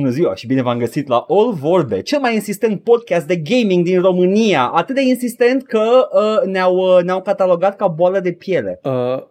[0.00, 3.84] Bună ziua și bine v-am găsit la All Vorbe, cel mai insistent podcast de gaming
[3.84, 4.66] din România.
[4.66, 8.80] Atât de insistent că uh, ne-au, uh, ne-au catalogat ca boală de piele.
[8.82, 9.22] Uh,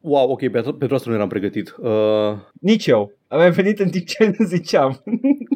[0.00, 1.74] wow, ok, pentru, pentru asta nu eram pregătit.
[1.78, 1.90] Uh,
[2.60, 3.12] Nici eu.
[3.28, 5.02] Am venit în timp ce ziceam.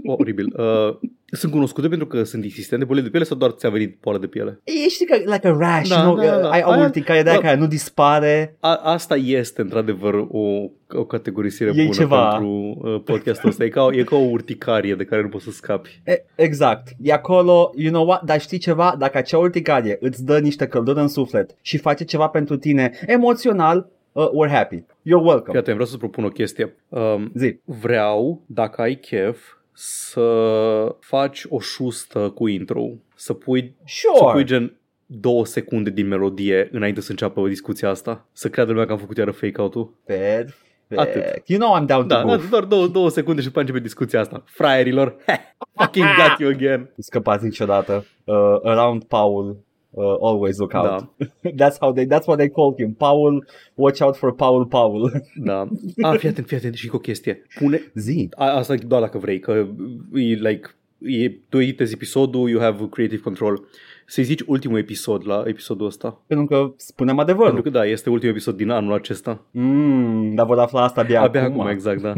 [0.04, 0.54] wow, oribil.
[0.56, 4.18] Uh, sunt cunoscute pentru că sunt insistente boli de piele sau doar ți-a venit boală
[4.18, 4.60] de piele?
[4.64, 6.16] E, știi că, like a rash, Da, nu?
[6.16, 6.50] da, da.
[6.50, 7.46] ai o Aia- urticarie de aia da.
[7.46, 8.56] care nu dispare.
[8.60, 12.28] A, asta este într-adevăr o, o categorisire E bună ceva.
[12.28, 13.64] pentru uh, podcastul ăsta.
[13.64, 16.00] E ca, e ca o urticarie de care nu poți să scapi.
[16.04, 16.88] E, exact.
[17.02, 18.94] E acolo, you know what, dar știi ceva?
[18.98, 23.88] Dacă acea urticarie îți dă niște căldură în suflet și face ceva pentru tine emoțional,
[24.12, 24.76] uh, we're happy.
[24.76, 25.50] You're welcome.
[25.50, 26.76] Fii atent, vreau să-ți propun o chestie.
[26.88, 27.58] Um, Zi.
[27.64, 29.38] vreau, dacă ai chef,
[29.72, 32.86] să faci o șustă cu intro.
[33.14, 34.32] Să pui, să Sure.
[34.32, 34.74] pui gen
[35.06, 38.26] două secunde din melodie înainte să înceapă discuția asta.
[38.32, 39.94] Să creadă lumea că am făcut iară fake-out-ul.
[40.04, 40.56] Perfect.
[40.96, 41.42] Atât.
[41.48, 42.48] You know I'm down to Da, da, goof.
[42.50, 44.42] doar două, două secunde și după începe discuția asta.
[44.46, 45.16] Fraierilor,
[45.80, 46.80] fucking got you again.
[46.80, 48.04] Nu scăpați niciodată.
[48.24, 49.56] Uh, around Paul,
[49.90, 50.86] uh, always look out.
[50.86, 52.94] Da, That's how they, that's what they called him.
[52.94, 55.10] Paul, watch out for Paul Paul.
[55.50, 55.68] da.
[56.02, 57.42] A, fii atent, fii atent și cu o chestie.
[57.58, 58.28] Pune, Zi.
[58.36, 59.66] a, asta doar dacă vrei, că
[60.12, 63.64] e like, e, tu editezi episodul, you have creative control.
[64.06, 66.22] Să-i zici ultimul episod la episodul ăsta.
[66.26, 67.62] Pentru că spunem Pentru adevărul.
[67.62, 69.42] că da, este ultimul episod din anul acesta.
[69.50, 71.60] Mm, dar vor afla asta abia, Abia acum.
[71.60, 72.12] acum, exact, da.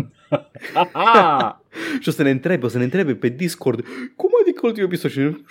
[0.75, 1.63] Aha!
[2.01, 3.85] și o să ne întrebe, o să ne întrebe pe Discord,
[4.17, 5.11] cum adică ultimul episod?
[5.11, 5.45] Și eu, nimic,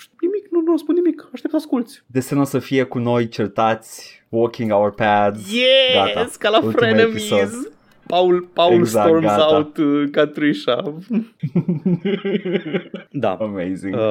[0.71, 2.01] nu, nu spun nimic, aștept să asculti.
[2.05, 5.53] Desenul o să fie cu noi certați, walking our paths.
[5.53, 6.27] Yes, Gata.
[6.39, 7.31] ca la Ultimul Frenemies.
[7.31, 7.71] episod.
[8.07, 9.55] Paul, Paul Exact, storms gata.
[9.55, 10.83] out uh, ca Trisha.
[13.11, 13.31] da.
[13.39, 13.95] Amazing.
[13.95, 14.01] Uh,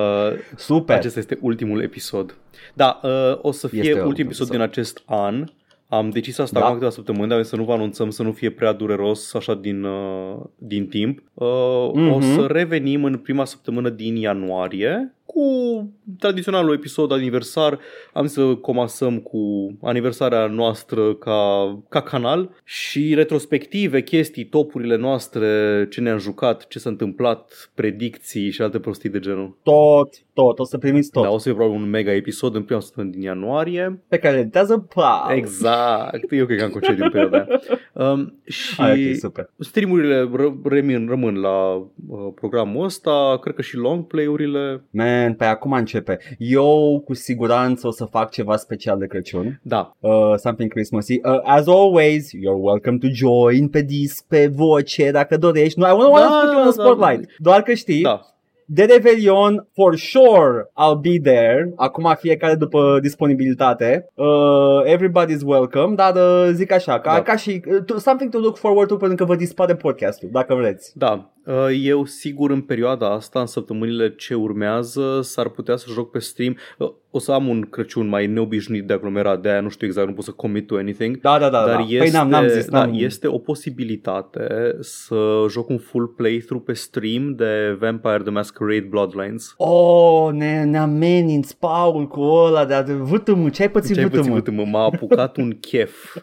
[0.56, 0.97] Super.
[0.97, 2.36] acesta este ultimul episod.
[2.74, 3.11] Da, uh,
[3.42, 4.50] o să fie Este ultimul ultimul episod episod.
[4.50, 5.45] din acest an.
[5.89, 6.64] Am decis asta Da.
[6.64, 9.84] acum câteva săptămâni, dar să nu vă anunțăm să nu fie prea dureros așa din,
[9.84, 11.19] uh, din timp.
[11.34, 11.47] Uh,
[11.92, 12.34] O Mhm.
[12.34, 15.45] să revenim în prima săptămână din ianuarie cu
[16.19, 17.78] tradiționalul episod aniversar.
[18.12, 19.39] Am să comasăm cu
[19.83, 26.91] aniversarea noastră ca, ca canal și retrospective, chestii, topurile noastre, ce ne-am jucat, ce s-a
[26.91, 29.57] întâmplat, predicții și alte prostii de genul.
[29.63, 31.23] Tot, tot, o să primiți tot.
[31.23, 34.02] Da, o să fie probabil un mega episod în prima săptămână din ianuarie.
[34.08, 35.36] Pe care le editează Paul.
[35.36, 37.61] Exact, eu cred că am concediu în perioada aia.
[37.92, 39.51] Um, și Ai, ok, super.
[39.58, 41.89] streamurile ră- rămân, rămân la uh,
[42.35, 44.85] programul ăsta, cred că și long play-urile.
[44.91, 46.19] Man, pe acum începe.
[46.39, 49.61] Eu cu siguranță o să fac ceva special de Crăciun.
[49.63, 51.20] Da, Uh, something Christmassy.
[51.25, 55.79] Uh, as always, you're welcome to join pe disc, pe voce, dacă dorești.
[55.79, 57.30] Nu, I don't want Da, to put you on the da, spotlight.
[57.39, 58.20] Doar că știi, da.
[58.64, 61.73] de Revelion, for sure, I'll be there.
[61.77, 64.07] Acum fiecare după disponibilitate.
[64.14, 64.27] Uh,
[64.97, 67.23] everybody's welcome, dar uh, zic așa, ca, Da.
[67.23, 70.55] ca și uh, to, something to look forward to pentru că vă dispare podcastul, dacă
[70.55, 70.92] vreți.
[70.98, 71.39] Da, uh,
[71.83, 76.56] eu sigur în perioada asta, în săptămânile ce urmează, s-ar putea să joc pe stream.
[76.78, 80.06] Uh, O să am un Crăciun mai neobișnuit de aglomerat, de aia nu știu exact,
[80.08, 81.20] nu pot să commit to anything.
[81.20, 81.64] Da, da, da.
[81.66, 81.83] Dar da.
[81.83, 82.94] este, păi n-am, n-am zis, da, n-am...
[82.94, 89.55] este o posibilitate să joc un full playthrough pe stream de Vampire the Masquerade Bloodlines.
[89.56, 93.48] Oh, ne, ne ameninți, Paul, cu ăla de vâtămă.
[93.48, 94.34] Ce ai pățit Ce ai vâtămă?
[94.34, 94.64] pățit, mă?
[94.64, 96.17] M-a apucat un chef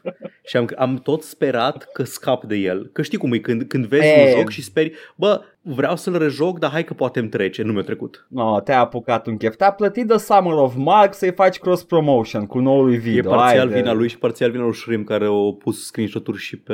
[0.45, 2.89] și am, am tot sperat că scap de el.
[2.94, 4.23] Că știi cum e, când, când vezi E.
[4.33, 7.63] un joc și speri, bă, vreau să-l rejoc, dar hai că poate îmi trece.
[7.63, 8.25] Nu mi-a trecut.
[8.29, 9.55] No, te-a apucat un chef.
[9.55, 13.29] Te-a plătit de Summer of Mark să-i faci cross-promotion cu noul E video.
[13.31, 13.73] parțial Haide.
[13.81, 16.73] vina lui și parțial vina lui Shrim care au pus screenshot-uri și pe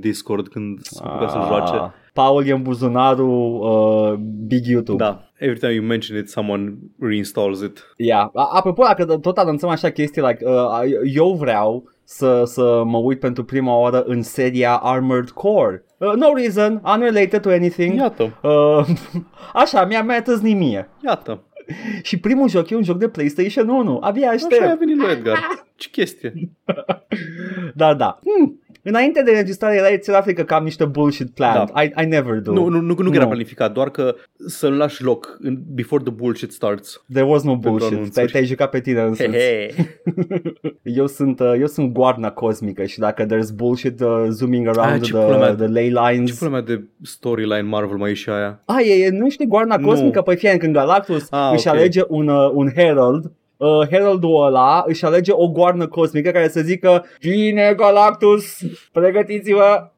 [0.00, 1.72] Discord când s-a apucat să-l joace.
[1.74, 5.02] Ah, Paul e în buzunarul uh, Big YouTube.
[5.04, 7.94] Da, every time you mention it, someone reinstalls it.
[7.96, 8.28] Yeah.
[8.34, 10.80] A- Apropo, dacă tot anunțăm așa chestii, like, uh,
[11.14, 15.84] eu vreau să, să mă uit pentru prima oară în seria Armored Core.
[15.98, 17.94] Uh, no reason, unrelated to anything.
[17.94, 18.86] Iată, Uh,
[19.62, 20.88] așa, mi-a, mi-a tâznit mie.
[21.04, 21.42] iată.
[22.02, 23.98] Și primul joc e un joc de PlayStation 1.
[24.02, 24.70] Abia Așa aștept.
[24.70, 25.38] a venit lui Edgar.
[25.76, 26.32] Ce chestie.
[27.74, 28.18] Dar da.
[28.24, 28.60] Hmm.
[28.88, 31.70] Înainte de înregistrare era ți afli că cam niște bullshit planned.
[31.74, 31.82] Da.
[31.82, 32.52] I, I never do.
[32.52, 33.28] Nu, nu, nu, nu era Nu.
[33.28, 34.14] planificat, doar că
[34.46, 37.04] să-l lași loc în- before the bullshit starts.
[37.12, 37.90] There was no Pentru bullshit.
[37.92, 38.14] anunțuri.
[38.14, 39.28] Te-ai, te-ai jucat pe tine He însuți.
[39.36, 39.68] he.
[40.82, 45.00] Eu sunt, uh, eu sunt goarna cosmică și dacă there's bullshit uh, zooming around Ah,
[45.02, 46.38] ce pula the, mea- the ley Ce lines.
[46.38, 48.62] pula mea de storyline Marvel mai e și aia?
[48.64, 49.86] A, e, e, nu știi goarna Nu.
[49.86, 50.22] cosmică?
[50.22, 51.74] Păi fie când Galactus Ah, își ok.
[51.74, 56.60] alege un, uh, un herald Uh, Heraldul ăla își alege o goarnă cosmică care să
[56.60, 58.58] zică Bine Galactus,
[58.92, 59.90] pregătiți-vă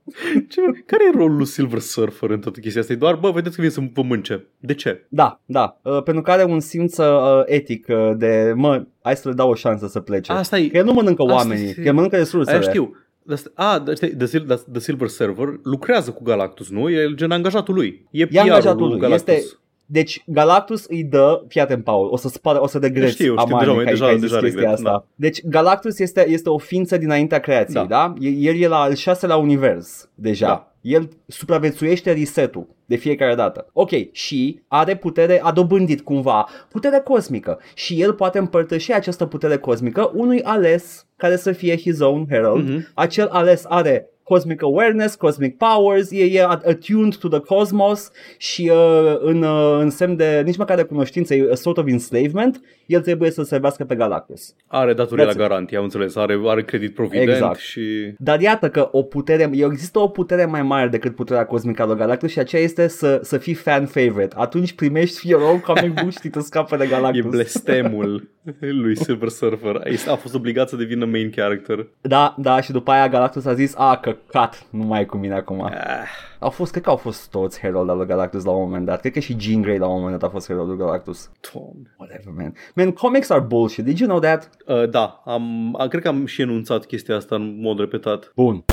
[0.49, 2.93] Ce, care e rolul lui Silver Surfer în toată chestia asta?
[2.93, 4.47] E doar, bă, vedeți că vine să vă mânce.
[4.59, 5.07] De ce?
[5.09, 9.29] Da, da, uh, pentru că are un simț uh, etic uh, de Mă, hai să
[9.29, 11.81] le dau o șansă să plece Asta e, Că el nu mănâncă Asta oamenii, este-
[11.81, 12.97] că el mănâncă resursele aia știu.
[13.31, 16.91] Asta- A, da, știi, The, Sil- The, The Silver Server lucrează cu Galactus, nu?
[16.91, 18.07] E gen angajatul lui.
[18.11, 18.99] E, E PR-ul angajatul lui.
[18.99, 19.35] Galactus.
[19.35, 19.57] Este,
[19.91, 23.55] deci Galactus îi dă, fii atent, Paul, o să spară, o să regreți Știu, știu,
[23.55, 24.91] amane deja- că ai- deja- că ai zis deja chestia regret, asta.
[24.91, 25.05] da.
[25.15, 28.13] Deci Galactus este, este o ființă dinaintea creației, Da.
[28.15, 28.15] da?
[28.21, 30.47] El e la al șaselea univers deja.
[30.47, 30.65] Da.
[30.81, 33.67] El supraviețuiește resetul de fiecare dată.
[33.73, 39.57] Ok, și are putere, a dobândit cumva putere cosmică și el poate împărtăși această putere
[39.57, 42.69] cosmică unui ales care să fie his own herald.
[42.69, 42.87] Mhm.
[42.95, 49.17] Acel ales are cosmic awareness, cosmic powers, e, e attuned to the cosmos și uh,
[49.21, 53.01] în, uh, în semn de nici măcar de cunoștință, e a sort of enslavement, el
[53.01, 54.55] trebuie să servească pe Galactus.
[54.67, 55.41] Are datorii la That's it.
[55.41, 56.17] garanție, am înțeles.
[56.17, 57.59] Are, are credit provident Exact.
[57.59, 58.15] și...
[58.19, 61.97] Dar iată că o putere, există o putere mai mare decât puterea cosmică a lui
[61.97, 64.35] Galactus și aceea este să, să fii fan favorite.
[64.39, 67.31] Atunci primești your own comic book și te scapă de E Galactus.
[67.31, 68.29] blestemul
[68.83, 69.81] lui Silver Surfer.
[69.85, 71.87] Este- A fost obligat să devină main character.
[72.01, 75.35] Da, da, și după aia Galactus a zis, a, căcat, nu mai e cu mine
[75.35, 75.63] acum.
[75.63, 75.73] Ah,
[76.39, 79.01] Au fost, cred că au fost toți herald al lui Galactus la un moment dat.
[79.01, 81.31] Cred că și Jean Grey la un moment dat a fost herald al lui Galactus.
[81.53, 81.95] Doamne.
[81.99, 82.55] Whatever, man.
[82.75, 83.85] Man, comics are bullshit.
[83.85, 84.51] Did you know that?
[84.67, 88.33] Uh, da, am, a, cred că am și enunțat chestia asta în mod repetat.
[88.35, 88.65] Bun.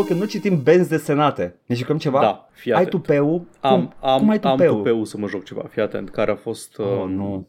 [0.00, 2.20] Paul, când nu citim benzi desenate, ne jucăm ceva?
[2.20, 2.90] Da, fii Ai atent.
[3.02, 3.42] tupeul?
[3.60, 3.92] Am, Cum?
[4.10, 4.76] am, Cum ai am tupeul?
[4.76, 7.46] tupeul să mă joc ceva, fii atent, care a fost uh, Oh, nu.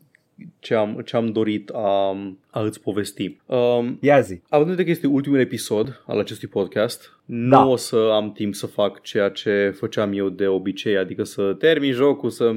[0.59, 2.17] Ce, am, ce am dorit a,
[2.49, 3.37] a îți povesti.
[3.45, 4.41] Um, Ia zi.
[4.49, 7.63] Având în vedere că este ultimul episod al acestui podcast, Da.
[7.63, 11.53] nu o să am timp să fac ceea ce făceam eu de obicei, adică să
[11.59, 12.51] termin jocul, să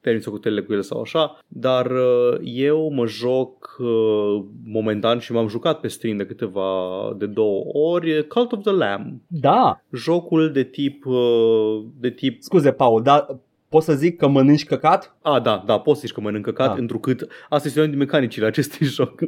[0.00, 5.48] termin socotelele cu ele sau așa, dar uh, eu mă joc uh, momentan și m-am
[5.48, 6.70] jucat pe stream de câteva,
[7.18, 9.80] de două ori, Cult of the Lamb, Da.
[9.92, 13.38] jocul de tip, uh, de tip Scuze, Paul, dar
[13.70, 15.16] pot să zic că mănânci căcat?
[15.22, 16.72] A, da, da, poți să zici că mănânc căcat, Da.
[16.74, 16.80] da.
[16.80, 19.20] întrucât asta este una din mecanicile acestui joc.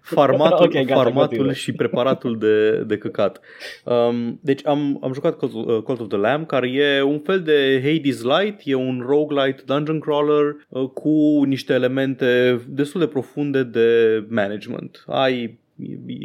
[0.00, 1.52] Farmatul, Ok, gata, farmatul continuă.
[1.52, 3.40] și preparatul de, de căcat.
[3.84, 7.40] Um, deci am, am jucat Cult, uh, Cult of the Lamb, care e un fel
[7.42, 13.62] de Hades Light, e un roguelite dungeon crawler uh, cu niște elemente destul de profunde
[13.62, 13.86] de
[14.28, 15.04] management.
[15.06, 15.58] Ai e-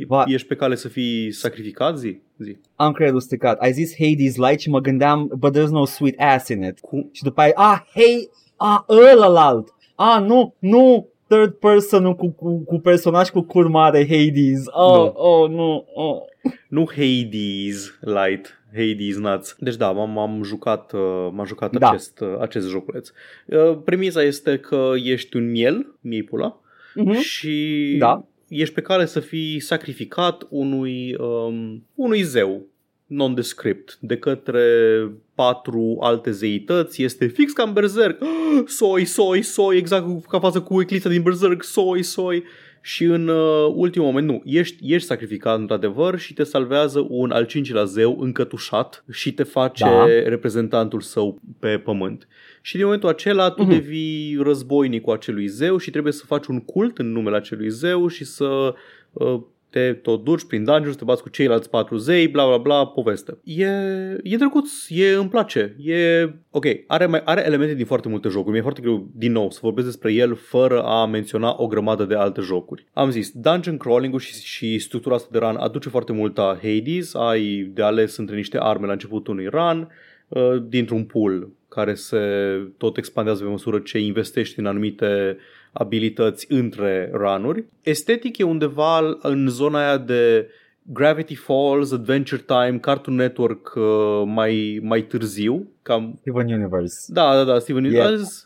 [0.07, 2.19] Va- ești pe cale să fii sacrificat zi?
[2.38, 2.57] zi.
[2.75, 3.60] Am creierul stricat.
[3.60, 6.80] Ai zis Hades Light și mă gândeam, but there's no sweet ass in it.
[6.80, 8.80] Cu, Și după aia, ah, hey, ah,
[9.13, 9.74] ălălalt.
[9.96, 14.63] Ah, nu, nu, third person cu, cu, cu personaj cu cur mare, Hades.
[14.66, 15.13] Oh, Nu.
[15.16, 16.22] oh, nu, oh.
[16.69, 19.56] Nu Hades Light, Hades Nuts.
[19.60, 21.90] Deci da, m-am, m-am jucat, uh, m-am jucat Da.
[21.90, 23.10] acest, uh, acest joculeț.
[23.46, 26.60] Uh, Premisa este că ești un miel, miei pula,
[26.96, 27.13] Mhm.
[27.13, 28.25] și Da.
[28.47, 32.68] Ești pe care să fii sacrificat unui, um, unui zeu
[33.06, 34.63] nondescript de către
[35.36, 37.03] patru alte zeități.
[37.03, 38.21] Este fix ca în Berserk.
[38.65, 41.63] Soi, soi, soi, exact ca față cu eclipsa din Berserk.
[41.63, 42.44] Soi, soi.
[42.87, 47.45] Și în uh, ultimul moment, nu, ești, ești sacrificat într-adevăr și te salvează un al
[47.45, 50.05] cincilea zeu încătușat și te face Da.
[50.05, 52.27] reprezentantul său pe pământ.
[52.61, 53.71] Și din momentul acela tu Mhm.
[53.71, 58.23] devii războinicul acelui zeu și trebuie să faci un cult în numele acelui zeu și
[58.25, 58.73] să
[59.13, 59.41] uh,
[59.75, 62.86] te tot duci prin dungeons, să te bați cu ceilalți patru zei, bla bla bla,
[62.86, 63.38] poveste.
[63.44, 63.68] E,
[64.24, 65.76] e drăguț, e, îmi place.
[65.80, 68.52] E, ok, are, mai, are elemente din foarte multe jocuri.
[68.52, 72.16] Mi-e foarte greu, din nou, să vorbesc despre el fără a menționa o grămadă de
[72.16, 72.85] alte jocuri.
[72.94, 77.14] Am zis, dungeon crawling-ul și, și structura asta de run aduce foarte mult la Hades.
[77.14, 79.88] Ai de ales între niște arme la începutul unui run,
[80.28, 82.18] uh, dintr-un pool care se
[82.78, 85.38] tot expandează pe măsură ce investești în anumite
[85.77, 87.65] abilități între ranuri.
[87.81, 90.49] Estetic e undeva în zona aia de
[90.87, 93.83] Gravity Falls, Adventure Time, Cartoon Network uh,
[94.25, 95.69] mai, mai târziu.
[95.81, 96.18] Cam...
[96.21, 97.11] Steven Universe.
[97.13, 97.83] Da, da, da, Steven.
[97.85, 98.45] E Azi-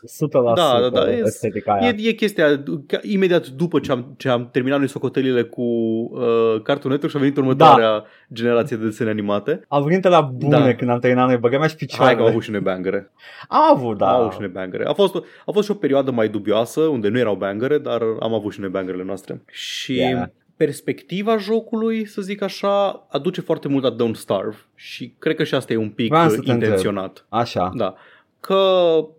[0.52, 1.88] 100% Da, da, da, e- estetica aia.
[1.88, 6.62] E, e chestia, ca, imediat după ce am, ce am terminat noi socotelile cu uh,
[6.62, 8.04] Cartoon Network și a venit următoarea da.
[8.32, 9.64] generație de desene animate.
[9.68, 10.74] Au venit la bune Da.
[10.74, 12.20] când am terminat noi, băgăm și Hai că picioarele.
[12.22, 13.10] am avut și noi bangere.
[13.48, 14.04] Am avut, Da.
[14.06, 14.12] da.
[14.12, 14.84] Am avut și noi bangere.
[14.84, 15.14] A fost,
[15.46, 18.60] a fost și o perioadă mai dubioasă, unde nu erau bangere, dar am avut și
[18.60, 19.42] noi bangerele noastre.
[19.50, 20.28] Și Yeah.
[20.64, 24.56] Perspectiva jocului, să zic așa, aduce foarte mult la Don't Starve.
[24.74, 26.68] Și cred că și asta e un pic Vreau să uh, te întreb.
[26.68, 27.26] intenționat.
[27.28, 27.72] Așa.
[27.76, 27.94] Da.
[28.40, 28.64] Că,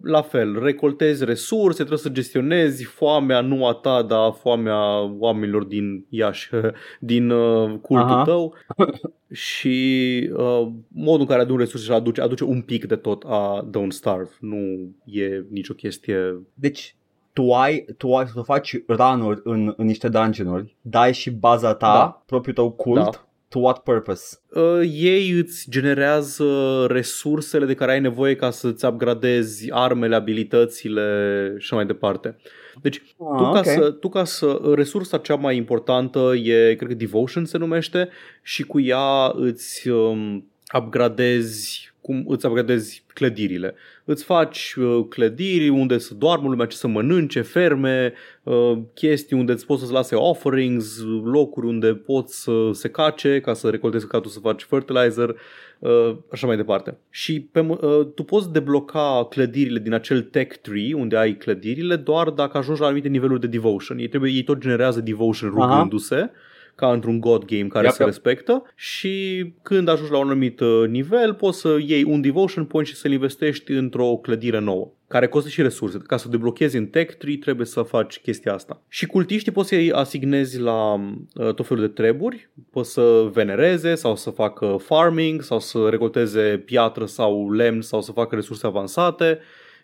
[0.02, 4.80] la fel, recoltezi resurse, trebuie să gestionezi foamea, nu a ta, dar foamea
[5.20, 6.50] oamenilor din Iași,
[7.00, 8.24] din uh, cultul Aha.
[8.24, 8.54] tău
[9.32, 13.70] și uh, modul în care adun resurse și aduce, aduce un pic de tot a
[13.70, 14.30] Don't Starve.
[14.40, 16.42] Nu e nicio chestie...
[16.54, 16.96] Deci,
[17.34, 21.94] tu ai, tu ai să faci run în, în niște dungeon-uri, dai și baza ta,
[21.94, 22.24] Da.
[22.26, 23.10] propriul tău cult, Da.
[23.50, 24.38] to what purpose?
[24.54, 26.46] Uh, ei îți generează
[26.90, 32.38] resursele de care ai nevoie ca să-ți upgradezi armele, abilitățile și mai departe.
[32.82, 33.66] Deci Ah, tu, ca ok.
[33.66, 38.10] să, tu ca să resursa cea mai importantă e, cred că Devotion se numește
[38.42, 43.76] și cu ea îți um, upgradezi cum îți upgradezi clădirile.
[44.06, 49.52] Îți faci uh, clădiri unde să doarmă lumea, ce să mănânce, ferme, uh, chestii unde
[49.52, 54.32] îți poți să-ți lase offerings, locuri unde poți să se cace ca să recoltezi căcatul
[54.32, 55.36] să faci fertilizer,
[55.80, 56.98] uh, așa mai departe.
[57.10, 61.96] Și pe, mă- uh, tu poți debloca clădirile din acel tech tree unde ai clădirile
[61.96, 63.98] doar dacă ajungi la anumite niveluri de devotion.
[63.98, 65.88] Ei, trebuie, ei tot generează devotion Aha.
[66.82, 68.12] Rugându-se ca într-un god game care Yep, se yep.
[68.12, 72.88] respectă și când ajungi la un anumit uh, nivel poți să iei un devotion point
[72.88, 75.98] și să-l investești într-o clădire nouă care costă și resurse.
[75.98, 78.82] Ca să deblochezi în tech tree trebuie să faci chestia asta.
[78.88, 84.16] Și cultiștii poți să-i asignezi la uh, tot felul de treburi, poți să venereze sau
[84.16, 89.40] să facă farming sau să recolteze piatră sau lemn sau să facă resurse avansate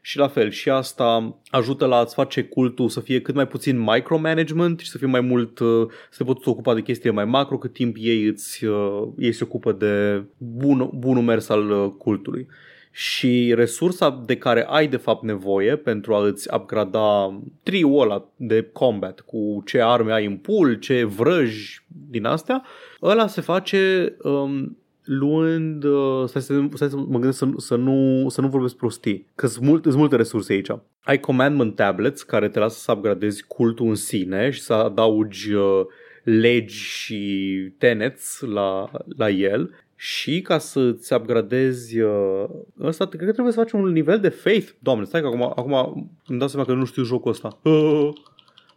[0.07, 3.79] și la fel, și asta ajută la a-ți face cultul să fie cât mai puțin
[3.79, 7.57] micromanagement și să fie mai mult, uh, să te poți ocupa de chestii mai macro,
[7.57, 12.47] cât timp ei, îți, uh, ei se ocupă de bun, bunul mers al uh, cultului.
[12.91, 18.69] Și resursa de care ai de fapt nevoie pentru a îți upgrada triul ăla de
[18.73, 22.63] combat cu ce arme ai în pool, ce vrăji din astea,
[23.01, 28.29] ăla se face um, luând, uh, stai, să, stai să mă gândesc să, să, nu,
[28.29, 30.69] să nu vorbesc prostii, că sunt, mult, sunt multe resurse aici.
[31.03, 35.81] Ai commandment tablets care te lasă să upgradezi cultul în sine și să adaugi uh,
[36.23, 42.45] legi și tenets la, la el și ca să-ți upgradezi uh,
[42.81, 44.69] ăsta, cred că trebuie să faci un nivel de faith.
[44.79, 47.59] Doamne, stai că acum, acum îmi dau seama că nu știu jocul ăsta.
[47.63, 48.09] Uh,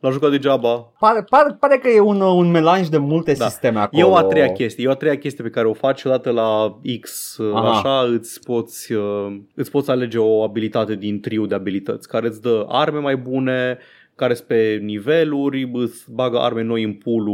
[0.01, 0.93] L-a jucat degeaba.
[0.99, 3.49] Pare, pare, pare că e un, un melanj de multe Da.
[3.49, 4.03] sisteme acolo.
[4.03, 6.31] E o a treia chestie, e o a treia chestie pe care o faci odată
[6.31, 7.71] la X, Aha.
[7.71, 12.41] așa îți poți, uh, îți poți alege o abilitate din triu de abilități care îți
[12.43, 13.79] dă arme mai bune,
[14.21, 17.27] care sunt pe niveluri, îți bagă arme noi în pool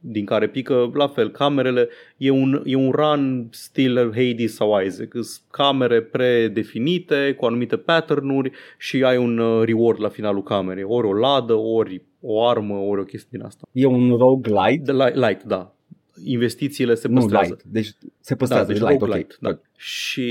[0.00, 5.08] din care pică, la fel, camerele, e un, e un run stil Hades sau Isaac,
[5.12, 11.06] sunt camere predefinite cu anumite pattern-uri și ai un uh, reward la finalul camerei, ori
[11.06, 13.68] o ladă, ori o armă, ori o chestie din asta.
[13.72, 14.92] E un roguelite.
[14.92, 15.72] De light, light, da.
[16.24, 17.46] Investițiile se Nu, păstrează.
[17.48, 17.62] light.
[17.72, 17.86] Deci
[18.20, 18.72] se Da, păstrează.
[18.72, 19.00] deci light, ok.
[19.00, 19.58] roguelite, da.
[19.76, 20.28] Și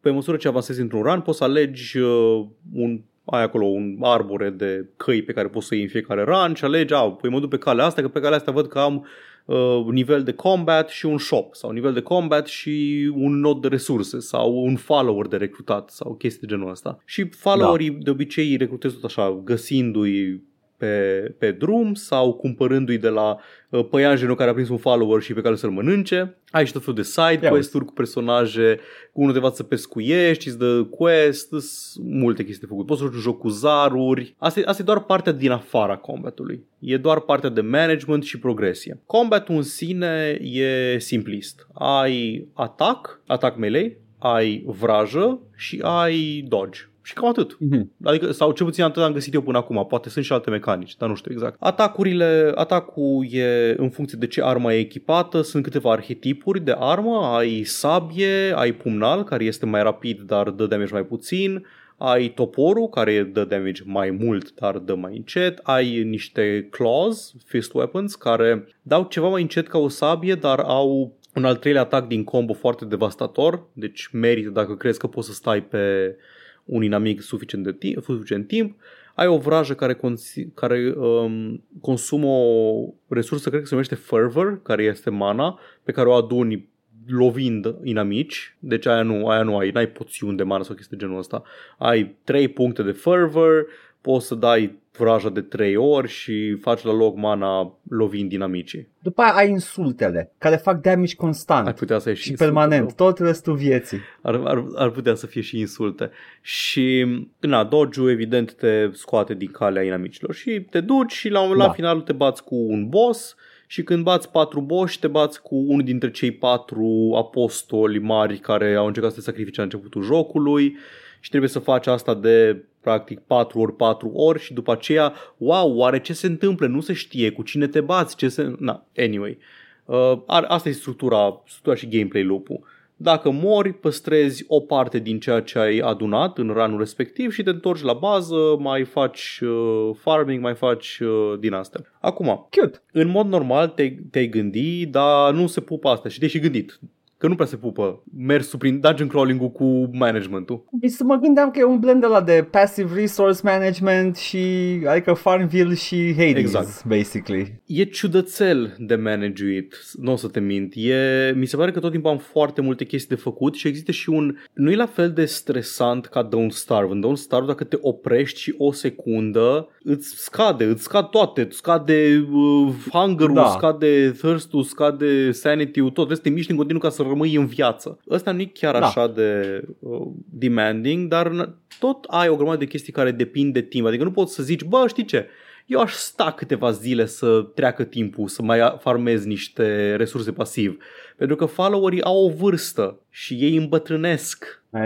[0.00, 4.50] pe măsură ce avansezi într-un run, poți să alegi uh, un ai acolo un arbore
[4.50, 7.40] de căi pe care poți să iei în fiecare run și alegi, au, păi mă
[7.40, 9.06] duc pe calea asta, că pe calea asta văd că am
[9.44, 13.68] uh, nivel de combat și un shop sau nivel de combat și un nod de
[13.68, 16.98] resurse sau un follower de recrutat sau chestii de genul ăsta.
[17.04, 20.42] Și followerii de obicei îi recrutezi tot așa, găsindu-i
[20.76, 23.36] pe, pe drum sau cumpărându-i de la
[23.68, 26.36] uh, păianjenul care a prins un follower și pe care să-l mănânce.
[26.50, 28.80] Ai și tot felul de side Ia quest-uri cu personaje,
[29.12, 32.86] cu unul te învață să pescuiești, îți dă quest, sunt multe chestii de făcut.
[32.86, 34.34] Poți să joci un joc cu zaruri.
[34.38, 36.64] Asta, e- asta e doar partea din afara combatului.
[36.78, 39.00] E doar partea de management și progresie.
[39.06, 41.66] Combatul în sine e simplist.
[41.72, 46.80] Ai atac, atac melee, ai vrajă și ai dodge.
[47.06, 47.56] Și cam atât.
[47.60, 47.92] Mhm.
[48.02, 49.86] Adică, sau cel puțin atât am găsit eu până acum.
[49.88, 51.56] Poate sunt și alte mecanici, dar nu știu exact.
[51.58, 55.42] Atacurile, atacul e în funcție de ce armă e echipată.
[55.42, 57.20] Sunt câteva arhetipuri de armă.
[57.36, 61.66] Ai sabie, ai pumnal, care este mai rapid, dar dă damage mai puțin.
[61.96, 65.60] Ai toporul, care dă damage mai mult, dar dă mai încet.
[65.62, 71.16] Ai niște claws, fist weapons, care dau ceva mai încet ca o sabie, dar au
[71.34, 73.66] un al treilea atac din combo foarte devastator.
[73.72, 76.16] Deci merită dacă crezi că poți să stai pe
[76.64, 78.76] un inamic suficient, de timp, suficient timp.
[79.14, 84.62] Ai o vrajă care, consi- care um, consumă o resursă, cred că se numește fervor,
[84.62, 86.68] care este mana, pe care o aduni
[87.06, 91.04] lovind inamici, deci aia nu, aia nu ai, n-ai poțiuni de mana sau chestii de
[91.04, 91.42] genul ăsta.
[91.78, 93.66] Ai 3 puncte de fervor,
[94.04, 98.88] poți să dai vraja de 3 ori și faci la loc mana lovind dinamicii.
[98.98, 102.52] După aia ai insultele, care fac damage constant Ai putea să ai și și insulte,
[102.52, 102.94] permanent, nu?
[102.94, 103.98] tot restul vieții.
[104.22, 106.10] Ar, ar, ar putea să fie și insulte.
[106.40, 107.06] Și,
[107.40, 111.72] na, dodge evident te scoate din calea inamicilor și te duci și la, la Da.
[111.72, 115.84] final te bați cu un boss și când bați patru boși, te bați cu unul
[115.84, 120.76] dintre cei patru apostoli mari care au încercat să te sacrifice la începutul jocului
[121.20, 125.76] și trebuie să faci asta de practic 4 ori 4 ori și după aceea, wow,
[125.76, 126.66] oare ce se întâmplă?
[126.66, 128.54] Nu se știe cu cine te bați, ce se...
[128.58, 129.38] Na, anyway.
[129.84, 132.64] Uh, ar- asta e structura, structura și gameplay loop-ul.
[132.96, 137.50] Dacă mori, păstrezi o parte din ceea ce ai adunat în ranul respectiv și te
[137.50, 141.80] întorci la bază, mai faci uh, farming, mai faci uh, din astea.
[142.00, 142.82] Acum, Cute.
[142.92, 146.80] în mod normal te, te-ai gândi, dar nu se pupă asta și te-ai și gândit
[147.24, 150.64] că nu prea se pupă mersul prin dungeon crawling-ul cu managementul.
[150.70, 154.38] Deci să mă gândeam că e un blend ăla de passive resource management și
[154.86, 156.84] adică Farmville și Hades, Exact.
[156.84, 157.62] basically.
[157.66, 160.72] E ciudățel de managuit, nu o să te mint.
[160.76, 163.92] E, mi se pare că tot timpul am foarte multe chestii de făcut și există
[163.92, 164.36] și un...
[164.52, 166.92] Nu e la fel de stresant ca Don't Starve.
[166.92, 171.40] În Don't Starve, dacă te oprești și o secundă, îți scade, îți scad toate.
[171.40, 173.54] Îți scade uh, hunger-ul, Da.
[173.56, 175.94] scade thirst-ul, scade sanity-ul, tot.
[175.94, 177.98] Trebuie să te miști în continuu ca să rămâi în viață.
[178.10, 178.86] Ăsta nu e chiar Da.
[178.86, 183.62] așa de uh, demanding, dar n- tot ai o grămadă de chestii care depind de
[183.62, 183.86] timp.
[183.86, 185.26] Adică nu poți să zici, bă, știi ce,
[185.66, 190.76] eu aș sta câteva zile să treacă timpul, să mai farmez niște resurse pasiv.
[191.16, 194.62] Pentru că followerii au o vârstă și ei îmbătrânesc.
[194.72, 194.78] E,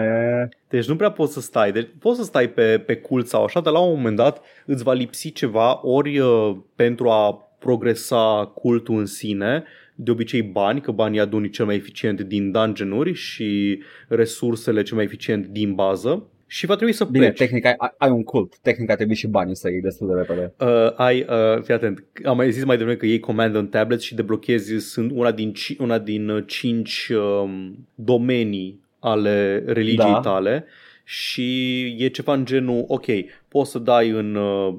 [0.69, 1.73] Deci nu prea poți să stai.
[1.73, 4.83] Deci poți să stai pe, pe cult sau așa, dar la un moment dat îți
[4.83, 9.65] va lipsi ceva ori uh, pentru a progresa cultul în sine,
[10.01, 15.05] de obicei bani, că banii aduni cel mai eficient din dungeon-uri și resursele cel mai
[15.05, 17.39] eficient din bază și va trebui să Bine, pleci.
[17.39, 18.59] tehnic ai, ai un cult.
[18.59, 20.53] Tehnic ar trebui și banii să iei destul de repede.
[20.61, 24.01] Uh, ai, uh, fii atent, am mai zis mai devreme că iei command on tablet
[24.01, 27.09] și deblochezi sunt una din, ci- una din uh, cinci
[27.43, 30.21] um, domenii ale religiei Da.
[30.21, 30.65] tale
[31.05, 33.05] și e ceva în genul, ok,
[33.49, 34.75] poți să dai în, uh,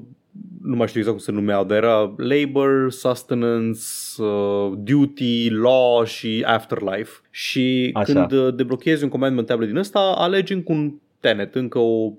[0.62, 3.80] nu mai știu exact cum se numeau, dar era labor, sustenance,
[4.18, 7.10] uh, duty, law și afterlife.
[7.30, 8.12] Și Așa.
[8.12, 12.12] când uh, deblochezi un commandment tablet din ăsta, alegi încă un tenet, încă o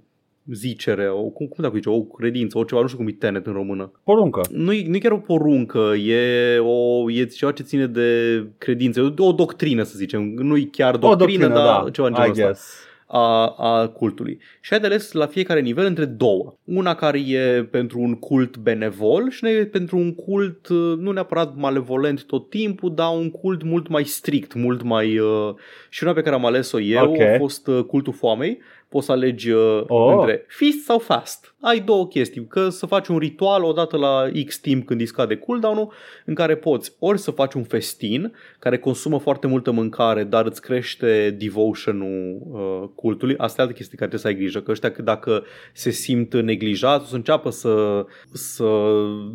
[0.52, 3.46] zicere, o, cum, cum dacă zice, o credință, o ceva, nu știu cum e tenet
[3.48, 3.92] în română.
[4.04, 4.42] Poruncă.
[4.52, 9.16] Nu e, nu e chiar o poruncă, e, o, e ceva ce ține de credință,
[9.18, 11.90] o, o doctrină să zicem, nu e chiar doctrină, o doctrină, dar da.
[11.90, 12.90] ceva în I genul ăsta guess.
[13.12, 14.40] A, a cultului.
[14.62, 16.56] Și ai de ales la fiecare nivel între două.
[16.64, 21.12] Una care e pentru un cult benevol și una e pentru un cult uh, nu
[21.12, 25.18] neapărat malevolent tot timpul, dar un cult mult mai strict, mult mai...
[25.18, 25.54] Uh,
[25.90, 27.20] și una pe care am ales-o eu Ok.
[27.20, 28.60] a fost uh, cultul foamei.
[28.90, 30.14] Poți să alegi uh, Oh.
[30.14, 31.51] între feast sau fast.
[31.62, 35.36] Ai două chestii, că să faci un ritual odată la X timp când îi scade
[35.36, 35.92] cooldown-ul,
[36.26, 40.62] în care poți ori să faci un festin care consumă foarte multă mâncare, dar îți
[40.62, 43.36] crește devotion-ul uh, cultului.
[43.38, 45.44] Asta e altă chestie care trebuie să ai grijă, că ăștia că dacă
[45.74, 48.66] se simt neglijați, o să înceapă să, să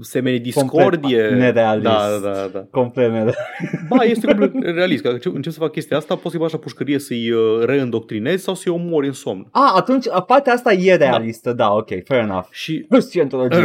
[0.01, 1.19] semene discordie.
[1.21, 1.83] Complet nerealist.
[1.87, 2.67] Da, da, da.
[2.71, 3.35] Complet nere-
[3.89, 5.03] Ba, este complet realist.
[5.03, 8.43] Că dacă încep să fac chestia asta, poți să-i bagi la pușcărie să-i uh, reîndoctrinezi
[8.43, 9.49] sau să-i omori în somn.
[9.51, 12.46] A, atunci a, partea asta e realistă, da, ok, fair enough.
[12.50, 13.61] Și Scientologie.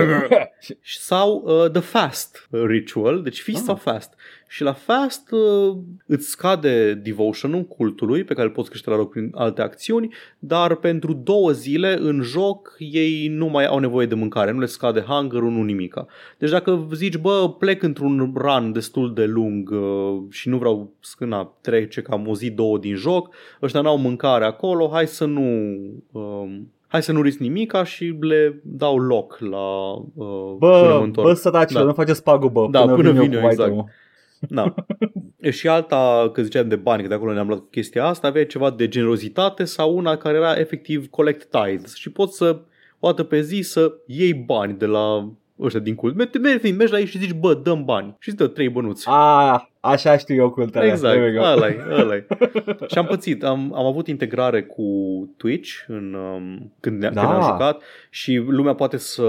[1.09, 3.65] sau uh, the fast ritual, deci feast Ah.
[3.65, 4.13] sau fast.
[4.47, 9.09] Și la fast uh, îți scade devotion-ul cultului pe care îl poți crește la loc
[9.11, 14.15] prin alte acțiuni, dar pentru două zile în joc ei nu mai au nevoie de
[14.15, 16.05] mâncare, nu le scade hunger-ul, nu nimica.
[16.37, 21.25] Deci dacă zici, bă, plec într-un run destul de lung uh, și nu vreau să
[21.25, 25.41] na, trece cam o zi, două din joc, ăștia n-au mâncare acolo, hai să nu...
[26.11, 30.99] Um, Hai să nu risc nimica și le dau loc la uh, până mă Bă,
[31.03, 31.27] întorc.
[31.27, 31.87] bă, săracilor, Da.
[31.87, 33.67] nu faceți pagubă Da, până vin eu vin eu, cu exact.
[33.69, 33.89] itemul.
[34.39, 34.73] Da.
[35.39, 38.45] E și alta, că ziceam de bani, că de acolo ne-am luat chestia asta, avea
[38.45, 42.59] ceva de generozitate sau una care era efectiv collect tithes și poți să
[42.99, 46.15] o dată pe zi să iei bani de la ăștia din cult.
[46.15, 48.15] Mergi, mergi, mergi la ei și zici, bă, dăm bani.
[48.19, 49.05] Și îți dă trei bănuți.
[49.09, 50.85] A, așa știu eu cultele.
[50.85, 51.41] Exact, There we go.
[51.43, 51.67] ăla
[52.01, 52.13] ăla
[52.87, 54.83] Și am pățit, am, am avut integrare cu
[55.37, 57.21] Twitch în, um, când, ne- Da.
[57.21, 59.25] când am jucat și lumea poate să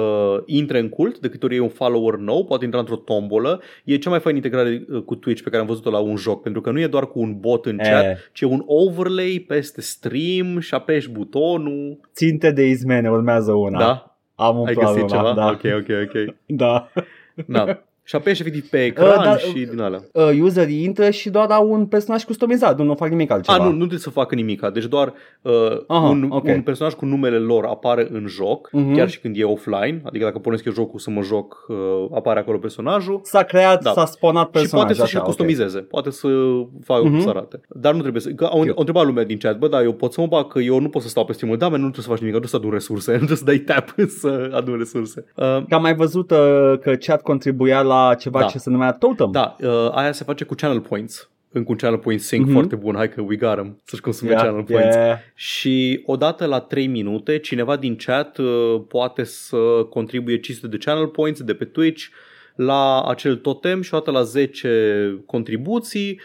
[0.47, 3.61] intre în cult de câte ori e un follower nou, poate intra într-o tombolă.
[3.85, 6.43] E cea mai faină integrare uh, cu Twitch pe care am văzut-o la un joc,
[6.43, 8.19] pentru că nu e doar cu un bot în chat, E.
[8.33, 11.99] ci e un overlay peste stream și apeși butonul.
[12.15, 13.79] Ținte de izmene, urmează una.
[13.79, 14.17] Da?
[14.35, 15.33] Am un Ai plan găsit una, ceva?
[15.33, 15.47] da.
[15.47, 16.35] Ok, ok, ok.
[16.47, 16.89] da.
[17.47, 17.83] Da.
[18.05, 20.03] Și apeși efectiv pe ecran Uh, da, și din alea.
[20.13, 23.59] Uh, userii intră și doar au un personaj customizat, nu, nu fac nimic altceva.
[23.59, 24.71] A, nu, nu trebuie să facă nimica.
[24.71, 25.13] Deci doar
[25.43, 25.53] uh,
[25.87, 26.45] Aha, un, ok.
[26.45, 28.95] un personaj cu numele lor apare în joc, Mhm.
[28.95, 30.01] chiar și când e offline.
[30.05, 31.77] Adică dacă pornesc eu jocul să mă joc, uh,
[32.15, 33.21] apare acolo personajul.
[33.23, 33.93] S-a creat, Da.
[33.93, 34.81] s-a spawnat și personaj.
[34.85, 35.25] poate să și așa, ok.
[35.25, 36.29] customizeze, poate să
[36.85, 37.21] facă Mhm.
[37.21, 37.61] să arate.
[37.69, 38.31] Dar nu trebuie să...
[38.31, 40.59] Că au, au întrebat lumea din chat, bă, da, eu pot să mă bag, că
[40.59, 42.41] eu nu pot să stau pe stimul, da, man, nu trebuie să faci nimic, nu
[42.41, 45.25] trebuie să adun resurse, nu trebuie să dai tap să adun resurse.
[45.37, 46.39] Uh, Că am mai văzut uh,
[46.81, 48.47] că chat contribuia la ceva Da.
[48.47, 49.31] ce se numea Totem.
[49.31, 51.27] da, uh, aia se face cu channel points.
[51.55, 52.53] Încă un channel point sync Mhm.
[52.53, 54.95] foarte bun, hai că we got 'em, să-și consume Yeah, channel points.
[54.95, 55.19] yeah.
[55.35, 59.57] Și odată la 3 minute, cineva din chat uh, poate să
[59.91, 62.05] contribuie 500 de channel points de pe Twitch
[62.55, 66.21] la acel totem și odată la 10 contribuții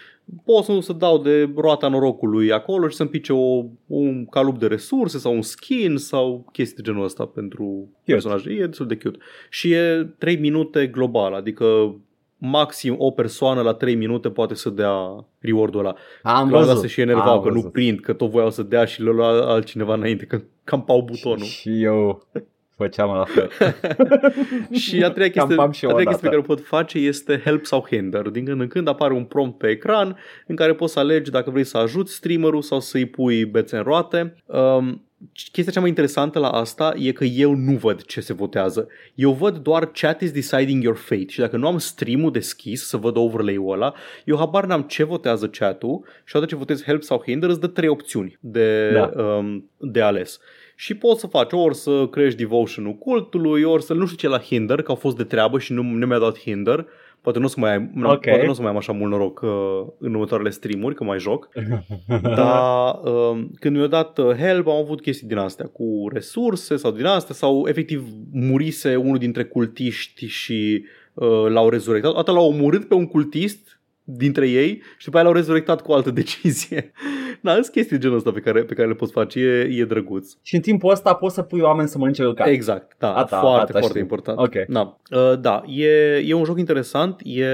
[0.46, 4.68] pot să, să dau de roata norocului acolo și să-mi pice o, un calup de
[4.68, 8.50] resurse sau un skin sau chestii de genul ăsta pentru personaje.
[8.50, 9.18] E destul de cute.
[9.50, 11.96] Și e 3 minute global, adică
[12.38, 15.96] maxim o persoană la 3 minute poate să dea reward-ul ăla.
[16.24, 16.82] Am Claudia văzut.
[16.82, 17.72] se și enervau am că nu văzut.
[17.72, 21.46] prind, că tot voiau să dea și le lua altcineva înainte, că cam pau butonul.
[21.46, 22.28] Și eu
[22.78, 23.50] făceam la fel.
[24.72, 26.10] și a treia chestie, Cam și eu a treia odată.
[26.10, 28.30] chestie pe care o pot face este help sau hinder.
[28.30, 31.50] Din când în când apare un prompt pe ecran în care poți să alegi dacă
[31.50, 34.36] vrei să ajuți streamerul sau să-i pui bețe în roate.
[34.46, 35.02] Um,
[35.52, 38.88] chestia cea mai interesantă la asta e că eu nu văd ce se votează.
[39.16, 42.98] Eu văd doar chat is deciding your fate și dacă nu am stream-ul deschis să
[42.98, 43.94] văd overlay-ul ăla,
[44.26, 47.68] eu habar n-am ce votează chat-ul și odată ce votezi help sau hinder îți dă
[47.68, 49.24] trei opțiuni de, Da.
[49.24, 50.40] um, de ales.
[50.80, 54.40] Și poți să faci ori să crești devotion-ul cultului, ori să nu știu ce la
[54.40, 56.86] hinder, că au fost de treabă și nu, nu mi-a dat hinder.
[57.22, 58.20] Poate nu o să mai am, Ok.
[58.22, 59.50] poate nu o să mai am așa mult noroc uh,
[60.00, 61.50] în următoarele streamuri, că mai joc.
[62.22, 66.92] Dar uh, când mi-a dat uh, help am avut chestii din astea cu resurse sau
[66.92, 72.16] din astea sau efectiv murise unul dintre cultiști și uh, l-au rezurectat.
[72.16, 73.77] Atât l-au omorât pe un cultist
[74.10, 76.92] dintre ei și după aia l-au rezurectat cu o altă decizie.
[77.42, 79.86] Na, sunt chestii de genul ăsta pe care, pe care le poți face, e, e
[79.86, 80.34] drăguț.
[80.42, 82.48] și în timpul ăsta poți să pui oameni să mănânce căcat.
[82.48, 84.02] Exact, da, Ata, foarte, ata foarte știu.
[84.02, 84.38] important.
[84.38, 84.66] Ok.
[84.68, 87.48] Da, uh, da e, e un joc interesant, e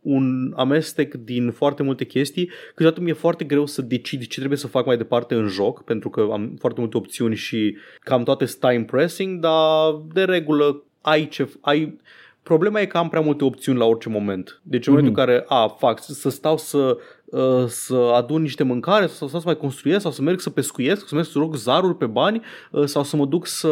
[0.00, 2.50] un amestec din foarte multe chestii.
[2.68, 6.10] Câteodată mi-e foarte greu să decid ce trebuie să fac mai departe în joc, pentru
[6.10, 11.28] că am foarte multe opțiuni și cam toate sunt time pressing, dar de regulă ai
[11.28, 11.48] ce...
[11.60, 12.00] Ai,
[12.42, 14.60] Problema e că am prea multe opțiuni la orice moment.
[14.62, 16.98] Deci în momentul în care, a, fac, să stau să,
[17.32, 20.50] uh, să adun niște mâncare sau să stau să mai construiesc sau să merg să
[20.50, 22.40] pescuiesc, sau să merg să rog zaruri pe bani
[22.70, 23.68] uh, sau să mă duc să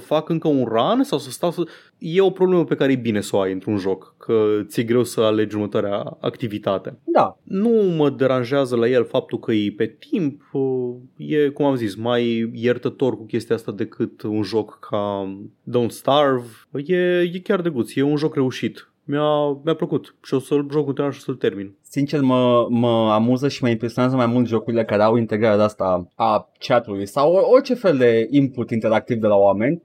[0.00, 1.62] fac încă un run sau să stau să...
[1.98, 5.04] E o problemă pe care e bine să o ai într-un joc, că ți-e greu
[5.04, 6.98] să alegi următoarea activitate.
[7.04, 7.38] Da.
[7.42, 11.94] Nu mă deranjează la el faptul că e pe timp, uh, e, cum am zis,
[11.94, 15.36] mai iertător cu chestia asta decât un joc ca
[15.70, 16.46] Don't Starve.
[16.86, 18.88] E, e chiar drăguț, e un joc reușit.
[19.04, 21.74] Mi-a, mi-a plăcut și o să-l joc într și o să-l termin.
[21.82, 26.10] Sincer, mă, mă amuză și mă impresionează mai mult jocurile care au integrarea de asta
[26.14, 29.82] a chat-ului sau orice fel de input interactiv de la oameni um,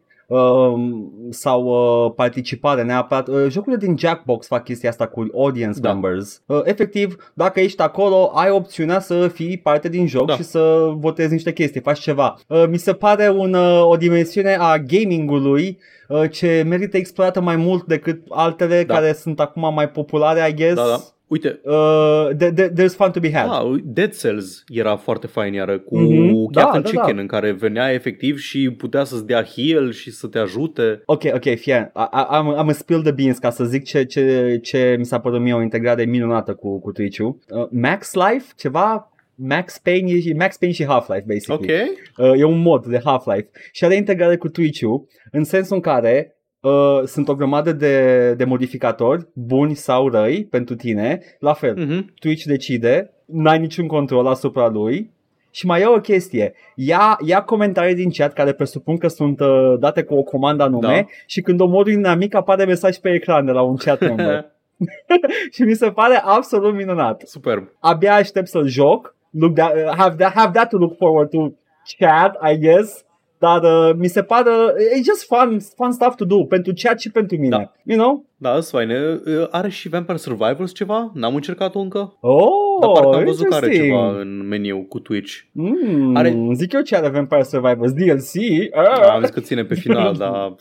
[1.30, 3.28] sau uh, participare neapărat.
[3.28, 5.92] Uh, jocurile din Jackbox fac chestia asta cu audience Da.
[5.92, 6.42] members.
[6.46, 10.36] Uh, efectiv, dacă ești acolo, ai opțiunea să fii parte din joc Da.
[10.36, 12.36] și să votezi niște chestii, faci ceva.
[12.48, 17.56] Uh, mi se pare un, uh, o dimensiune a gamingului uh, ce merită explorată mai
[17.56, 18.94] mult decât altele Da.
[18.94, 20.76] care sunt acum mai populare, I guess.
[20.76, 21.00] Da, da.
[21.30, 23.46] Uite, Uh, th- th- there's fun to be had.
[23.48, 26.52] da, Dead Cells era foarte fain iară cu Mhm.
[26.52, 27.22] Da, Captain da, Chicken da.
[27.22, 31.02] în care venea efectiv și putea să-ți dea heal și să te ajute.
[31.06, 31.92] Ok, ok, fie.
[31.94, 35.54] Am, am spill the beans ca să zic ce, ce, ce mi s-a părut mie
[35.54, 37.38] o integrare minunată cu, cu Twitch-ul.
[37.50, 41.72] Uh, Max Life, ceva Max Payne, e- Max Payne și Half-Life, basically.
[41.72, 42.32] Ok.
[42.32, 46.38] Uh, e un mod de Half-Life și are integrare cu Twitch-ul în sensul în care
[46.62, 51.20] uh, sunt o grămadă de, de modificatori, buni sau răi, pentru tine.
[51.40, 52.14] La fel, Mhm.
[52.20, 55.12] Twitch decide, n-ai niciun control asupra lui
[55.52, 59.76] și mai e o chestie, ia, ia comentarii din chat care presupun că sunt uh,
[59.80, 61.06] date cu o comandă anume Da.
[61.26, 64.46] și când omori un amic apare mesaj pe ecran de la un chat member.
[65.52, 67.22] și mi se pare absolut minunat.
[67.26, 67.68] Superb.
[67.80, 71.52] Abia aștept să-l joc, look that, uh, have, that, have that to look forward to
[71.98, 73.06] chat, I guess.
[73.40, 74.52] Dar uh, mi se pare,
[75.00, 77.50] it's just fun, fun stuff to do pentru chat și pentru mine.
[77.58, 77.72] Da.
[77.84, 78.26] You know?
[78.38, 79.20] Da, sunt faine.
[79.26, 81.12] Uh, Are și Vampire Survivors ceva?
[81.14, 82.18] N-am încercat-o încă.
[82.22, 82.48] Oh,
[82.82, 84.00] Dar parcă am văzut că are interesting.
[84.00, 85.34] ceva în meniu cu Twitch.
[85.52, 86.54] Mm, Are- are...
[86.54, 88.34] Zic eu ce are Vampire Survivors DLC.
[88.74, 89.10] Da, Ah.
[89.14, 90.56] am zis că ține pe final, dar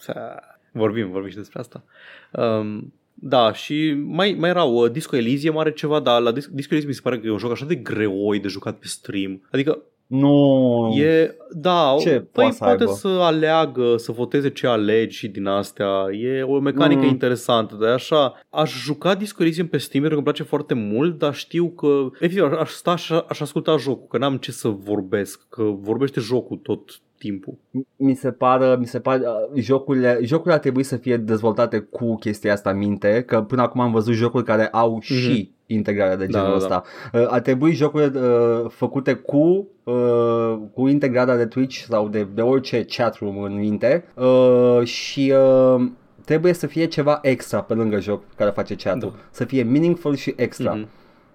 [0.73, 1.85] vorbim, vorbim și despre asta.
[2.33, 6.73] Um, da, și mai, mai erau, uh, Disco Elysium are ceva, dar la Dis- Disco
[6.75, 9.49] Elysium mi se pare că e un joc așa de greoi de jucat pe stream.
[9.53, 10.93] Adică Nu.
[10.97, 12.93] e, da, Ce păi poate să poate aibă?
[12.93, 15.91] să aleagă, să voteze ce alegi și din astea.
[16.13, 17.09] E o mecanică Mm.
[17.09, 21.19] interesantă, dar așa, aș juca Disco Elysium pe Steam pentru că îmi place foarte mult,
[21.19, 25.47] dar știu că, efectiv, aș sta și aș asculta jocul, că n-am ce să vorbesc,
[25.49, 27.55] că vorbește jocul tot timpul.
[27.97, 32.15] Mi se pare, mi se pare uh, jocurile, jocurile ar trebui să fie dezvoltate cu
[32.17, 36.25] chestia asta în minte, că până acum am văzut jocuri care au și integrarea de
[36.25, 36.33] Mhm.
[36.33, 36.75] Da, genul da, da.
[36.75, 36.83] ăsta.
[37.19, 42.41] Uh, ar trebui jocurile uh, făcute cu uh, cu integrarea de Twitch sau de, de
[42.43, 45.35] orice chatroom în minte uh, și
[45.77, 45.85] uh,
[46.25, 49.13] trebuie să fie ceva extra pe lângă joc care face chatul.
[49.15, 49.23] Da.
[49.31, 50.73] Să fie meaningful și extra.
[50.75, 50.89] Mhm.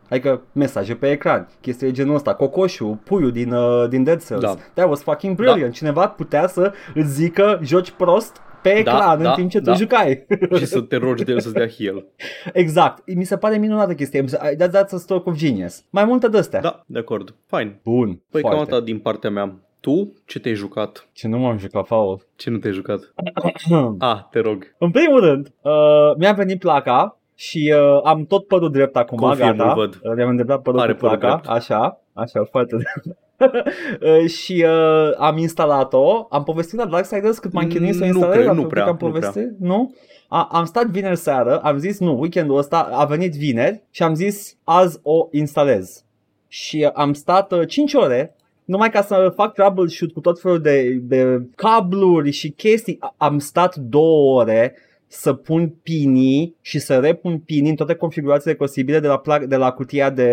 [0.10, 4.42] Adică mesaje pe ecran, chestii de genul ăsta, cocoșul, puiul din, uh, din Dead Cells.
[4.42, 4.56] Da.
[4.74, 5.74] That was fucking brilliant.
[5.74, 9.64] Cineva putea să îți zică joci prost pe ecran Da, în da, timp ce tu
[9.64, 9.74] da.
[9.74, 10.26] jucai.
[10.58, 12.06] și să te rogi de el să-ți dea heal.
[12.54, 13.14] exact.
[13.16, 14.22] Mi se pare minunată chestia.
[14.22, 15.84] Mi se- That, that's a stroke of genius.
[15.90, 16.62] Mai multe de astea.
[16.62, 17.36] Da, de acord.
[17.46, 17.80] Fine.
[17.84, 18.22] Bun.
[18.32, 18.58] Păi foarte.
[18.60, 19.56] cam atât din partea mea.
[19.80, 21.10] Tu, ce te-ai jucat?
[21.12, 22.22] Ce nu m-am jucat, Paul.
[22.36, 23.00] Ce nu te-ai jucat?
[24.00, 24.76] Ah, te rog.
[24.78, 25.72] În primul rând, uh,
[26.18, 29.70] mi-a venit placa și uh, am tot părul drept acum, Confirm, gata.
[29.70, 30.00] îl văd.
[30.04, 31.50] Uh, Mi-am îndreptat părul Are cu părul placa, drept.
[31.58, 33.20] așa, așa, foarte drept.
[34.02, 38.12] Uh, și uh, am instalat-o, am povestit la Darksiders cât m-am chinuit să o Nu
[38.12, 39.96] instalez, cred, am nu făcut prea, că am nu povestit, nu?
[40.28, 44.14] A, am stat vineri seară, am zis nu, weekendul ăsta a venit vineri și am
[44.16, 46.04] zis azi o instalez.
[46.48, 50.62] Și uh, am stat uh, 5 ore numai ca să fac troubleshoot cu tot felul
[50.62, 52.98] de, de cabluri și chestii.
[53.00, 54.76] A- Am stat două ore
[55.14, 59.56] să pun pinii și să repun pinii în toate configurațiile posibile de la, pla- de
[59.56, 60.26] la cutia de,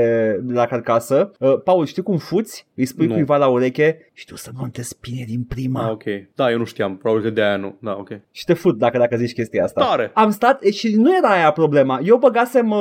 [0.43, 1.31] de la carcasă.
[1.39, 2.67] Uh, Paul, știi cum fuți?
[2.75, 3.13] Îi spui Nu.
[3.13, 5.85] cuiva la ureche și tu să montezi pine din prima.
[5.85, 6.03] Ah, ok.
[6.35, 6.97] Da, eu nu știam.
[6.97, 7.77] Probabil că de aia nu.
[7.81, 8.09] Da, ok.
[8.31, 9.81] Și te fut dacă, dacă zici chestia asta.
[9.85, 10.11] Tare.
[10.15, 12.01] Am stat și nu era aia problema.
[12.05, 12.81] Eu băgasem uh,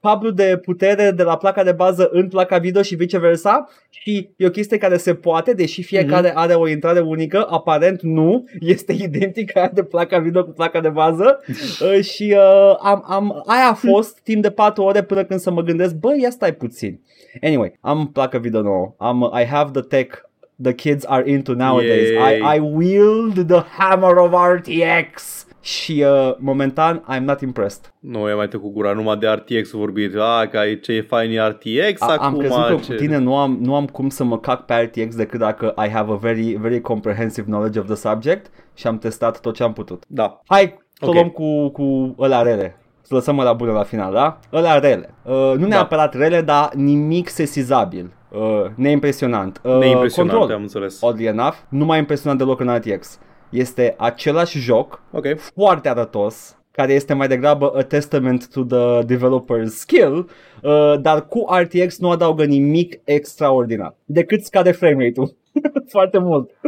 [0.00, 4.46] cablu de putere de la placa de bază în placa video și viceversa și e
[4.46, 6.38] o chestie care se poate, deși fiecare Mhm.
[6.38, 10.88] are o intrare unică, aparent nu, este identică aia de placa video cu placa de
[10.88, 11.40] bază
[11.94, 15.50] uh, și uh, am, am, aia a fost timp de 4 ore până când să
[15.50, 17.00] mă gândesc, bă, ia stai puțin.
[17.42, 20.24] Anyway, am placă video nouă, am, I have the tech
[20.62, 22.10] the kids are into nowadays.
[22.10, 22.38] Yay.
[22.40, 25.40] I, I wield the hammer of RTX.
[25.60, 27.92] Și uh, momentan I'm not impressed.
[28.00, 30.14] Nu e mai tăcut gura, numai de RTX vorbit.
[30.16, 32.26] Ah, că ai ce e fain e RTX A, acum.
[32.26, 32.92] am crezut că ce...
[32.92, 35.88] cu tine nu am, nu am cum să mă cac pe RTX decât dacă I
[35.90, 39.72] have a very, very comprehensive knowledge of the subject și am testat tot ce am
[39.72, 40.02] putut.
[40.08, 40.40] Da.
[40.46, 41.14] Hai, să Ok.
[41.14, 42.76] luăm cu, cu ăla rele.
[43.02, 44.38] Să lăsăm la bune la final, da?
[44.52, 45.14] Ăla rele.
[45.22, 48.12] Uh, nu neapărat rele, dar nimic sesizabil.
[48.30, 49.60] Uh, neimpresionant.
[49.64, 50.56] Uh, Neimpresionant, control.
[50.56, 50.98] am înțeles.
[51.00, 53.18] oddly enough, nu m-a impresionat deloc în RTX.
[53.50, 55.24] Este același joc, Ok.
[55.54, 60.30] foarte arătos, care este mai degrabă a testament to the developer's skill,
[60.62, 65.36] uh, dar cu RTX nu adaugă nimic extraordinar, decât scade frame rate-ul.
[65.94, 66.50] foarte mult.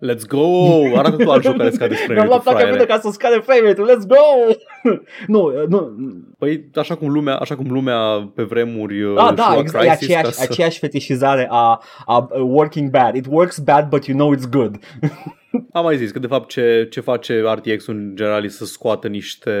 [0.00, 0.96] Let's go!
[0.96, 3.60] Arată tu alt joc care scade spre Mi-am luat placa video ca să scade frame
[3.60, 4.52] rate-ul, let's go!
[5.34, 5.92] nu, uh, nu,
[6.38, 9.86] Păi așa cum lumea, așa cum lumea pe vremuri uh, Ah, da, lua exact, e
[9.86, 10.46] Crysis ca aceeași, să...
[10.50, 13.14] aceeași fetișizare a, a, a working bad.
[13.14, 14.78] It works bad, but you know it's good.
[15.72, 19.08] Am mai zis că de fapt ce, ce face RTX în general e să scoată
[19.08, 19.52] niște,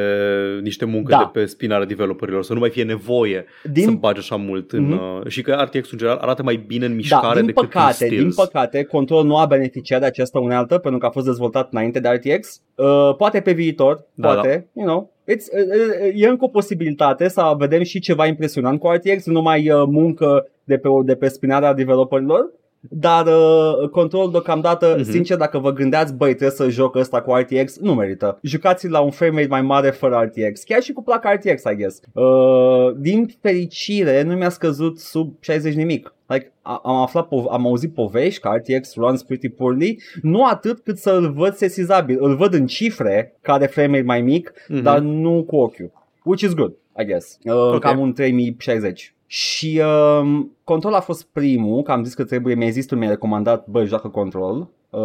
[0.62, 1.30] niște muncă Da.
[1.32, 4.82] de pe spinarea developerilor, să nu mai fie nevoie Din- să bagi așa mult în,
[4.84, 4.92] Mhm.
[4.92, 8.04] uh, și că RTX în general arată mai bine în mișcare Da, din decât păcate,
[8.04, 8.34] în din stills.
[8.34, 12.08] păcate, Control nu a beneficiat de această unealtă pentru că a fost dezvoltat înainte de
[12.08, 12.60] RTX.
[12.74, 15.12] Uh, poate pe viitor, Da, poate, you know.
[15.30, 19.32] It's, uh, uh, e încă o posibilitate să vedem și ceva impresionant cu RTX, nu
[19.32, 25.10] numai uh, muncă de pe, de pe spinarea developerilor, dar uh, Control deocamdată, Mhm.
[25.10, 28.38] sincer, dacă vă gândeați, băi, trebuie să joc ăsta cu RTX, nu merită.
[28.42, 31.74] Jucați la un frame rate mai mare fără RTX, chiar și cu placa RTX, I
[31.76, 32.00] guess.
[32.12, 36.12] Uh, din fericire, nu mi-a scăzut sub 60 nimic.
[36.26, 40.80] Like, a- am aflat, pov- am auzit povești că RTX runs pretty poorly, nu atât
[40.80, 42.16] cât să îl văd sesizabil.
[42.20, 44.82] Îl văd în cifre, care frame rate mai mic, Mhm.
[44.82, 45.90] dar nu cu ochiul.
[46.24, 47.38] Which is good, I guess.
[47.44, 47.80] Uh, Ok.
[47.80, 49.14] Cam un 3060.
[49.30, 49.82] Și
[50.20, 53.66] um, Control a fost primul, că am zis că trebuie, mi-ai zis tu, mi-ai recomandat,
[53.66, 54.68] bă, joacă Control.
[54.90, 55.00] Uh,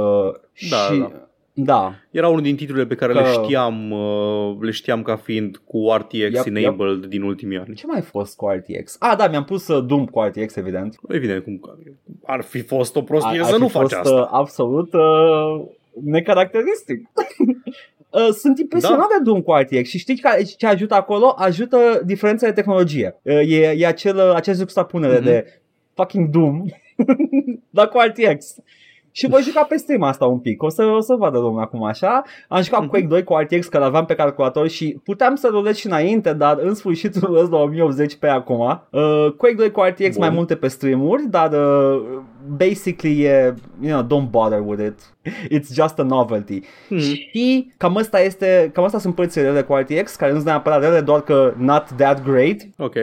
[0.69, 1.11] Da, și, da.
[1.53, 1.93] da.
[2.11, 5.77] Era unul din titlurile pe care Că- le știam, uh, le știam ca fiind cu
[5.97, 6.13] RTX
[6.45, 7.75] Yep, enabled din ultimii ani.
[7.75, 8.95] Ce mai fost cu RTX?
[8.99, 10.95] Ah, da, mi-am pus uh, Doom cu RTX, evident.
[11.07, 11.59] Evident, cum
[12.25, 14.13] ar fi fost o prostie Ar- să ar nu fi faci fost, asta.
[14.21, 15.61] Uh, absolut uh,
[16.03, 17.07] necaracteristic.
[18.13, 19.07] Uh, sunt impresionat Da.
[19.17, 21.33] de Doom cu RTX și știi că ce ajută acolo?
[21.37, 23.19] Ajută diferența de tehnologie.
[23.21, 25.23] Uh, e, e acel, acel juxtapunere Mhm.
[25.23, 25.61] de
[25.93, 26.65] fucking Doom,
[27.69, 28.55] dar cu RTX.
[29.15, 31.83] Și voi juca pe stream asta un pic, o să, o să vadă lumea acum
[31.83, 32.21] așa.
[32.47, 32.89] Am jucat Mhm.
[32.89, 36.57] Quake 2 cu RTX, că l-aveam pe calculator și puteam să rulez și înainte, dar
[36.61, 38.59] în sfârșit rulez la 1080 pe acum.
[38.91, 40.19] Uh, Quake 2 cu RTX Bun.
[40.19, 42.01] mai multe pe streamuri, dar uh,
[42.57, 45.15] basically e, you know, don't bother with it.
[45.51, 46.59] It's just a novelty.
[46.89, 46.99] Mhm.
[46.99, 50.81] Și cam asta este, cam asta sunt părțile rele cu RTX, care nu sunt neapărat
[50.81, 52.57] rele, doar că not that great.
[52.77, 52.95] Ok.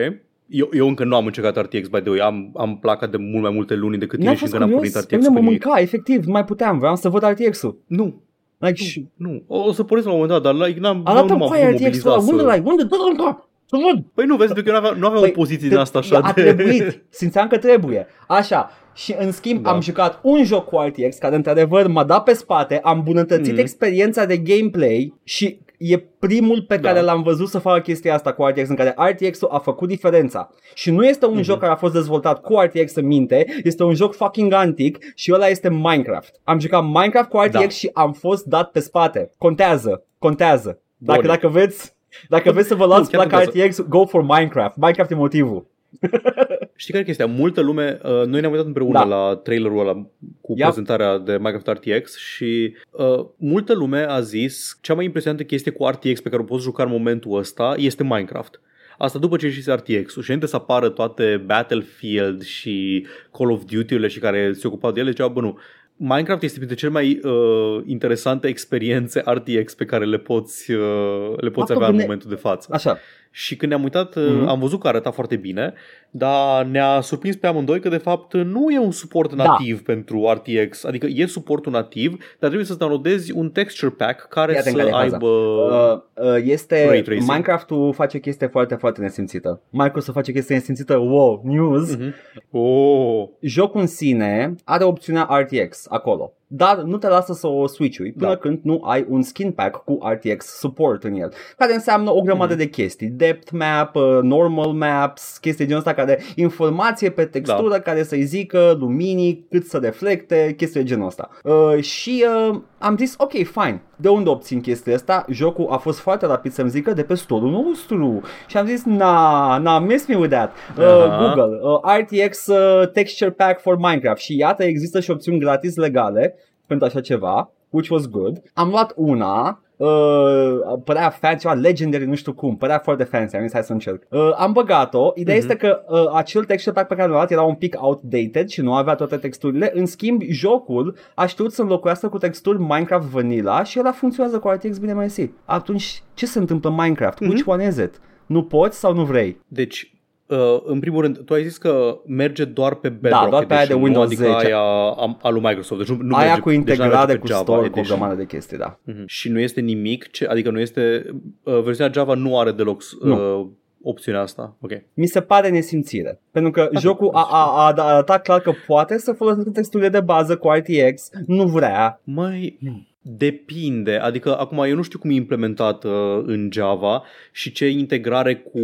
[0.53, 2.19] Eu, eu încă nu am încercat RTX, by the way.
[2.19, 4.73] Am, am placa de mult mai multe luni decât Mi-a tine și fost încă n-am
[4.75, 5.65] curios, pornit pe RTX mine cu mă nimic.
[5.65, 7.77] mânca, efectiv, nu mai puteam, vreau să văd RTX-ul.
[7.87, 8.21] Nu,
[8.57, 9.43] Like, și nu.
[9.47, 11.39] O, o să pornesc la un moment dat, dar like, n-am, nu, arată nu m-am
[11.39, 12.31] cu putut aia RTX-ul mobiliza ăla, să...
[12.31, 14.03] unde l-ai, unde, dă-l încă, să văd.
[14.13, 15.99] Păi nu, vezi, pentru că nu aveam, nu aveam Păi, o poziție te- din asta
[15.99, 16.41] așa A de...
[16.53, 18.07] trebuit, simțeam că trebuie.
[18.27, 19.71] Așa, și în schimb Da.
[19.71, 23.59] am jucat un joc cu RTX care într-adevăr m-a dat pe spate, am îmbunătățit Mhm.
[23.61, 26.87] experiența de gameplay și e primul pe Da.
[26.87, 30.49] care l-am văzut să facă chestia asta cu RTX, în care RTX-ul a făcut diferența.
[30.73, 31.41] Și nu este un Mhm.
[31.43, 35.31] joc care a fost dezvoltat cu RTX în minte, este un joc fucking antic și
[35.33, 36.39] ăla este Minecraft.
[36.43, 37.67] Am jucat Minecraft cu RTX Da.
[37.67, 39.31] și am fost dat pe spate.
[39.37, 40.79] Contează, contează.
[40.97, 41.29] Dacă, Bun.
[41.29, 41.93] dacă vreți
[42.29, 43.67] dacă vreți să vă luați chiar placa contează.
[43.67, 44.75] RTX, go for Minecraft.
[44.75, 45.65] Minecraft e motivul.
[46.81, 47.25] Știi care e chestia?
[47.25, 49.03] Multă lume, uh, noi ne-am uitat împreună Da.
[49.03, 49.93] la trailerul ăla
[50.41, 50.57] cu Yep.
[50.65, 55.87] prezentarea de Minecraft RTX și uh, multă lume a zis cea mai impresionantă chestie cu
[55.87, 58.61] RTX pe care o poți juca în momentul ăsta este Minecraft.
[58.97, 63.05] Asta după ce ieșise RTX-ul și înainte să apară toate Battlefield și
[63.37, 65.57] Call of Duty-urile și care se ocupau de ele, ziceau, bă nu,
[65.95, 71.49] Minecraft este printre cele mai uh, interesante experiențe RTX pe care le poți, uh, le
[71.49, 72.67] poți Asta avea în bine- momentul de față.
[72.71, 72.97] Așa.
[73.33, 74.25] Și când ne-am uitat, Mhm.
[74.25, 74.47] mm-hmm.
[74.47, 75.73] am văzut că arăta foarte bine,
[76.09, 79.43] dar ne-a surprins pe amândoi că de fapt nu e un suport Da.
[79.43, 80.83] nativ pentru RTX.
[80.83, 84.77] Adică e suportul nativ, dar trebuie să downloadezi un texture pack care Iată în să
[84.81, 85.13] care e faza.
[85.15, 85.27] aibă...
[85.27, 87.29] Uh, uh, este Ray tracing.
[87.29, 89.61] Minecraft-ul face o chestie foarte, foarte nesimțită.
[89.69, 90.97] Microsoft face chestie nesimțită.
[90.97, 91.95] Wow, news.
[91.95, 92.13] Mhm.
[92.51, 96.33] Oh, Jocul în sine are opțiunea RTX acolo.
[96.53, 98.35] Dar nu te lasă să o switch-ui până Da.
[98.37, 101.33] când nu ai un skin pack cu RTX support în el.
[101.57, 102.61] Care înseamnă o grămadă Mhm.
[102.61, 103.07] de chestii.
[103.07, 107.79] Depth map, uh, normal maps, chestii genul ăsta care informație pe textură Da.
[107.79, 111.29] care să-i zică luminii, cât să reflecte, chestii de genul ăsta.
[111.43, 113.81] Uh, și uh, am zis, ok, fine.
[114.01, 115.25] De unde obțin chestia asta?
[115.29, 118.21] Jocul a fost foarte rapid să-mi zică de pe store-ul nostru.
[118.47, 120.51] Și am zis, na, na, miss me with that.
[120.77, 121.33] Uh, Aha.
[121.33, 124.21] Google, uh, RTX uh, Texture Pack for Minecraft.
[124.21, 126.35] Și iată, există și opțiuni gratis legale
[126.65, 128.41] pentru așa ceva, which was good.
[128.53, 133.41] Am luat una, uh, părea fancy, ceva legendary, nu știu cum, părea foarte fancy, am
[133.41, 134.03] zis hai să încerc.
[134.09, 135.45] Uh, am băgat-o, ideea Mhm.
[135.49, 138.61] este că uh, acel texture pack pe care l-am luat era un pic outdated și
[138.61, 143.63] nu avea toate texturile, în schimb jocul a știut să înlocuiască cu texturi Minecraft Vanilla
[143.63, 145.29] și ăla funcționează cu RTX bine mersi.
[145.45, 147.19] Atunci ce se întâmplă în Minecraft?
[147.19, 147.29] Mhm.
[147.29, 147.99] Which one is it?
[148.25, 149.39] Nu poți sau nu vrei?
[149.47, 149.95] deci...
[150.31, 153.53] Uh, în primul rând, tu ai zis că merge doar pe Bedrock Da, doar pe
[153.53, 154.25] aia de Edition, Windows nu?
[154.25, 154.45] adică 10.
[154.45, 155.79] aia a, a lui Microsoft.
[155.87, 157.65] Deci nu, nu Aia merge, cu deci n-are integrare pe cu Java store, cu o
[157.79, 157.97] Edition.
[157.97, 158.79] grămadă de chestii, da.
[158.83, 159.03] Mhm.
[159.05, 161.05] Și nu este nimic, ce, adică nu este,
[161.43, 163.45] uh, versiunea Java nu are deloc uh,
[163.83, 164.55] opțiunea asta.
[164.61, 164.71] Ok.
[164.93, 166.21] mi se pare nesimțire.
[166.31, 169.99] Pentru că jocul a, a, a, a arătat clar că poate să folosească texturile de
[169.99, 172.01] bază cu RTX, nu vrea.
[172.03, 172.57] Mai
[173.03, 175.91] depinde, adică acum eu nu știu cum e implementat uh,
[176.25, 178.59] în Java și ce integrare cu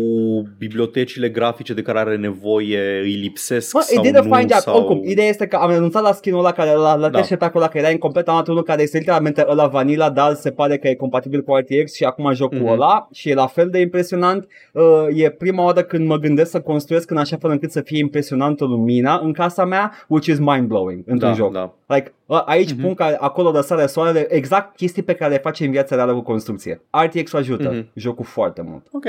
[0.58, 4.62] bibliotecile grafice de care are nevoie îi lipsesc Mă, sau it didn't nu find out.
[4.62, 4.78] sau...
[4.78, 7.20] Oricum, ideea este că am renunțat la skin-ul ăla care la, la Da.
[7.30, 7.36] da.
[7.38, 10.52] pe acolo care era incomplet, am luat unul care este literalmente ăla vanilla, dar se
[10.52, 12.68] pare că e compatibil cu RTX și acum joc cu Mhm.
[12.72, 14.48] ăla și e la fel de impresionant.
[14.74, 14.84] Uh,
[15.16, 18.66] e prima oară când mă gândesc să construiesc în așa fel încât să fie impresionantă
[18.66, 21.52] lumina în casa mea, which is mind-blowing într-un da, joc.
[21.54, 21.74] da.
[21.86, 22.82] Like, a- aici Mhm.
[22.82, 26.22] pun că acolo răsare soarele, exact chestii pe care le face în viața reală cu
[26.22, 26.82] construcție.
[27.04, 27.88] RTX ajută Mhm.
[27.94, 28.86] jocul foarte mult.
[28.92, 29.06] Ok.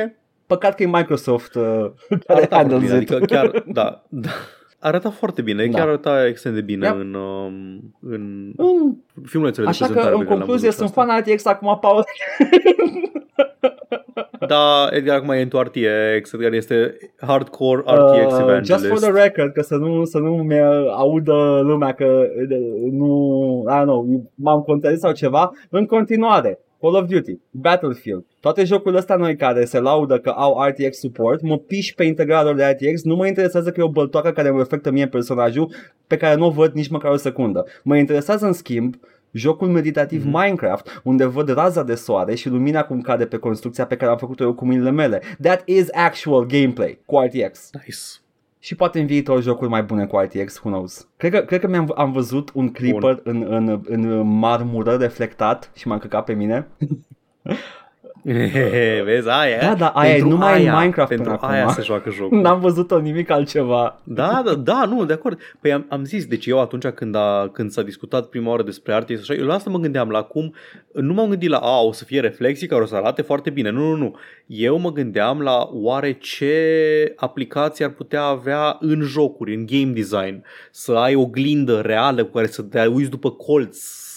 [0.47, 1.63] Păcat că e Microsoft uh,
[2.09, 3.11] care Arăta foarte handles bine, it.
[3.11, 4.29] adică chiar, da, da.
[4.81, 5.79] Arăta foarte bine, Da.
[5.79, 6.95] chiar arăta extrem de bine Yep.
[6.97, 10.73] în, um, în Mm, filmulețele de Așa că, prezentare în pe care le-am concluzie, văzut
[10.79, 11.13] sunt și asta.
[11.13, 12.05] fan RTX acum, Paul.
[14.47, 18.71] Da, Edgar acum e into RTX, Edgar este hardcore RTX Uh, evangelist.
[18.71, 20.61] just for the record, că să nu, să nu mi
[20.97, 22.59] audă lumea că uh,
[22.91, 26.59] nu, I don't know, m-am contrazis sau ceva, în continuare.
[26.81, 31.43] Call of Duty, Battlefield, toate jocurile astea noi care se laudă că au RTX support,
[31.43, 34.59] mă piși pe integrator de RTX, nu mă interesează că e o băltoacă care mă
[34.59, 35.71] reflectă mie personajul
[36.07, 37.65] pe care nu o văd nici măcar o secundă.
[37.83, 38.95] Mă interesează în schimb
[39.33, 40.37] jocul meditativ Mhm.
[40.39, 44.17] Minecraft, unde văd raza de soare și lumina cum cade pe construcția pe care am
[44.19, 45.23] făcut-o eu cu mâinile mele.
[45.43, 47.71] That is actual gameplay cu RTX.
[47.73, 47.99] Nice.
[48.61, 51.09] Și poate în viitor jocuri mai bune cu RTX, who knows.
[51.17, 55.89] Cred că, cred că mi-am am văzut un creeper în, în, în marmură reflectat și
[55.89, 56.67] m-am căcat pe mine.
[59.05, 61.75] Vezi, aia Da, da, aia e pentru numai în aia, Minecraft Pentru până aia acum.
[61.75, 62.41] se joacă jocul.
[62.43, 64.01] N-am văzut-o nimic altceva.
[64.05, 65.39] Da, da, da, nu, de acord.
[65.61, 68.97] Păi am, am zis, deci eu atunci când, a, când s-a discutat prima oară despre
[68.97, 70.55] RTX, așa, eu la asta mă gândeam, la cum,
[70.93, 73.71] nu m-am gândit la, a, o să fie reflexii care o să arate foarte bine.
[73.71, 74.17] Nu, nu, nu.
[74.47, 80.45] Eu mă gândeam la oare ce aplicații ar putea avea în jocuri, în game design.
[80.71, 84.08] Să ai o glindă reală cu care să te uiți după colț, să,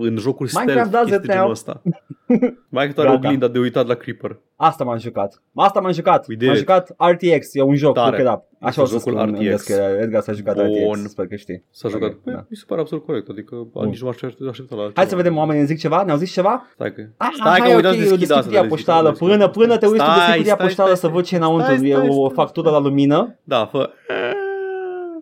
[0.00, 1.50] în jocuri Minecraft stealth, does chestii it de genul now.
[1.50, 1.82] ăsta.
[2.76, 3.28] Minecraft are o Gata.
[3.28, 4.38] glindă de uitat la Creeper.
[4.56, 5.42] Asta m-am jucat.
[5.54, 6.26] Asta m-am jucat.
[6.28, 6.60] We did M-am it.
[6.60, 8.08] jucat RTX, e un joc, Tare.
[8.16, 8.42] look it up.
[8.60, 9.48] Așa Este o să jocul spun în RTX.
[9.50, 9.98] descriere.
[10.02, 10.98] Edgar s-a jucat Bun.
[10.98, 11.64] RTX, sper că știi.
[11.70, 12.08] S-a jucat.
[12.10, 12.44] Ok, Păi, da.
[12.48, 13.86] Mi se pare absolut corect, adică Bun.
[13.86, 15.06] nici nu m-aș aștepta la Hai ceva.
[15.06, 16.66] să vedem oamenii zic ceva, ne-au zis ceva?
[16.74, 17.02] Stai că...
[17.16, 18.42] Ah, Stai că hai, am uitat ok, să eu deschid deschid asta.
[18.44, 19.08] cutia deschid, poștală.
[19.08, 19.28] deschid.
[19.28, 21.38] Până, până te uiți tu Stai, deschid cutia stai, poștală stai, să văd ce e
[21.38, 21.74] înăuntru.
[21.74, 22.34] stai, E stai, o stai.
[22.34, 23.38] factură la lumină.
[23.44, 23.90] Da, fă...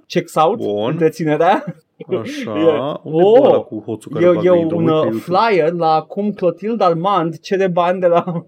[0.07, 0.57] Checks out.
[0.59, 0.91] Bun.
[0.91, 1.65] Întreținerea.
[2.21, 3.39] Așa, E- unde Oh!
[3.39, 4.77] oh, ăla cu hoțul care E, bagă e idol?
[4.79, 5.19] un Uite uh, YouTube.
[5.19, 8.45] flyer la cum Clotilde Armand cere bani de la...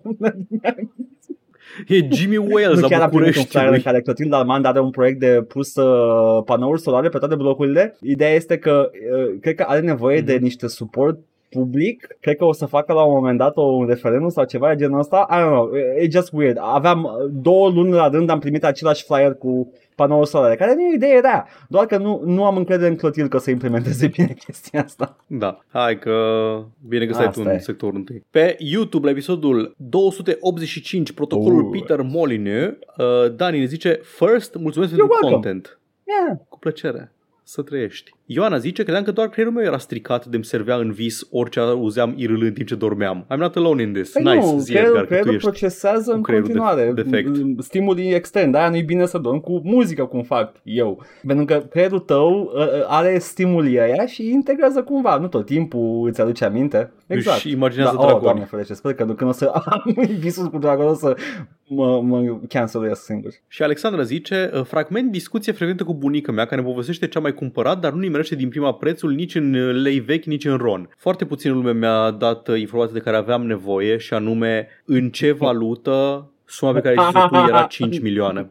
[1.88, 3.86] E Jimmy Wales nu la chiar am primit un flyer în București.
[3.88, 7.96] care Clotilde Armand are un proiect de pus uh, panouri solare pe toate blocurile.
[8.02, 10.42] Ideea este că uh, cred că are nevoie de Mhm.
[10.42, 11.18] niște suport
[11.50, 14.68] public, cred că o să facă la un moment dat o, un referendum sau ceva
[14.68, 16.56] de genul ăsta, I don't know, e just weird.
[16.60, 20.80] Aveam uh, două luni la rând, am primit același flyer cu panouri solare, care nu
[20.80, 24.06] e idee rea, doar că nu, nu am încredere în Clotilde că o să implementeze
[24.16, 25.16] bine chestia asta.
[25.26, 26.14] Da, hai că
[26.88, 27.58] bine că stai tu Asta în e.
[27.58, 28.24] sectorul întâi.
[28.30, 31.70] Pe YouTube, la episodul 285, protocolul Uh.
[31.80, 35.32] Peter Molyneux, uh, Dani ne zice First, mulțumesc pentru welcome.
[35.32, 35.78] content.
[36.04, 36.38] Yeah.
[36.48, 37.12] Cu plăcere.
[37.42, 38.10] Să trăiești.
[38.30, 42.14] Ioana zice, credeam că doar creierul meu era stricat de-mi servea în vis orice auzeam
[42.16, 43.26] IRL în timp ce dormeam.
[43.34, 44.10] I'm not alone in this.
[44.12, 45.48] Păi nice, nu, zi creierul, Edgar, că tu creierul ești.
[45.48, 47.28] procesează în creierul continuare de- defect.
[47.38, 51.02] m- stimulii extern, de-aia nu-i bine să dormi cu muzică cum fac eu.
[51.26, 56.08] Pentru că creierul tău uh, uh, are stimulii aia și integrează cumva, nu tot timpul
[56.08, 56.92] îți aduce aminte.
[57.06, 57.36] Exact.
[57.36, 58.24] Își imaginează da, oh, dragoni.
[58.24, 61.16] doamne ferește, sper că când o să am visul cu dragon o să
[61.70, 63.30] mă, mă canceluiesc singur.
[63.48, 67.20] Și Alexandra zice, "Uh, fragment discuție frecventă cu bunica mea care ne povestește ce a
[67.20, 70.56] mai cumpărat, dar nu nimerește din prima prețul nici în uh, lei vechi, nici în
[70.56, 70.88] ron.
[70.96, 75.32] Foarte puțin lume mi-a dat uh, informații de care aveam nevoie și anume în ce
[75.32, 78.50] valută suma pe care ai zis tu era 5 milioane.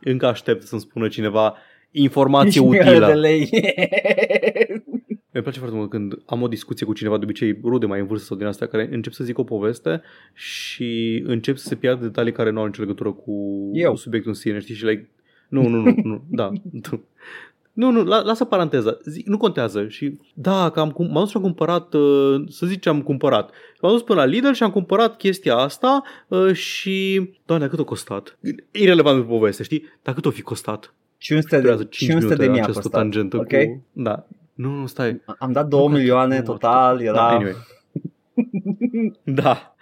[0.00, 1.56] Încă aștept să-mi spună cineva
[1.90, 3.20] informație 5 milioane de utilă.
[3.20, 3.48] lei.
[5.32, 8.06] Mi place foarte mult când am o discuție cu cineva, de obicei rude mai în
[8.06, 10.02] vârstă sau din astea, care încep să zic o poveste
[10.34, 13.32] și încep să se piardă detalii care nu au nicio legătură cu
[13.72, 13.96] Eu.
[13.96, 14.74] subiectul în sine, știi?
[14.74, 15.08] Și like,
[15.48, 16.50] nu, nu, nu, nu, da.
[16.90, 17.04] tu.
[17.72, 18.96] Nu, nu, la, lasă paranteza.
[19.04, 19.88] Zic, nu contează.
[19.88, 23.02] Și da, că am, cum- m-am dus și am cumpărat, uh, să zic ce am
[23.02, 23.50] cumpărat.
[23.80, 27.82] M-am dus până la Lidl și am cumpărat chestia asta uh, și, doamne, cât a
[27.84, 28.38] costat?
[28.70, 29.84] Irelevant de poveste, știi?
[30.02, 30.94] Dar cât o fi costat?
[31.18, 33.00] 500 de, Durează 5 500 de minute mii a această costat.
[33.00, 33.46] tangentă Ok?
[33.46, 33.84] cu...
[33.92, 34.26] Da.
[34.54, 35.20] Nu, nu, stai.
[35.38, 37.28] Am dat 2 Nu, milioane nu, total, Da, era...
[37.28, 37.54] anyway.
[39.24, 39.74] da,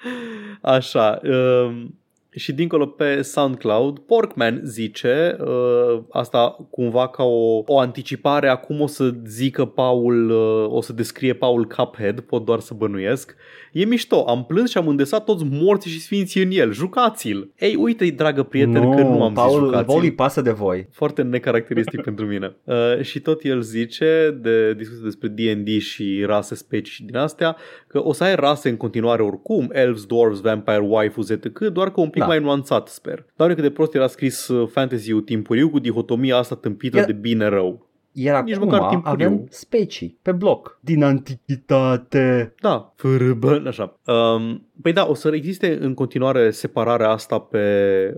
[0.62, 1.20] așa.
[1.22, 1.97] Um,
[2.38, 8.80] și dincolo pe SoundCloud, Porkman zice, uh, asta cumva ca o, o anticipare a cum
[8.80, 13.34] o să zică Paul, uh, o să descrie Paul Cuphead, pot doar să bănuiesc.
[13.72, 17.52] E mișto, am plâns și am îndesat toți morții și sfinții în el, jucați-l!
[17.58, 19.86] Ei, uite dragă prieten, că nu am Paul, zis jucați-l.
[19.86, 20.88] Paul îi pasă de voi.
[20.92, 22.56] Foarte necaracteristic pentru mine.
[22.64, 27.56] Uh, și tot el zice, de discuție despre D&D și rase, specii și din astea,
[27.86, 32.00] că o să ai rase în continuare oricum, elves, dwarves, vampire, waifus, etc., doar că
[32.00, 32.27] un pic Da.
[32.28, 33.24] Mai nuanțat, sper.
[33.36, 37.12] Doar cât de prost era scris uh, fantasy-ul timpuriu cu dihotomia asta tâmpită Era- de
[37.12, 37.86] bine-rău.
[38.12, 39.26] Iar Nici acum măcar timpuriu.
[39.26, 42.54] avem specii pe bloc din antichitate.
[42.60, 44.00] Da, fără bani, așa.
[44.06, 47.58] Um, păi da, o să existe în continuare separarea asta pe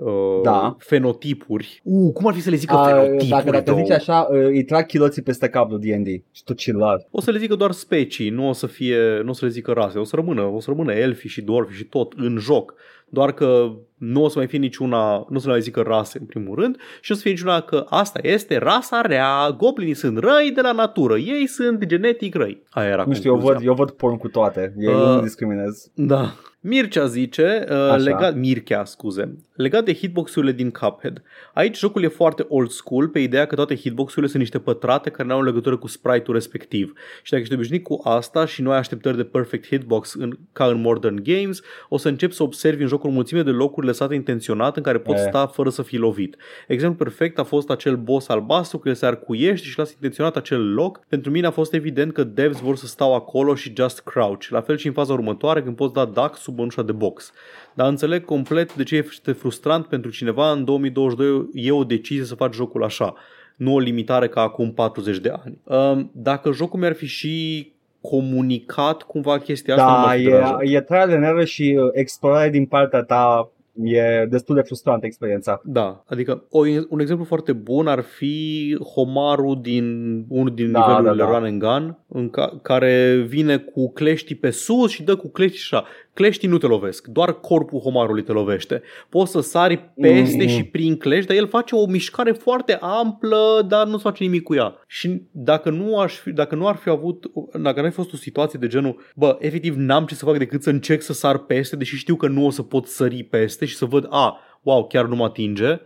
[0.02, 0.76] uh, Da.
[0.78, 1.80] fenotipuri.
[1.84, 3.28] Uh, cum ar fi să le zică A, fenotipuri?
[3.28, 3.78] dacă, dacă două?
[3.78, 7.30] zici așa, uh, îi trag chiloții peste cap lui D&D și tu chill O să
[7.30, 10.04] le zică doar specii, nu o să fie, nu o să le zică rase, o
[10.04, 12.74] să rămână, o să rămână elfi și dwarfi și tot în joc.
[13.12, 16.18] Doar că nu o să mai fie niciuna, nu o să le mai zică rase
[16.18, 20.18] în primul rând și o să fie niciuna că asta este rasa rea, goblinii sunt
[20.18, 22.62] răi de la natură, ei sunt genetic răi.
[22.70, 23.58] Aia era Nu știu, eu concluzia.
[23.58, 24.74] văd, eu văd porn cu toate.
[24.78, 25.90] Eu Uh, nu discriminez.
[25.94, 26.34] Da.
[26.62, 27.96] Mircea zice, uh, Așa.
[27.96, 31.22] legat, Mircea, scuze, legat de hitbox-urile din Cuphead.
[31.54, 35.28] Aici jocul e foarte old school pe ideea că toate hitbox-urile sunt niște pătrate care
[35.28, 36.92] nu au legătură cu sprite-ul respectiv.
[37.22, 40.64] Și dacă ești obișnuit cu asta și nu ai așteptări de perfect hitbox în, ca
[40.64, 44.14] în modern games, o să începi să observi în jocul o mulțime de locuri lăsate
[44.14, 45.26] intenționat în care poți E.
[45.28, 46.36] sta fără să fii lovit.
[46.66, 51.00] Exemplu perfect a fost acel boss albastru care se arcuiește și lasă intenționat acel loc.
[51.08, 54.46] Pentru mine a fost evident că devs vor să stau acolo și just crouch.
[54.48, 57.32] La fel și în faza următoare când poți da duck sub ușa de box.
[57.74, 62.34] Dar înțeleg complet de ce este frustrant pentru cineva în 2022 e o decizie să
[62.34, 63.14] faci jocul așa.
[63.56, 65.58] Nu o limitare ca acum 40 de ani.
[65.64, 70.60] Um, Dacă jocul mi-ar fi și comunicat cumva chestia asta, nu Da, m-ar fi deranjat.
[70.62, 73.50] e, e trial and error și uh, explorare din partea ta
[73.82, 75.60] e destul de frustrantă experiența.
[75.64, 79.84] Da, adică o, un exemplu foarte bun ar fi homarul din
[80.28, 81.38] unul din Da, nivelurile da, da.
[81.38, 85.60] Run and Gun, în ca, care vine cu cleștii pe sus și dă cu cleștii
[85.62, 85.86] așa.
[86.14, 88.82] Cleștii nu te lovesc, doar corpul homarului te lovește.
[89.08, 90.48] Poți să sari peste Mm.
[90.48, 94.54] și prin clești, dar el face o mișcare foarte amplă, dar nu-ți face nimic cu
[94.54, 94.74] ea.
[94.86, 97.24] Și dacă nu, aș fi, dacă nu ar fi avut,
[97.62, 100.38] dacă nu ar fi fost o situație de genul, bă, efectiv n-am ce să fac
[100.38, 103.64] decât să încerc să sar peste, deși știu că nu o să pot sări peste
[103.70, 105.80] și să văd, a, wow, chiar nu mă atinge,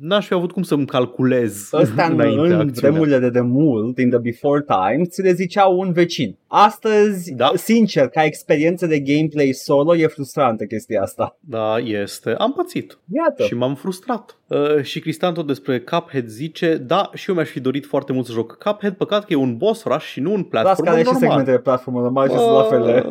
[0.00, 2.70] n-aș fi avut cum să-mi calculez Ăsta în, înainte în acțiunea.
[2.90, 6.36] vremurile de demult, in the before time, ți le zicea un vecin.
[6.46, 7.52] Astăzi, Da.
[7.54, 11.36] sincer, ca experiență de gameplay solo, e frustrantă chestia asta.
[11.40, 12.34] Da, este.
[12.38, 13.42] Am pățit Iată.
[13.44, 14.36] și m-am frustrat.
[14.46, 18.26] Uh, și Cristian tot despre Cuphead zice, da, și eu mi-aș fi dorit foarte mult
[18.26, 20.98] să joc Cuphead, păcat că e un boss rush și nu un Las platform care
[20.98, 21.20] și normal.
[21.28, 23.04] segmentele platformă normale și sunt la fel de...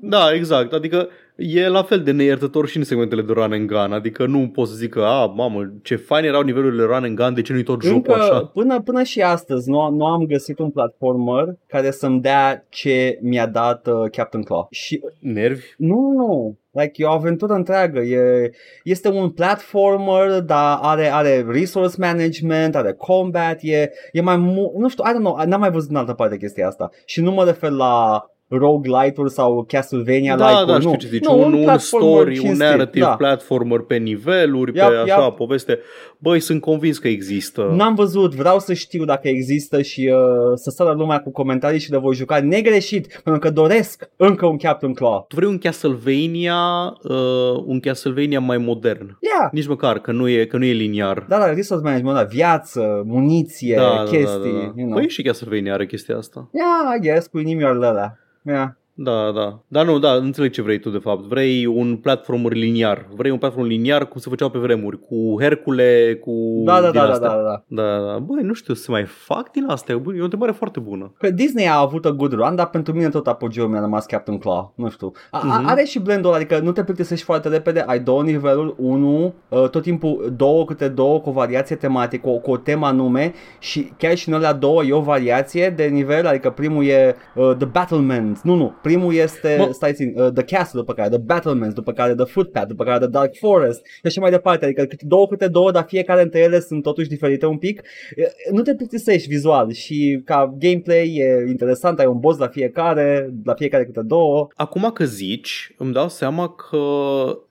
[0.00, 0.72] Da, exact.
[0.72, 3.92] Adică e la fel de neiertător și în segmentele de run and gun.
[3.92, 7.34] Adică nu poți să zic că, a, mamă, ce fain erau nivelurile run and gun,
[7.34, 8.34] de ce nu-i tot jocul așa?
[8.34, 13.18] Încă, până, până și astăzi nu, nu am găsit un platformer care să-mi dea ce
[13.22, 14.66] mi-a dat uh, Captain Claw.
[14.70, 15.64] Și Nervi?
[15.76, 18.00] nu, nu, like, e o aventură întreagă.
[18.00, 18.50] E,
[18.84, 24.88] este un platformer, dar are, are resource management, are combat, e, e mai mu- nu
[24.88, 26.90] știu, I don't know, n-am mai văzut în altă parte chestia asta.
[27.04, 30.96] Și nu mă refer la roguelite-uri sau Castlevania Da, like da, știu nu.
[30.96, 31.24] ce zici.
[31.24, 33.14] Nu, un, un platformer story, un cinstit, narrative da.
[33.16, 35.36] platformer pe niveluri, Yep, pe așa, yep.
[35.36, 35.78] poveste.
[36.18, 37.72] Băi, sunt convins că există.
[37.76, 40.18] N-am văzut, vreau să știu dacă există și uh,
[40.54, 44.56] să sară lumea cu comentarii și le voi juca negreșit, pentru că doresc încă un
[44.56, 45.24] Captain Claw.
[45.28, 46.56] Tu vrei un Castlevania,
[47.02, 49.18] uh, un Castlevania mai modern.
[49.20, 49.50] Yeah.
[49.52, 51.24] Nici măcar, că nu e, că nu e liniar.
[51.28, 54.72] Da, da, resource management, da, viață, muniție, da, chestii, Da, da, da.
[54.76, 54.92] you know.
[54.98, 56.50] Păi și Castlevania are chestia asta.
[56.52, 58.18] Yeah, I guess, cu inimioarele alea.
[58.48, 58.77] Yeah.
[59.00, 59.58] Da, da.
[59.68, 61.22] Dar nu, da, înțeleg ce vrei tu de fapt.
[61.24, 63.06] Vrei un platformer liniar.
[63.16, 67.00] Vrei un platform liniar cum se făceau pe vremuri, cu Hercule, cu Da, da, din
[67.00, 67.28] da, da, astea.
[67.28, 67.62] da, da.
[67.82, 68.18] Da, da.
[68.18, 69.96] Băi, nu știu, se mai fac din astea.
[69.96, 71.12] Băi, e o întrebare foarte bună.
[71.18, 74.38] Că Disney a avut a good run, dar pentru mine tot apogeul mi-a rămas Captain
[74.38, 74.72] Claw.
[74.76, 75.12] Nu știu.
[75.30, 75.50] A, Mhm.
[75.66, 79.32] a, are și blendul ăla, adică nu te plictisești foarte repede, ai două niveluri, unul,
[79.48, 83.32] uh, tot timpul două câte două cu o variație tematică, cu, cu o temă anume
[83.58, 87.50] și chiar și în alea două e o variație de nivel, adică primul e uh,
[87.58, 91.18] The Battlements, nu, nu, primul este, Mă- stai țin, uh, The Castle, după care The
[91.18, 94.84] Battlements, după care The Footpath, după care The Dark Forest și așa mai departe, adică
[94.84, 97.82] câte două câte două, dar fiecare dintre ele sunt totuși diferite un pic
[98.16, 103.30] E, nu te plictisești vizual și ca gameplay e interesant, ai un boss la fiecare,
[103.44, 104.48] la fiecare câte două.
[104.54, 106.78] Acum că zici, îmi dau seama că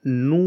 [0.00, 0.42] nu...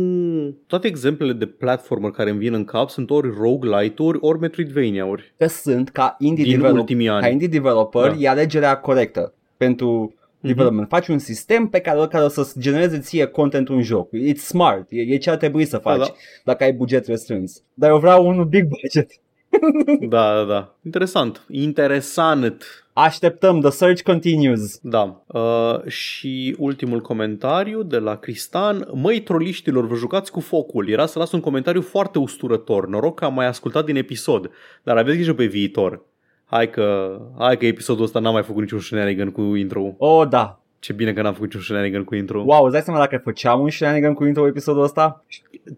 [0.67, 5.33] Toate exemplele de platformer care îmi vin în cap sunt ori roguelite-uri, ori Metroidvania-uri.
[5.37, 7.21] Că sunt ca indie, Din develop- ultimii ani.
[7.21, 8.07] ca indie developer, Da.
[8.09, 8.15] da.
[8.19, 10.87] e alegerea corectă pentru development.
[10.87, 14.09] Faci un sistem pe care, care o să genereze ție content un joc.
[14.11, 16.13] It's smart, e, e ce ar trebui să faci Da, da.
[16.43, 17.63] dacă ai buget restrâns.
[17.73, 19.11] Dar eu vreau unul big budget.
[20.09, 20.75] Da, da, da.
[20.85, 21.45] Interesant.
[21.49, 22.63] Interesant.
[22.93, 24.79] Așteptăm, the search continues.
[24.81, 25.23] Da.
[25.27, 28.87] Uh, și ultimul comentariu de la Cristan.
[28.93, 30.89] Măi, troliștilor, vă jucați cu focul.
[30.89, 32.87] Era să las un comentariu foarte usturător.
[32.87, 34.51] Noroc că am mai ascultat din episod.
[34.83, 36.05] Dar aveți grijă pe viitor.
[36.51, 39.93] Hai că, hai că episodul ăsta n-am mai făcut niciun shenanigan cu intro.
[39.97, 40.59] Oh, da.
[40.79, 42.43] Ce bine că n-am făcut niciun shenanigan cu intro.
[42.45, 45.25] Wow, îți dai seama dacă făceam un shenanigan cu intro episodul ăsta?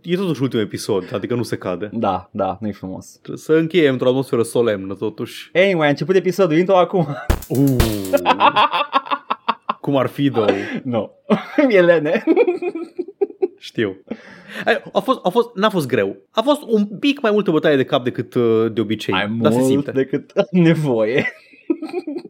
[0.01, 1.89] E totuși ultimul episod, adică nu se cade.
[1.93, 3.11] Da, da, nu-i frumos.
[3.11, 5.49] Trebuie să încheiem într-o atmosferă solemnă, totuși.
[5.53, 7.07] Anyway, a început episodul intro acum.
[7.47, 7.75] Uh.
[9.81, 10.47] Cum ar fi, două?
[10.83, 11.11] nu.
[11.67, 12.23] Mi-e lene.
[13.73, 13.97] Știu.
[14.65, 16.17] Ai, A fost, a fost, n-a fost greu.
[16.31, 19.13] A fost un pic mai multă bătaie de cap decât uh, de obicei.
[19.13, 19.91] Mai dar se mult simte.
[19.91, 21.25] decât am nevoie.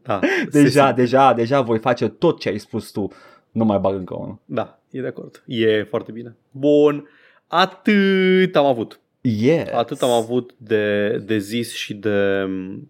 [0.04, 0.20] Da,
[0.50, 1.02] se Deja, simte.
[1.02, 3.12] deja, deja voi face tot ce ai spus tu.
[3.52, 4.40] Nu mai bag încă unul.
[4.46, 5.44] Da, e de acord.
[5.48, 6.36] E foarte bine.
[6.52, 7.08] Bun.
[7.48, 9.00] Atât am avut.
[9.26, 9.68] Yes.
[9.74, 12.46] Atât am avut de, de zis și de,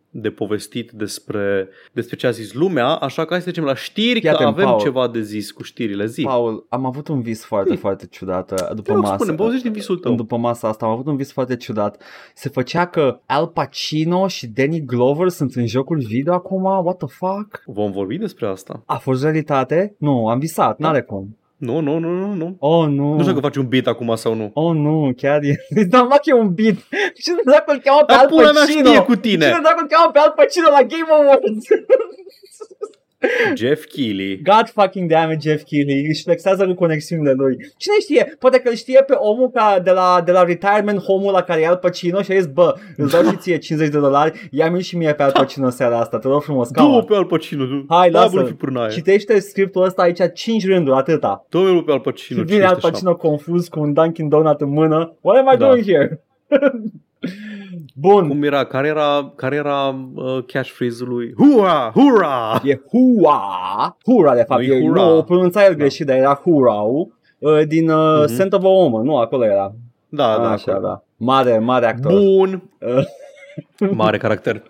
[0.09, 4.19] de povestit despre, despre ce a zis lumea, așa că hai să trecem la știri,
[4.19, 4.79] Fii că atent, avem Paul.
[4.81, 6.05] ceva de zis cu știrile.
[6.05, 6.21] Zi.
[6.21, 9.15] Paul, am avut un vis foarte, foarte ciudat uh, Te după rog, masă.
[9.15, 10.15] spune povestește din visul tău.
[10.15, 12.01] După masa asta am avut un vis foarte ciudat.
[12.35, 16.63] Se făcea că Al Pacino și Danny Glover sunt în jocul video acum?
[16.63, 17.63] What the fuck?
[17.65, 18.83] Vom vorbi despre asta.
[18.85, 19.95] A fost realitate?
[19.97, 21.37] Nu, am visat, n-are cum.
[21.63, 22.55] Nu, nu, nu, nu, nu.
[22.59, 23.13] Oh, nu.
[23.13, 24.51] Nu știu că faci un beat acum sau nu.
[24.53, 25.55] Oh, nu, chiar e...
[25.89, 26.75] Dar mă, e un beat.
[27.23, 28.89] Cine dacă îl cheamă pe Dar Al pula mea Pacino?
[28.89, 29.45] știe cu tine.
[29.45, 31.65] Cine dacă îl cheamă pe Al Pacino la Game Awards?
[33.55, 34.41] Jeff Keighley.
[34.43, 36.05] God fucking damn it, Jeff Keighley.
[36.07, 37.55] Își flexează cu conexiunile lui.
[37.77, 38.35] Cine știe?
[38.39, 41.61] Poate că îl știe pe omul ca de la, de la retirement home-ul la care
[41.61, 44.81] e Al Pacino și a zis, bă, îți dau și ție 50 de dolari, ia-mi
[44.81, 47.01] și mie pe Al Pacino seara asta, te rog frumos, Du-o calma.
[47.03, 47.65] pe Al Pacino.
[47.65, 48.35] du- Hai, Da, lasă.
[48.35, 48.89] bă, fi pârnaie.
[48.91, 51.45] Citește scriptul ăsta aici 5 rânduri, atâta.
[51.49, 52.39] Dă-mi pe Al Pacino.
[52.39, 52.91] Și vine Al 507.
[52.91, 55.17] Pacino confuz cu un Dunkin' Donut în mână.
[55.21, 55.67] What am I Da.
[55.67, 56.23] doing here?
[57.95, 58.27] Bun.
[58.27, 58.63] Cum era?
[58.63, 61.33] Care era, care era uh, catchphrase-ul lui?
[61.37, 61.91] Hura!
[61.95, 62.61] Hura!
[62.63, 65.03] E hua, hura de fapt, Nu-i e, hura.
[65.03, 65.77] nu, o pronunța el Da.
[65.77, 68.27] greșit, dar era hurau, uh, din uh, Mhm.
[68.33, 69.73] Scent of a Woman, nu, acolo era.
[70.09, 70.87] Da, da, Așa, acolo.
[70.87, 71.03] da.
[71.17, 72.11] Mare, mare actor.
[72.11, 72.69] Bun.
[72.79, 73.89] Uh.
[73.91, 74.63] Mare caracter.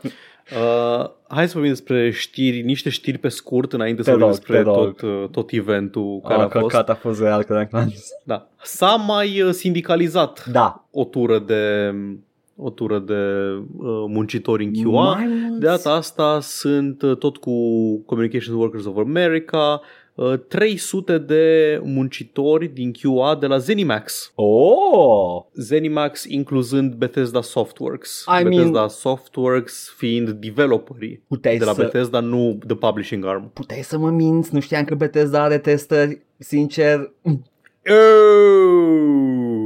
[0.51, 4.37] Uh, hai să vorbim despre știri, niște știri pe scurt înainte Te să vorbim rog,
[4.37, 4.75] despre te rog.
[4.75, 6.67] tot, uh, tot eventul care Ah, a fost.
[6.71, 7.87] căcat a fost real că dacă
[8.23, 8.47] Da.
[8.61, 10.85] S-a mai uh, sindicalizat Da.
[10.91, 11.93] o tură de
[12.65, 13.13] o tură de
[13.77, 15.13] uh, muncitori în QA.
[15.13, 15.59] Mai mulți?
[15.59, 17.51] De data asta sunt uh, tot cu
[18.05, 19.81] Communications Workers of America,
[20.15, 24.31] uh, 300 de muncitori din QA de la Zenimax.
[24.35, 25.43] Oh!
[25.55, 28.25] Zenimax incluzând Bethesda Softworks.
[28.39, 33.51] I Bethesda mean- Softworks fiind developerii Puteai de la să, Bethesda, nu the publishing arm.
[33.53, 36.21] puteai să mă minți, nu știam că Bethesda are testări.
[36.37, 37.11] Sincer,
[37.89, 39.62] Oh!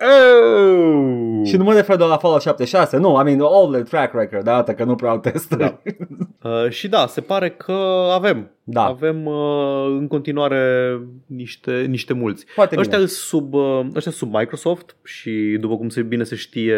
[0.00, 1.40] Oh!
[1.44, 4.46] Și nu mă refer doar la Fallout 76, nu, I mean all the track record,
[4.46, 5.60] arată că nu prea au testări.
[5.60, 5.78] Da.
[6.46, 7.72] Uh, și da, se pare că
[8.12, 8.50] avem.
[8.68, 8.84] Da.
[8.84, 12.44] Avem uh, în continuare niște, niște mulți.
[12.54, 13.10] Foarte Ăștia bine.
[13.10, 16.76] sunt sub, uh, ăștia sunt sub Microsoft și după cum se bine se știe,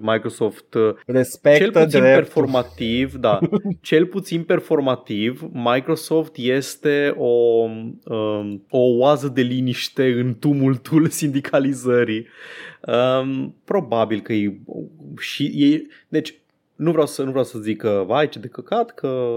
[0.00, 2.22] Microsoft uh, Respectă cel puțin dreptul.
[2.22, 3.38] performativ, da,
[3.80, 7.26] cel puțin performativ, Microsoft este o,
[8.04, 12.26] um, o oază de liniște în tumultul sindicalizării.
[13.20, 14.58] Um, probabil că e
[15.18, 16.34] și e, deci
[16.78, 19.34] nu vreau să nu vreau să zic că vai ce de căcat că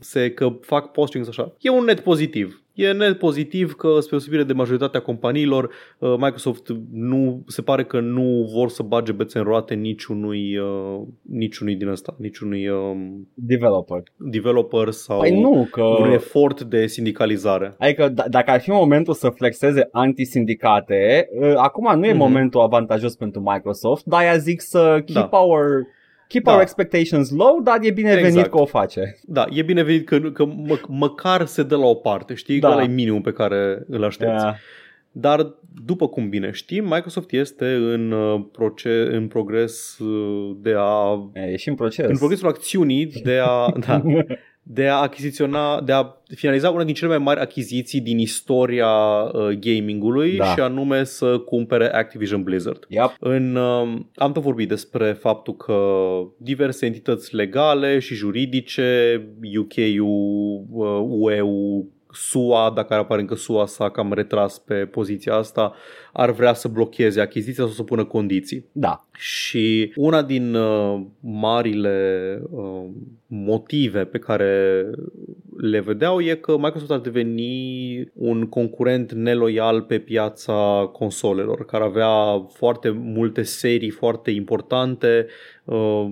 [0.00, 1.52] se că fac postings așa.
[1.60, 2.58] E un net pozitiv.
[2.72, 8.00] E net pozitiv că spre deosebire de majoritatea companiilor uh, Microsoft nu se pare că
[8.00, 14.02] nu vor să bage bețe în roate niciunui uh, niciunui din ăsta, niciunui um, Developer.
[14.16, 15.82] developer sau Păi nu, că...
[15.82, 17.74] un efort de sindicalizare.
[17.78, 22.18] Adică d- dacă ar fi momentul să flexeze antisindicate, uh, acum nu e Mhm.
[22.18, 25.38] momentul avantajos pentru Microsoft, dar aia zic să keep Da.
[25.38, 25.86] our
[26.28, 26.52] keep Da.
[26.52, 28.50] our expectations low, dar e binevenit Exact.
[28.50, 29.16] că o face.
[29.22, 32.58] Da, e binevenit că, că mă, măcar se dă la o parte, știi?
[32.58, 32.68] Da.
[32.68, 34.42] Că ăla e minimum pe care îl aștepți.
[34.44, 34.54] Yeah.
[35.16, 35.54] Dar,
[35.84, 41.30] după cum bine știm, Microsoft este în, uh, proce- în progres uh, de a...
[41.34, 42.08] E, e și în proces.
[42.08, 44.02] În progresul acțiunii de a, da,
[44.66, 49.48] de a achiziționa, de a finaliza una din cele mai mari achiziții din istoria uh,
[49.48, 50.44] gamingului Da.
[50.44, 52.84] și anume să cumpere Activision Blizzard.
[52.88, 53.16] Yep.
[53.20, 55.78] În, uh, am tot vorbit despre faptul că
[56.38, 59.20] diverse entități legale și juridice,
[59.58, 65.74] UK-ul, uh, UE-ul, SUA, dacă apare încă SUA s-a cam retras pe poziția asta,
[66.12, 68.68] ar vrea să blocheze achiziția sau să pună condiții.
[68.72, 69.06] Da.
[69.16, 72.84] Și una din uh, marile uh,
[73.26, 74.84] motive pe care
[75.56, 82.46] le vedeau e că Microsoft ar deveni un concurent neloial pe piața consolelor, care avea
[82.52, 85.26] foarte multe serii foarte importante
[85.64, 86.06] uh,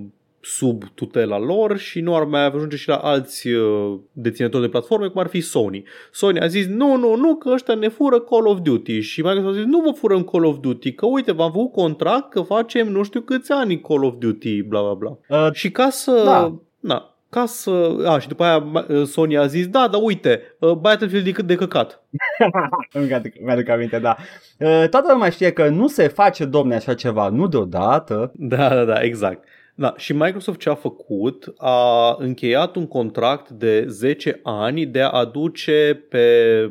[0.44, 5.06] sub tutela lor și nu ar mai ajunge și la alți uh, deținători de platforme,
[5.06, 5.84] cum ar fi Sony.
[6.10, 9.48] Sony a zis, nu, nu, nu, că ăștia ne fură Call of Duty și Microsoft
[9.48, 12.88] a zis, nu vă furăm Call of Duty, că uite, v-am făcut contract că facem
[12.88, 15.18] nu știu câți ani Call of Duty, bla bla bla.
[15.46, 16.22] Uh, Și ca să...
[16.24, 16.54] Da.
[16.80, 18.04] Na, ca să...
[18.06, 21.46] A, și după aia uh, Sony a zis, da, dar uite, uh, Battlefield e cât
[21.46, 22.04] de căcat.
[22.92, 24.16] îmi aduc- mi-aduc aminte, da.
[24.58, 28.32] Uh, toată lumea știe că nu se face, domne, așa ceva, nu deodată.
[28.34, 29.44] Da, da, da, exact.
[29.74, 31.52] Da, și Microsoft ce a făcut?
[31.56, 36.26] A încheiat un contract de 10 ani de a aduce pe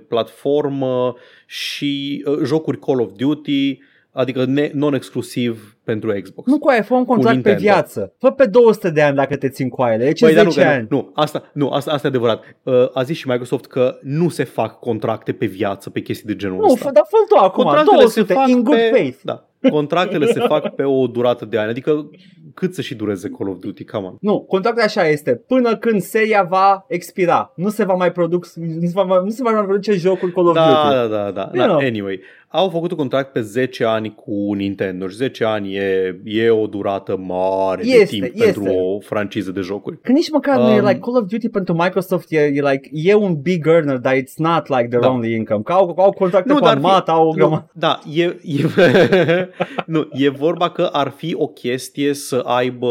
[0.07, 3.79] platformă și uh, jocuri Call of Duty,
[4.11, 6.47] adică ne- non-exclusiv pentru Xbox.
[6.51, 7.59] Nu cu aia, fă un contract pe Nintendo.
[7.61, 8.13] viață.
[8.19, 9.97] Fă pe 200 de ani dacă te țin cu aia.
[9.97, 10.87] Deci Băi, 10 dar nu, ani.
[10.89, 12.43] nu, nu, asta, nu asta, asta e adevărat.
[12.63, 16.35] Uh, a zis și Microsoft că nu se fac contracte pe viață pe chestii de
[16.35, 16.85] genul Nu, ăsta.
[16.85, 19.17] fă, dar fă tu acum, Contractele 200, se fac in good pe, faith.
[19.23, 22.09] Da, contractele se fac pe o durată de ani, adică
[22.53, 24.15] cât să și dureze Call of Duty, come on.
[24.21, 27.53] Nu, contractul așa este, până când seria va expira.
[27.55, 30.31] Nu se va mai produc, nu se va, mai- nu se va mai produce jocul
[30.31, 30.95] Call of Da, Duty.
[30.95, 31.49] da, da, da.
[31.53, 31.65] You da.
[31.65, 31.77] know.
[31.77, 35.80] Anyway, au făcut un contract pe 10 ani cu Nintendo și 10 ani e,
[36.23, 38.43] e o durată mare de Este, timp este.
[38.45, 39.99] pentru o franciză de jocuri.
[40.01, 42.89] Că nici măcar nu e Um, like Call of Duty pentru Microsoft e, e like
[42.91, 45.09] e un big earner, dar it's not like their Da.
[45.09, 45.61] only income.
[45.63, 47.69] Că au, au contracte Nu, cu dar fi- armata, au o Nu, grămadă.
[47.73, 48.65] da, e, e,
[49.85, 52.89] nu, e vorba că ar fi o chestie să aibă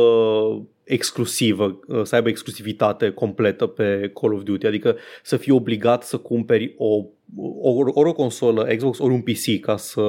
[0.84, 6.74] exclusivă, să aibă exclusivitate completă pe Call of Duty, adică să fii obligat să cumperi
[6.78, 7.04] o,
[7.36, 10.02] o, ori o consolă Xbox, ori un PC ca să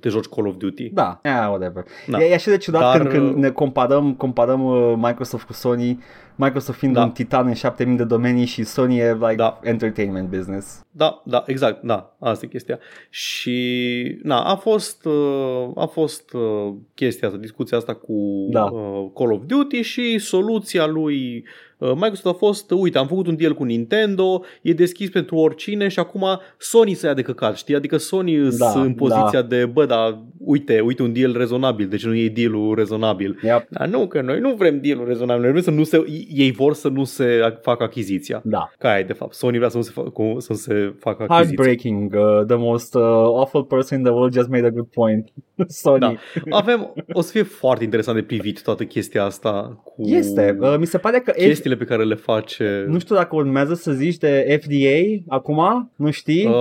[0.00, 0.90] te joci Call of Duty.
[0.92, 1.84] Da, yeah, whatever.
[2.06, 2.22] Da.
[2.24, 5.98] E, e așa de ciudat Dar- când, când ne comparăm, comparăm uh, Microsoft cu Sony,
[6.36, 7.02] Microsoft fiind Da.
[7.02, 9.58] un titan în 7000 de domenii și Sony e like Da.
[9.62, 10.82] entertainment business.
[10.90, 12.78] Da, da, exact, da, asta e chestia.
[13.10, 18.64] Și, na, a fost, uh, a fost uh, chestia asta, discuția asta cu Da.
[18.64, 21.42] uh, Call of Duty și soluția lui uh,
[21.80, 25.98] Microsoft a fost, uite, am făcut un deal cu Nintendo, e deschis pentru oricine și
[25.98, 26.24] acum
[26.58, 27.74] Sony să ia de căcat, știi?
[27.74, 32.04] Adică Sony Da, da, în poziția de, bă, da, uite, uite un deal rezonabil, deci
[32.04, 33.38] nu e dealul rezonabil.
[33.42, 33.66] Yep.
[33.68, 36.74] Dar nu, că noi nu vrem dealul rezonabil, noi vrem să nu se, ei vor
[36.74, 38.40] să nu se facă achiziția.
[38.44, 38.72] Da.
[38.78, 39.34] Ca e, de fapt.
[39.34, 41.64] Sony vrea să nu se, facă, să nu se facă achiziția.
[41.64, 42.14] Heartbreaking.
[42.14, 45.32] Uh, the most uh, awful person in the world just made a good point.
[45.82, 45.98] Sony.
[46.00, 46.14] Da.
[46.50, 50.56] Avem, o să fie foarte interesant de privit toată chestia asta cu Este.
[50.60, 52.84] Uh, mi se pare că F- chestiile pe care le face.
[52.88, 56.46] nu știu dacă urmează să zici de FDA acum, nu știi?
[56.46, 56.52] Uh,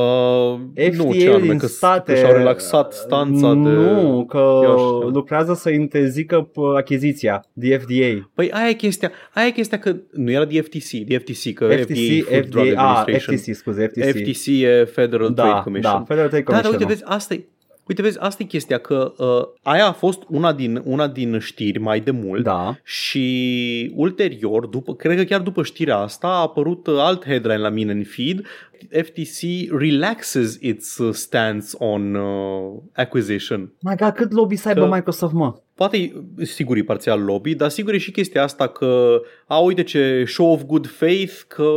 [0.92, 3.60] FDA nu, ce anume, din că, state că și-au relaxat stanța de...
[3.60, 5.10] Nu, că Eu știu.
[5.10, 8.30] lucrează să interzică p- achiziția de FDA.
[8.34, 11.66] Păi aia e chestia, aia e chestia că nu era de FTC, de FTC, că
[11.66, 13.38] FTC, FDA, Food Drug FDA, a, Administration.
[13.38, 14.04] FTC, scuze, FTC.
[14.18, 15.94] FTC e Federal Trade da, Commission.
[15.94, 16.74] da, Federal Trade Da, dar Commission.
[16.74, 17.44] uite, vezi, asta e,
[17.90, 21.80] uite, vezi, asta e chestia, că uh, aia a fost una din, una din știri
[21.80, 22.78] mai de mult da.
[22.84, 27.70] și ulterior, după, cred că chiar după știrea asta, a apărut uh, alt headline la
[27.70, 28.46] mine în feed,
[29.02, 33.74] FTC relaxes its uh, stance on uh, acquisition.
[33.82, 35.54] My God, cât lobby să aibă Că- Microsoft, mă?
[35.76, 39.84] Poate, e- sigur, e parțial lobby, dar sigur e și chestia asta că, a, uite
[39.84, 41.70] ce show of good faith, că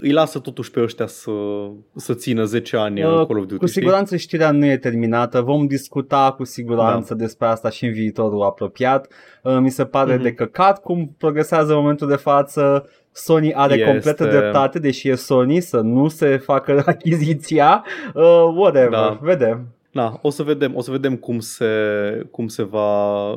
[0.00, 1.30] îi lasă totuși pe ăștia să,
[1.96, 3.56] să țină 10 ani uh, Uh, Call of Duty.
[3.56, 3.80] Cu știi?
[3.80, 7.20] siguranță știrea nu e terminată, vom discuta cu siguranță Da.
[7.24, 9.12] despre asta și în viitorul apropiat.
[9.42, 10.22] Uh, Mi se pare Mhm.
[10.22, 12.88] de căcat cum progresează în momentul de față.
[13.16, 17.84] Sony are Este- completă dreptate, deși e Sony, să nu se facă achiziția.
[18.14, 18.22] Uh,
[18.54, 19.18] whatever, Da.
[19.20, 19.66] vedem.
[19.90, 21.66] Na, o să vedem, o să vedem cum se,
[22.30, 22.88] cum se va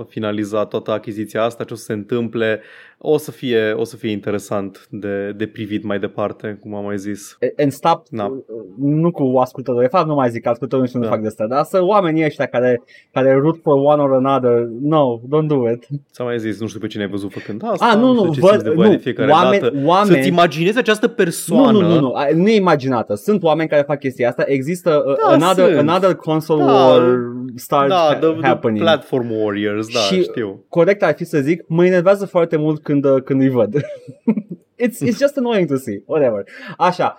[0.09, 2.61] finaliza toată achiziția asta, ce o să se întâmple.
[3.01, 6.97] O să fie, o să fie interesant de, de privit mai departe, cum am mai
[6.97, 7.37] zis.
[7.57, 8.23] And stop, Da.
[8.25, 8.37] uh,
[8.77, 11.05] nu cu ascultători, de fapt nu mai zic că ascultătorii nu știu Da.
[11.05, 12.81] nu fac de asta, dar să oamenii ăștia care,
[13.11, 15.87] care root for one or another, no, don't do it.
[16.11, 17.85] Ți-am mai zis, nu știu pe cine ai văzut făcând asta.
[17.85, 19.81] Ah, nu, nu, știu ce văd, simți de voie nu, de fiecare oameni, dată.
[19.85, 21.71] oameni, Să-ți imaginezi această Nu, persoană.
[21.79, 23.15] nu, nu, nu, A- nu e imaginată.
[23.15, 24.43] Sunt oameni care fac chestia asta.
[24.45, 25.89] Există uh, Da, another, sunt.
[25.89, 26.71] another console Da.
[26.71, 27.19] war
[27.55, 28.79] starts Da, ha- the, the happening.
[28.81, 30.65] platform warriors, da, Și- știu.
[30.69, 33.75] Corect ar fi să zic, mă enervează foarte mult când, uh, când îi văd.
[34.83, 36.03] it's, it's just annoying to see.
[36.05, 36.43] Whatever.
[36.77, 37.17] Așa.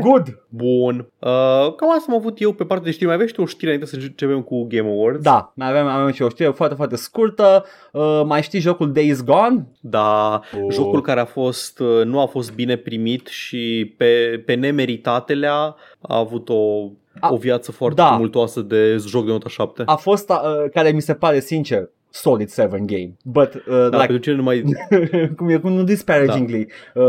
[0.00, 0.42] Good.
[0.48, 0.98] Bun.
[1.18, 3.06] Uh, cam asta am avut eu pe partea de știri.
[3.06, 5.22] Mai aveți tu o știre înainte să începem cu Game Awards?
[5.22, 7.64] Da, mai avem, avem și o știre foarte, foarte scurtă.
[7.92, 9.66] Uh, mai știi jocul Days Gone?
[9.80, 10.72] Da, Oh.
[10.72, 15.76] jocul care a fost, uh, nu a fost bine primit și pe, pe nemeritatele a
[16.00, 18.08] avut o, A- o viață foarte da.
[18.10, 19.82] tumultoasă de joc de nota 7.
[19.86, 23.16] A fost, uh, care mi se pare sincer, solid 7 game.
[23.24, 24.64] But, uh, da, like, pentru cine nu mai
[25.36, 27.04] cum e, cum nu disparagingly, uh,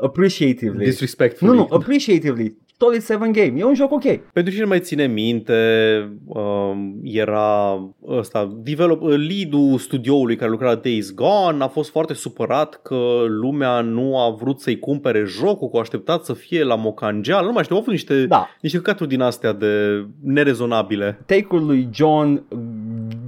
[0.00, 0.84] appreciatively.
[0.84, 1.48] disrespectful.
[1.48, 2.56] nu, nu, appreciatively.
[2.82, 3.58] Solid 7 game.
[3.58, 4.04] E un joc ok.
[4.32, 5.54] Pentru cine nu mai ține minte,
[6.26, 7.78] um, era
[8.08, 13.80] ăsta, develop, lead-ul studioului care lucra la Days Gone a fost foarte supărat că lumea
[13.80, 17.44] nu a vrut să-i cumpere jocul, că au așteptat să fie la mocangeal.
[17.44, 18.48] Nu mai știu, au fost niște, Da.
[18.60, 21.18] niște căcaturi din astea de nerezonabile.
[21.26, 22.42] Take-ul lui John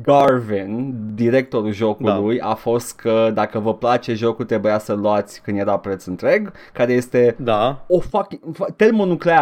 [0.03, 2.47] Garvin, directorul jocului, Da.
[2.49, 6.93] a fost că dacă vă place jocul trebuia să luați când era preț întreg, care
[6.93, 8.77] este Da, o fucking fa-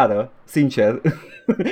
[0.07, 1.01] termonucleară, sincer,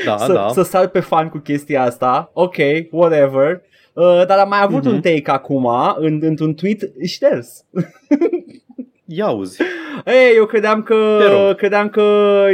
[0.06, 0.48] da, să, da.
[0.54, 2.30] să sar pe fan cu chestia asta.
[2.34, 2.56] Ok,
[2.92, 3.62] whatever.
[3.94, 4.94] Uh, dar am mai avut Mhm.
[4.94, 7.64] un take acum în, într-un tweet șters.
[9.12, 9.62] Ia auzi.
[10.06, 11.56] Ei, eu credeam că Te rog.
[11.56, 12.02] credeam că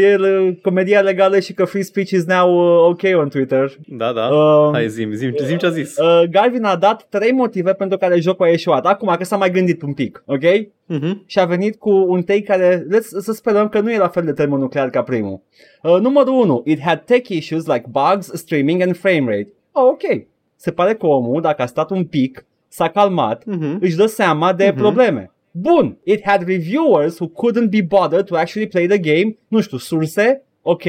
[0.01, 3.71] e uh, comedia legală și că free speech is now uh, ok on Twitter.
[3.87, 4.27] Da, da.
[4.27, 5.97] Um, Hai zim, zim, zim ce a zis.
[5.97, 8.85] Uh, Garvin a dat trei motive pentru care jocul a ieșuat.
[8.85, 10.41] Acum că s-a mai gândit un pic, ok?
[10.85, 11.23] Mhm.
[11.25, 14.23] Și a venit cu un take care, let's, să sperăm că nu e la fel
[14.23, 15.41] de termonuclear ca primul.
[15.83, 16.61] Uh, numărul 1.
[16.65, 19.53] It had tech issues like bugs, streaming and frame rate.
[19.71, 20.21] Oh, ok.
[20.55, 23.77] Se pare că omul, dacă a stat un pic, s-a calmat, Mhm.
[23.81, 24.77] își dă seama de Mhm.
[24.77, 25.29] probleme.
[25.57, 29.77] Bun, it had reviewers who couldn't be bothered to actually play the game, nu știu,
[29.77, 30.83] surse, ok.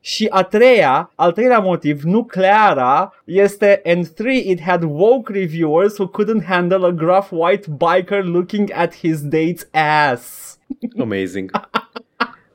[0.00, 6.08] Și a treia, al treilea motiv, nucleara, este and three, it had woke reviewers who
[6.08, 10.58] couldn't handle a gruff white biker looking at his date's ass.
[11.00, 11.50] Amazing.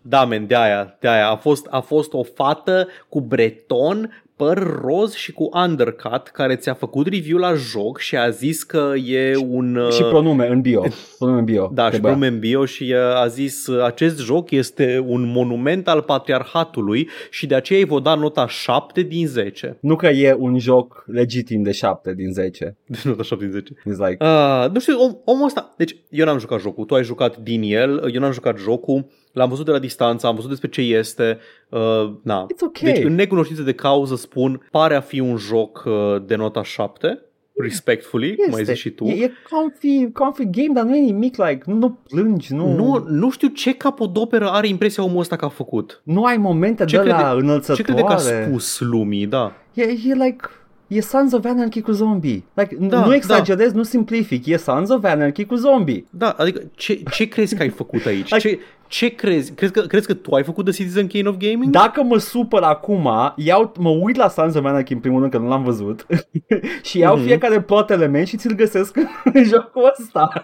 [0.01, 1.29] Da, men, de aia, de aia.
[1.29, 6.73] A fost, a fost o fată cu breton, păr roz și cu undercut care ți-a
[6.73, 9.75] făcut review la joc și a zis că e un...
[9.75, 10.85] uh, Și pronume în bio.
[11.17, 11.71] Pronume în bio.
[11.73, 12.11] da, și Trebuia.
[12.11, 17.09] pronume în bio și uh, a zis uh, acest joc este un monument al patriarhatului
[17.29, 19.77] și de aceea îi vă da nota 7 din 10.
[19.81, 22.75] Nu că e un joc legitim de 7 din 10.
[22.87, 23.73] De nota 7 din 10.
[23.73, 25.73] It's like, Uh, nu știu, om, omul ăsta...
[25.77, 29.05] Deci, eu n-am jucat jocul, tu ai jucat din el, eu n-am jucat jocul,
[29.35, 31.37] l-am văzut de la distanță, am văzut despre ce este,
[31.69, 32.45] uh, na.
[32.53, 32.79] it's ok.
[32.79, 35.93] Deci, în necunoștință de cauză spun, pare a fi un joc uh,
[36.25, 37.19] de nota 7,
[37.61, 38.71] respectfully, cum ai Este.
[38.73, 39.05] zis și tu.
[39.05, 43.05] E, e comfy, comfy game, dar nu e nimic, like, nu, nu plângi, nu, Nu,
[43.09, 46.01] nu știu ce capodoperă are impresia omul ăsta că a făcut.
[46.03, 47.81] nu ai momente Ce de crede- la Ce înălțătoare.
[47.83, 49.51] crede că a spus lumii, da.
[49.73, 50.49] E, e like,
[50.95, 52.43] e Sons of Anarchy cu zombie.
[52.53, 56.05] Like, Da, nu exagerez, nu simplific, e Sons of Anarchy cu zombie.
[56.09, 58.29] Da, adică ce, ce crezi că ai făcut aici?
[58.31, 59.51] Like- Ce, ce crezi?
[59.53, 61.65] Crezi că, crezi că tu ai făcut The Citizen Kane of Gaming?
[61.71, 65.37] Dacă mă supăr acum, iau, mă uit la Sons of Anarchy în primul rând că
[65.37, 66.05] nu l-am văzut
[66.87, 67.25] și iau Mhm.
[67.25, 68.95] fiecare plot element și ți-l găsesc
[69.33, 70.41] în jocul ăsta.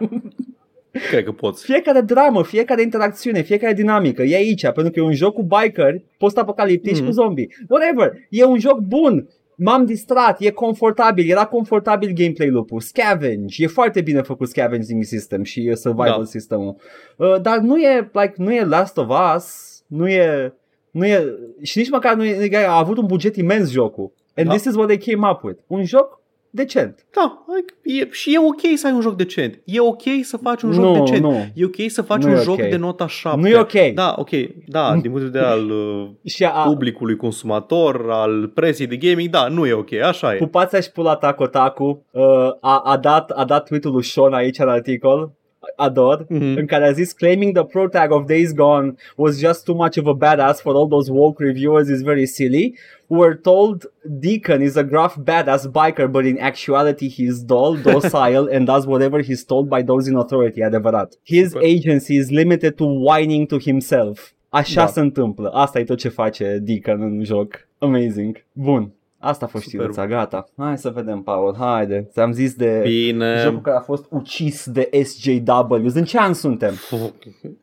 [1.10, 1.64] Cred că poți.
[1.66, 6.06] Fiecare dramă, fiecare interacțiune, fiecare dinamică e aici, pentru că e un joc cu bikeri
[6.18, 7.06] post-apocaliptici Mhm.
[7.06, 7.48] cu zombie.
[7.70, 9.28] Whatever, e un joc bun.
[9.64, 15.44] M-am distrat, e confortabil, era confortabil gameplay loop-ul, scavenge, e foarte bine făcut scavenging system
[15.44, 16.24] și uh, survival Da.
[16.26, 16.76] system-ul.
[17.18, 20.54] Uh, dar nu e, like, nu e Last of Us, nu e,
[20.92, 24.12] nu e, și nici măcar nu e, a avut un buget imens jocul.
[24.36, 24.54] And Da.
[24.54, 25.60] this is what they came up with.
[25.68, 26.21] Un joc
[26.52, 27.06] decent.
[27.14, 27.46] Da,
[27.84, 29.62] e, și e ok să ai un joc decent.
[29.66, 31.22] E ok să faci un joc Nu, decent.
[31.22, 31.46] nu.
[31.54, 32.70] E ok să faci Nu un e joc ok.
[32.70, 33.40] de nota 7.
[33.40, 33.94] Nu e ok.
[33.94, 34.30] Da, ok.
[34.68, 35.70] Da, din punct de vedere al
[36.02, 40.38] uh, Și a, publicului consumator, al presei de gaming, da, nu e ok, așa e.
[40.38, 42.24] Pupața și pula ta Kotaku uh,
[42.62, 45.32] a, a, dat, a dat tweet-ul lui Sean aici în articol
[45.76, 46.58] ador, Mhm.
[46.58, 49.98] în care a zis claiming the pro tag of Days Gone was just too much
[49.98, 52.76] of a badass for all those woke reviewers is very silly.
[53.08, 58.48] We're told Deacon is a gruff badass biker, but in actuality he is dull, docile,
[58.56, 61.14] and does whatever he's told by those in authority, adevărat.
[61.24, 61.68] His Super.
[61.68, 64.32] agency is limited to whining to himself.
[64.50, 64.88] Așa Da.
[64.88, 65.50] se întâmplă.
[65.54, 67.68] Asta e tot ce face Deacon în joc.
[67.78, 68.44] Amazing.
[68.54, 68.92] Bun.
[69.22, 69.92] Asta a fost Superb.
[69.92, 70.50] știruța, gata.
[70.58, 72.08] Hai să vedem, Paul, haide.
[72.12, 73.42] Ți-am zis de Bine.
[73.44, 75.74] jocul care a fost ucis de SJW.
[75.94, 76.74] În ce an suntem?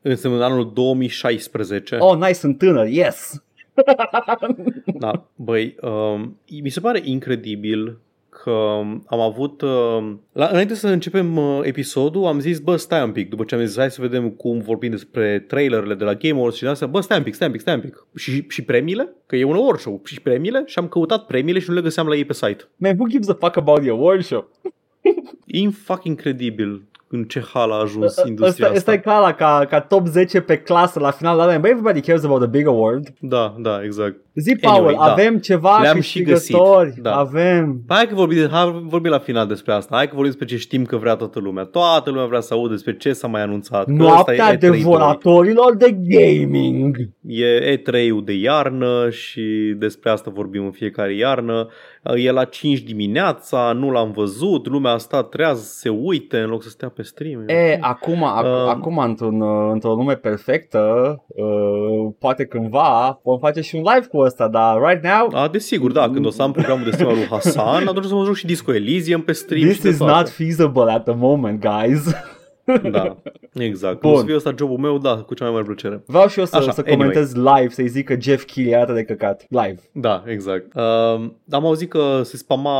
[0.02, 1.96] Înseamnă anul 2016.
[2.00, 3.42] Oh, nice, sunt tânăr, yes!
[4.98, 7.98] Da, băi, um, mi se pare incredibil
[8.48, 9.62] că am avut...
[9.62, 13.54] Uh, la, înainte să începem uh, episodul, am zis, bă, stai un pic, după ce
[13.54, 16.68] am zis, hai să vedem cum vorbim despre trailerele de la Game Awards și de
[16.68, 18.06] astea, bă, stai un pic, stai un pic, stai un pic.
[18.16, 19.12] Și, și premiile?
[19.26, 20.00] Că e un award show.
[20.04, 20.62] Și premiile?
[20.66, 22.68] Și am căutat premiile și nu le găseam la ei pe site.
[22.76, 24.50] Man, who gives a fuck about the award show?
[25.46, 28.92] E fucking incredibil în ce hal a ajuns industria Ăsta, ăsta asta.
[28.92, 32.24] e ca, la, ca, ca top 10 pe clasă la final, dar bă, everybody cares
[32.24, 33.14] about the big award.
[33.20, 34.16] Da, da, exact.
[34.40, 35.12] Zi, Paul, Anyway, da.
[35.12, 37.14] avem ceva Le-am și găsit, câștigători, da.
[37.14, 37.82] avem...
[37.88, 39.96] Hai că vorbim, hai vorbim la final despre asta.
[39.96, 41.64] Hai că vorbim despre ce știm că vrea toată lumea.
[41.64, 43.84] Toată lumea vrea să audă despre ce s-a mai anunțat.
[43.84, 44.70] Că ăsta Noaptea e E3 2.
[44.70, 46.96] devoratorilor de gaming.
[47.26, 51.68] E E3-ul de iarnă și despre asta vorbim în fiecare iarnă.
[52.14, 56.62] E la 5 dimineața, nu l-am văzut, lumea a stat treaz, se uite în loc
[56.62, 57.44] să stea pe stream.
[57.48, 58.68] E, acum, ac- Um.
[58.68, 64.16] acum într-un, uh, într-o lume perfectă, uh, poate cândva vom face și un live cu
[64.28, 67.16] ăsta, dar right now, A, desigur, da, când o să am programul de stream al
[67.16, 69.88] lui Hasan, atunci o să mă joc și Disco Elysium pe stream this și de
[69.88, 70.12] is toate.
[70.12, 72.02] not feasible at the moment, guys.
[72.90, 73.16] Da,
[73.54, 74.00] exact.
[74.00, 74.10] Bun.
[74.10, 74.12] Bun.
[74.12, 76.02] O să fie ăsta jobul meu, da, cu cea mai mare plăcere.
[76.06, 76.96] Vreau și eu să, Așa, să anyway.
[76.96, 79.46] comentez live, să-i zic că Jeff Keighley arată de căcat.
[79.48, 79.80] Live.
[79.92, 80.74] Da, exact.
[80.74, 80.82] Uh,
[81.50, 82.72] am auzit că se spama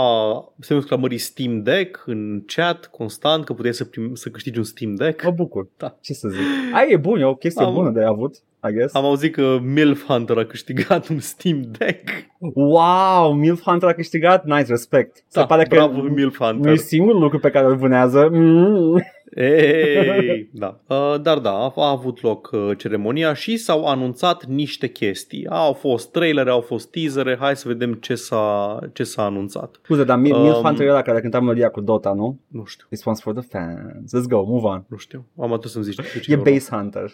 [0.59, 4.95] semnul exclamării Steam Deck în chat constant, că puteai să, prim, să câștigi un Steam
[4.95, 5.25] Deck.
[5.25, 5.69] Mă bucur.
[5.77, 5.97] Da.
[6.01, 6.41] Ce să zic?
[6.75, 8.35] Ai, e bun, e o chestie Am- bună de avut,
[8.69, 8.95] I guess.
[8.95, 12.09] Am auzit că MILF Hunter a câștigat un Steam Deck.
[12.55, 15.17] Wow, Milf Hunter a câștigat, nice, respect.
[15.17, 16.77] Se Da, pare că bravo MILF nu e Hunter.
[16.77, 18.29] singurul lucru pe care îl vânează.
[18.33, 19.03] Mm.
[19.37, 20.81] Ei, da.
[20.87, 25.47] Uh, dar da, a, a avut loc uh, ceremonia și s-au anunțat niște chestii.
[25.49, 29.79] Au fost trailere, au fost teasere, hai să vedem ce s-a, ce s-a anunțat.
[29.83, 32.39] Scuze, dar Mil- Um, Milf Hunter e ăla care cânta melodia cu Dota, nu?
[32.49, 34.13] Nu știu, Response for the fans.
[34.17, 34.85] Let's go, move on.
[34.89, 35.27] nu știu.
[35.41, 35.95] Am atât să-mi zici.
[35.97, 36.51] de ce E vorba.
[36.51, 37.11] Base Hunter.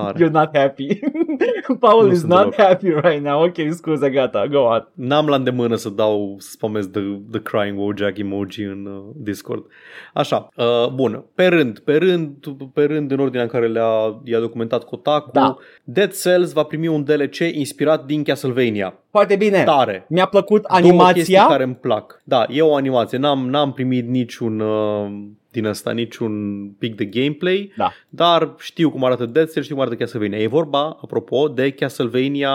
[0.00, 0.18] Tare.
[0.24, 0.98] You're not happy.
[1.80, 2.54] Paul Nu is sunt not deloc.
[2.66, 3.42] happy right now.
[3.44, 4.88] Ok, scuze, gata, go on.
[4.94, 9.64] N-am la îndemână să dau, să spamez the, the crying Wojak emoji în uh, Discord.
[10.14, 12.34] Așa, uh, bun, pe rând, pe rând,
[12.72, 15.56] pe rând în ordinea în care le-a, i-a documentat Kotaku, Da.
[15.84, 18.94] Dead Cells va primi un DLC inspirat din Castlevania.
[19.10, 19.62] Foarte bine.
[19.64, 20.06] Tare.
[20.08, 21.46] Mi-a plăcut Două chestii animația.
[21.46, 22.20] care îmi plac.
[22.24, 23.18] Da, e o animație.
[23.18, 25.06] N-am, n-am primit niciun uh,
[25.50, 27.92] din asta, niciun pic de gameplay, Da.
[28.08, 30.38] dar știu cum arată Dead Cells, știu cum arată Castlevania.
[30.38, 32.52] E vorba, apropo, de Castlevania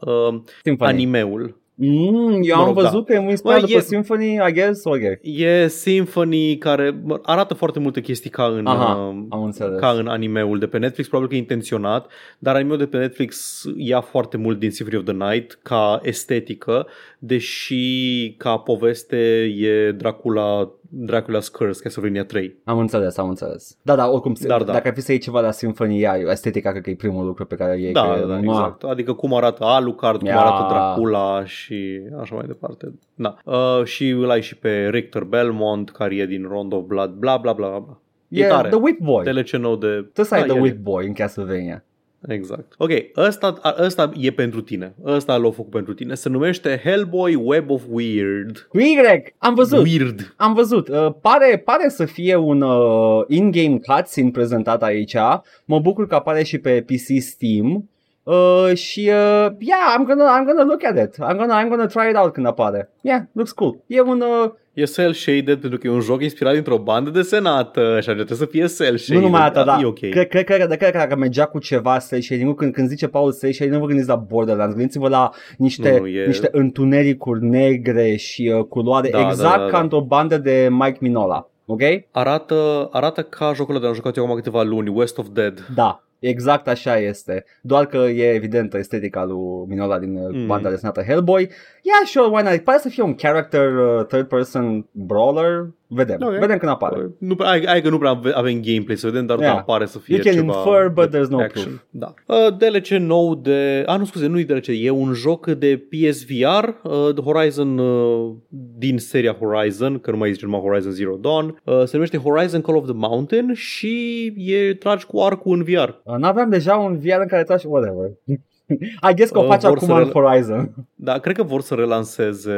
[0.00, 0.90] uh, Symphony.
[0.90, 1.60] animeul.
[1.78, 3.14] Mm, eu Mă am rog, văzut da.
[3.14, 5.00] că e inspirat Bă, după e- Symphony, I guess, ok.
[5.22, 9.78] E Symphony care mă, arată foarte multe chestii ca în, Aha, uh, am înțeles.
[9.80, 13.62] ca în animeul de pe Netflix, probabil că e intenționat, dar animeul de pe Netflix
[13.76, 16.86] ia foarte mult din Symphony of the Night ca estetică,
[17.26, 19.16] deși ca poveste
[19.58, 20.70] e Dracula
[21.06, 22.56] Dracula's Curse, Castlevania 3.
[22.64, 23.76] Am înțeles, am înțeles.
[23.82, 24.72] Da, da, oricum, Dar da.
[24.72, 27.54] dacă ar fi să iei ceva la Sinfonia, estetica cred că e primul lucru pe
[27.54, 27.92] care îl iei.
[27.92, 28.38] Da, că, da, mua.
[28.54, 28.82] exact.
[28.82, 30.40] Adică cum arată Alucard, cum Ia.
[30.40, 32.92] arată Dracula și așa mai departe.
[33.14, 33.36] Da.
[33.44, 37.36] Uh, și îl ai și pe Richter Belmont, care e din Round of Blood, bla
[37.36, 37.98] bla bla bla.
[38.28, 38.68] E E tare.
[38.68, 39.24] The Whip Boy.
[39.24, 39.86] DLC nou de...
[39.86, 40.68] Trebuie să ai Da, The el e.
[40.68, 41.84] Whip Boy în Castlevania.
[42.28, 42.74] Exact.
[42.78, 44.94] Ok, ăsta, a- ăsta e pentru tine.
[45.04, 46.14] Ăsta l-a făcut pentru tine.
[46.14, 48.66] Se numește Hellboy Web of Weird.
[48.68, 48.96] Cu Y!
[49.38, 49.84] Am văzut!
[49.84, 50.34] Weird.
[50.36, 50.88] Am văzut.
[50.88, 55.16] Uh, pare, pare să fie un uh, in-game cutscene prezentat aici.
[55.64, 57.88] Mă bucur că apare și pe PC Steam.
[58.26, 61.14] Uh, și uh, yeah, I'm gonna, I'm gonna look at it.
[61.14, 62.90] I'm gonna, I'm gonna try it out când apare.
[63.00, 63.76] Yeah, looks cool.
[63.86, 64.20] E un...
[64.20, 68.36] Uh, E cel-shaded pentru că e un joc inspirat dintr-o bandă desenată și așa trebuie
[68.36, 69.14] să fie cel-shaded.
[69.16, 69.78] nu numai atât, da.
[69.80, 69.98] E ok.
[69.98, 73.08] Cred, cred, cred, cred, cred că dacă mergea cu ceva cel shading când, când zice
[73.08, 76.48] Paul cel shading, nu vă gândiți la Borderlands, gândiți-vă la niște, Nu, nu, e- niște
[76.52, 79.70] întunericuri negre și uh, culoare, Da, da, exact da, da.
[79.70, 81.48] ca într-o bandă de Mike Minola.
[81.66, 81.80] Ok?
[82.10, 85.66] Arată, arată ca jocul ăla de am jucat eu acum câteva luni, West of Dead.
[85.74, 87.44] Da, exact așa este.
[87.60, 90.38] Doar că e evidentă estetica lui Minola din mm.
[90.40, 90.46] Mm.
[90.46, 91.50] banda desenată Hellboy.
[91.82, 92.64] Yeah, sure, why not?
[92.64, 95.66] Pare să fie un character uh, third person brawler.
[95.88, 96.16] Vedem.
[96.22, 96.30] Ok.
[96.38, 97.10] Vedem când apare.
[97.18, 99.54] Nu, prea- hai, hai că nu prea ave- avem gameplay să vedem, dar Yeah.
[99.54, 101.64] da, pare să fie You can ceva infer, but de there's no action.
[101.64, 101.82] proof.
[101.90, 102.14] Da.
[102.26, 103.82] Uh, DLC nou de...
[103.86, 108.32] A, nu scuze, nu e DLC, e un joc de PSVR, uh, de Horizon, uh,
[108.78, 111.60] din seria Horizon, că nu mai zice numai Horizon Zero Dawn.
[111.64, 115.88] Uh, se numește Horizon Call of the Mountain și e tragi cu arcul în VR.
[116.02, 118.10] Uh, N-aveam deja un VR în care tragi whatever.
[119.10, 120.74] I guess că o Uh, faci vor acum să în rel- Horizon.
[120.94, 122.52] Da, cred că vor să relanseze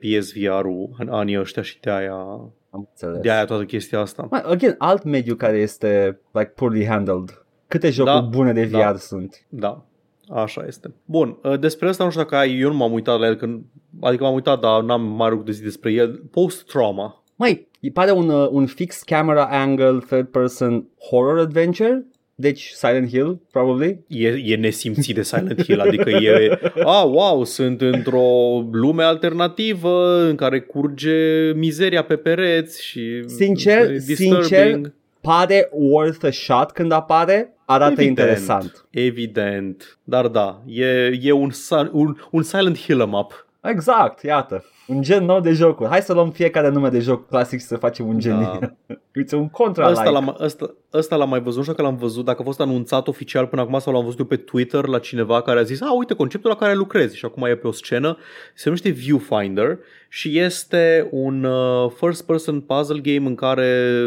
[0.00, 2.16] PSVR-ul în anii ăștia și de aia,
[2.74, 3.20] Am înțeles.
[3.20, 4.26] de aia toată chestia asta.
[4.30, 7.44] Mai, again, alt mediu care este like poorly handled.
[7.68, 8.96] Câte jocuri Da, bune de VR da.
[8.96, 9.44] sunt.
[9.48, 9.84] Da,
[10.28, 10.94] așa este.
[11.04, 13.62] Bun, uh, despre asta nu știu dacă ai, eu nu m-am uitat la el, când,
[14.00, 16.22] adică m-am uitat, dar n-am mai rupt de zi despre el.
[16.30, 17.22] Post-trauma.
[17.36, 22.06] Mai, îi pare un, uh, un fixed camera angle third person horror adventure.
[22.34, 23.98] Deci Silent Hill, probably.
[24.06, 30.34] E, e nesimțit de Silent Hill, adică e, a, wow, sunt într-o lume alternativă în
[30.36, 34.80] care curge mizeria pe pereți și Sincer, e sincer,
[35.20, 37.54] Pare worth a shot când apare.
[37.64, 38.18] Arată Evident.
[38.18, 38.86] interesant.
[38.90, 43.46] Evident, dar da, e, e un, si- un, un Silent Hill em up.
[43.62, 44.64] Exact, iată.
[44.86, 45.88] Un gen nou de jocuri.
[45.88, 48.40] Hai să luăm fiecare nume de joc clasic și să facem un gen.
[48.40, 48.58] Da.
[49.16, 50.14] Uite, un contra Ăsta like.
[50.14, 53.08] l-am, ăsta, ăsta l-am mai văzut, nu știu dacă l-am văzut, dacă a fost anunțat
[53.08, 55.96] oficial până acum sau l-am văzut eu pe Twitter la cineva care a zis, a,
[55.96, 58.16] uite, conceptul la care lucrezi și acum e pe o scenă,
[58.54, 59.78] se numește Viewfinder
[60.08, 64.00] și este un uh, first-person puzzle game în care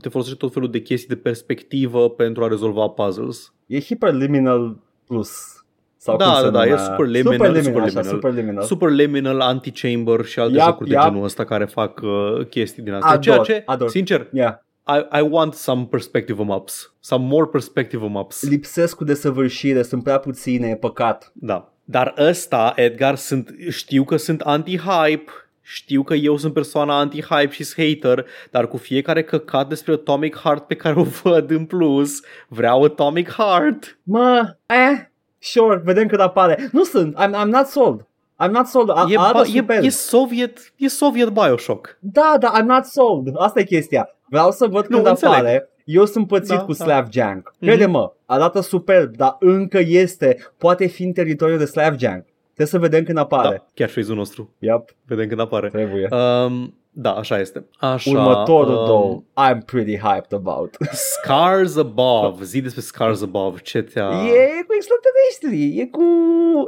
[0.00, 3.52] te folosești tot felul de chestii de perspectivă pentru a rezolva puzzles.
[3.66, 4.76] E Hyperliminal
[5.06, 5.59] Plus.
[6.02, 6.84] Sau Da, cum se da, da, e numea?
[6.84, 8.02] Superliminal, Superliminal, Superliminal.
[8.02, 8.64] Așa, superliminal.
[8.64, 11.04] Superliminal, Anti-Chamber și alte Yep, jocuri de yep.
[11.04, 13.10] genul ăsta care fac uh, chestii din astea.
[13.10, 13.88] Ador, Ceea ce, ador.
[13.88, 14.54] sincer, Yeah.
[14.88, 16.94] I, I want some perspective maps.
[17.00, 18.42] Some more perspective maps.
[18.48, 21.30] Lipsesc cu desăvârșire, sunt prea puține, e păcat.
[21.34, 21.72] Da.
[21.84, 25.24] Dar ăsta, Edgar, sunt, știu că sunt anti-hype,
[25.62, 30.66] știu că eu sunt persoana anti-hype și hater, dar cu fiecare căcat despre Atomic Heart
[30.66, 33.98] pe care o văd în plus, vreau Atomic Heart.
[34.02, 35.08] Mă, eh,
[35.40, 36.68] sure, vedem cât apare.
[36.72, 38.04] Nu sunt, I'm, I'm not sold.
[38.46, 38.90] I'm not sold.
[38.90, 39.84] A, E, arată ba, e, super.
[39.84, 41.96] e, Soviet, e Soviet Bioshock.
[42.00, 43.28] Da, da, I'm not sold.
[43.36, 44.08] Asta e chestia.
[44.28, 45.34] Vreau să văd Nu, când înțeleg.
[45.34, 45.68] apare.
[45.84, 46.84] Eu sunt pățit Da, cu da.
[46.84, 47.54] Slav Jank.
[47.60, 50.36] Crede-mă, arată superb, dar încă este.
[50.58, 52.24] Poate fi în teritoriul de Slav Jank.
[52.54, 53.48] Trebuie să vedem când apare.
[53.56, 54.54] Da, chiar face-ul nostru.
[54.58, 55.68] Yep, Vedem când apare.
[55.68, 56.08] trebuie.
[56.10, 57.66] Um, da, așa este.
[57.78, 60.76] Așa, Următorul um, două, I'm pretty hyped about.
[61.12, 62.44] Scars Above.
[62.44, 63.58] Zi despre Scars Above.
[63.62, 64.04] Ce te-a...
[64.04, 66.02] E cu extraterestri, e cu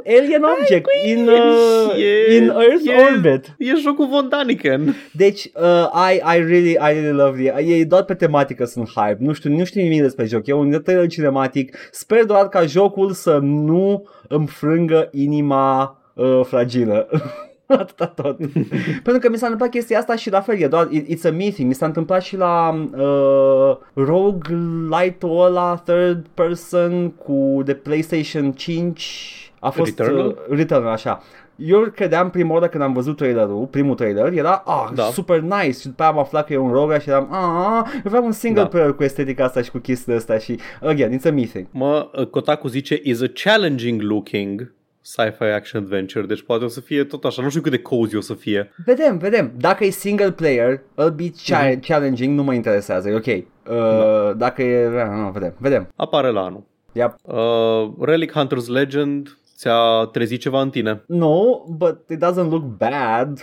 [0.05, 3.55] alien object in, uh, e- in Earth e- orbit.
[3.57, 4.95] E jocul Von Daniken.
[5.11, 7.53] Deci, uh, I, I really, I really love it.
[7.81, 9.17] E doar pe tematică sunt hype.
[9.19, 10.47] Nu știu, nu știu nimic despre joc.
[10.47, 11.77] E un trailer cinematic.
[11.91, 17.07] Sper doar ca jocul să nu îmi frângă inima uh, fragilă.
[17.83, 18.37] Atâta tot.
[19.03, 21.29] Pentru că mi s-a întâmplat chestia asta și la fel, e doar, it- it's a
[21.31, 21.67] me thing.
[21.67, 29.51] Mi s-a întâmplat și la uh, roguelite-ul ăla third person cu de PlayStation 5.
[29.59, 30.27] A fost Returnal?
[30.27, 31.21] Uh, Returnal, așa.
[31.55, 35.03] Eu credeam prima oară când am văzut trailerul, primul trailer, era ah, Da.
[35.03, 38.01] super nice și după aia am aflat că e un rogue și eram ah, eu
[38.03, 38.67] vreau un single Da.
[38.67, 41.65] player cu estetica asta și cu chestiile astea și again, it's a me thing.
[41.71, 44.73] Mă, Kotaku zice is a challenging looking
[45.05, 48.15] sci-fi action adventure, deci poate o să fie tot așa, nu știu cât de cozy
[48.15, 48.71] o să fie.
[48.85, 49.51] Vedem, vedem.
[49.57, 51.79] Dacă e single player, it'll be cha- Mhm.
[51.79, 53.25] challenging, nu mă interesează, e ok.
[53.25, 54.33] Uh, Da.
[54.37, 55.89] Dacă e, nu, vedem, vedem.
[55.95, 56.63] Apare la anul.
[56.91, 57.15] Yep.
[57.21, 61.03] Uh, Relic Hunter's Legend ți-a trezit ceva în tine.
[61.07, 61.43] No,
[61.77, 63.39] but it doesn't look bad.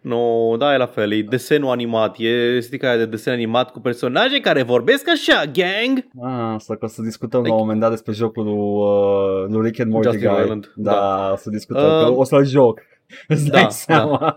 [0.00, 3.80] No, da, e la fel, e desenul animat, e stica aia de desen animat cu
[3.80, 6.08] personaje care vorbesc așa, gang!
[6.22, 9.66] Ah, asta că o să discutăm la un moment dat despre jocul lui, uh, lui
[9.68, 10.38] Rick and Morty Justin Guy.
[10.38, 11.30] Roiland, Da, da.
[11.32, 12.80] o să discutăm, Uh, că o să-l joc.
[13.28, 14.36] Îți dai da, seama.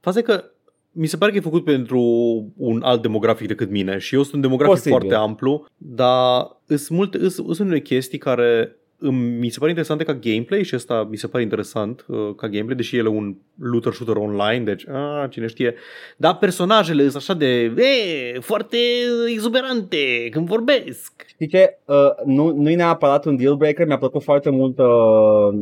[0.00, 0.44] Faza e că
[0.92, 2.00] mi se pare că e făcut pentru
[2.56, 4.98] un alt demografic decât mine și eu sunt un demografic Posibil.
[4.98, 8.76] foarte amplu, dar sunt multe, îs- sunt unele chestii care îmi-
[9.10, 12.76] mi se pare interesante ca gameplay și ăsta mi se pare interesant uh, ca gameplay,
[12.76, 15.74] deși el e un looter shooter online, deci a, cine știe.
[16.16, 18.76] Dar personajele sunt așa de e, foarte
[19.28, 21.24] exuberante când vorbesc.
[21.26, 21.78] Știi ce?
[21.84, 25.58] Uh, nu, nu e neapărat un deal breaker, mi-a plăcut foarte mult uh,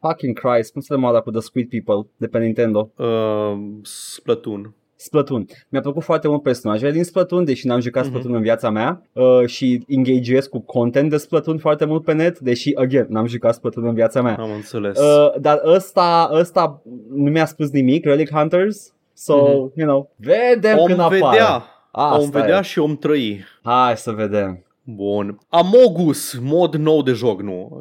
[0.00, 2.90] Fucking Christ, cum se cheamă cu The Squid People de pe Nintendo?
[2.96, 4.74] Uh, Splatoon.
[4.96, 5.46] Splatoon.
[5.68, 8.12] Mi-a plăcut foarte mult personajele din Splatoon, deși n-am jucat Mhm.
[8.12, 12.38] Splatoon în viața mea uh, și engagez cu content de Splatoon foarte mult pe net,
[12.38, 14.36] deși, again, n-am jucat Splatoon în viața mea.
[14.40, 14.98] Am înțeles.
[14.98, 16.82] Uh, dar ăsta, ăsta
[17.14, 19.72] nu mi-a spus nimic, Relic Hunters, so, Mhm.
[19.74, 21.18] you know, vedem om când apare.
[21.18, 21.64] vedea.
[21.92, 22.62] Asta om vedea e.
[22.62, 23.44] și om trăi.
[23.62, 24.64] Hai să vedem.
[24.86, 25.38] Bun.
[25.48, 27.80] Amogus, mod nou de joc, nu.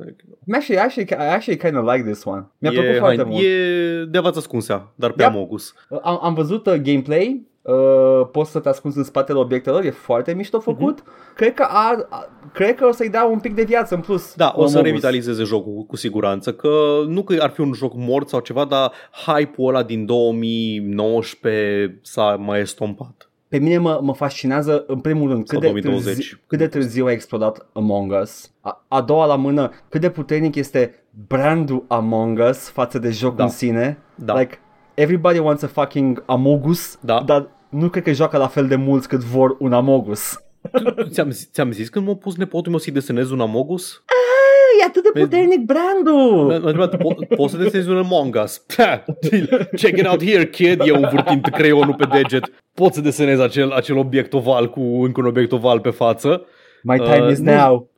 [0.53, 2.47] Actually, actually, I actually kind of like this one.
[2.57, 3.43] Mi-a e, plăcut foarte hai- mult.
[3.43, 5.31] E de avați ascunsea, dar pe Yep.
[5.31, 5.73] Amogus.
[6.01, 10.33] Am, am văzut uh, gameplay, uh, poți să te ascunzi în spatele obiectelor, e foarte
[10.33, 10.99] mișto făcut.
[11.05, 11.11] Mhm.
[11.35, 14.33] Cred că ar, a- cred că o să-i dea un pic de viață în plus.
[14.35, 14.81] Da, o să Amogus.
[14.83, 16.69] revitalizeze jocul cu- cu siguranță, că
[17.07, 18.91] nu că ar fi un joc mort sau ceva, dar
[19.25, 23.27] hype-ul ăla din 2019 s-a mai estompat.
[23.53, 26.13] Pe mine mă, mă fascinează, în primul rând, cât Sau de, 2020.
[26.15, 28.51] târziu, cât de târziu a explodat Among Us.
[28.61, 33.37] A, a doua la mână, cât de puternic este brandul Among Us față de jocul
[33.37, 33.43] Da.
[33.43, 33.97] în sine.
[34.15, 34.39] Da.
[34.39, 34.59] Like,
[34.93, 37.23] everybody wants a fucking Amogus, Da.
[37.25, 40.39] dar nu cred că joacă la fel de mulți cât vor un Amogus.
[40.95, 44.03] Tu- ți-am, zis- ți-am zis când m-a pus nepotul meu să-i desenez un Amogus?
[44.79, 45.25] E atât de Vezi?
[45.25, 46.45] puternic brandul!
[46.47, 48.65] M-a întrebat, "Po- poți să desenezi un Among Us?
[49.75, 52.43] Check it out here, kid, eu învârtind creionul pe deget.
[52.73, 56.45] Pot să desenez acel, acel obiect oval cu încă un obiect oval pe față.
[56.83, 57.51] My time Uh, is nu.
[57.53, 57.91] now.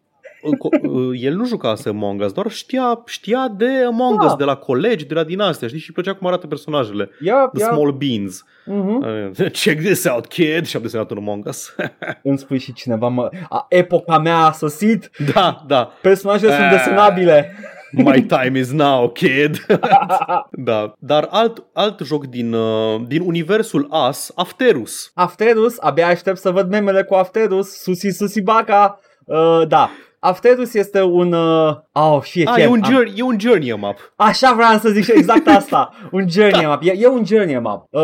[0.52, 4.26] Co- uh, El nu jucase Among Us, doar știa, știa de Among Da.
[4.26, 5.80] Us, de la colegi, de la din astea, știi?
[5.80, 7.10] Și îi plăcea cum arată personajele.
[7.20, 7.72] Yep, The yep.
[7.72, 8.44] Small Beans.
[8.66, 9.06] Mhm.
[9.40, 10.66] Uh, Check this out, kid!
[10.66, 11.76] Și am desenat un Among Us.
[12.24, 13.30] În sfârșit cineva mă...
[13.50, 15.10] A, epoca mea a sosit!
[15.34, 15.92] da, da.
[16.02, 16.78] Personajele sunt Ah.
[16.78, 17.56] desenabile!
[17.92, 19.66] My time is now, kid.
[20.52, 20.94] da.
[21.00, 25.12] Dar alt, alt joc din, uh, din universul As, Afterus.
[25.14, 29.00] Afterus, abia aștept să văd memele cu Afterus, Susi Susi Baca.
[29.26, 29.90] Uh, da,
[30.26, 31.34] Afterus este un...
[31.34, 31.74] Uh...
[31.92, 32.64] Oh, fie, Ah, fie.
[32.64, 33.98] e un, am- journey, e un journey map.
[34.16, 35.90] Așa vreau să zic și exact asta.
[36.12, 36.82] Un journey map.
[36.84, 37.88] E, e un journey map.
[37.90, 38.02] Uh,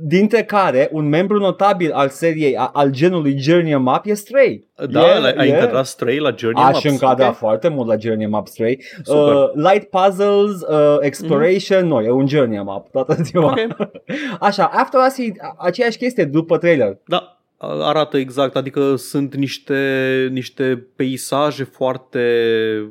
[0.00, 4.68] dintre care un membru notabil al seriei, a, al genului journey map e Stray.
[4.90, 6.84] Da, E- ai e- încadrat Stray la journey Aș maps.
[6.84, 7.34] încadra Ok.
[7.34, 8.82] foarte mult la Journey Map Stray.
[9.02, 9.34] Super.
[9.34, 11.86] Uh, light puzzles, uh, exploration, mm-hmm.
[11.88, 13.54] nu, e un Journey Map toată ziua.
[13.78, 13.88] Ok.
[14.40, 16.98] Așa, After Us e aceeași chestie după trailer.
[17.06, 22.20] Da, arată exact, adică sunt niște, niște peisaje foarte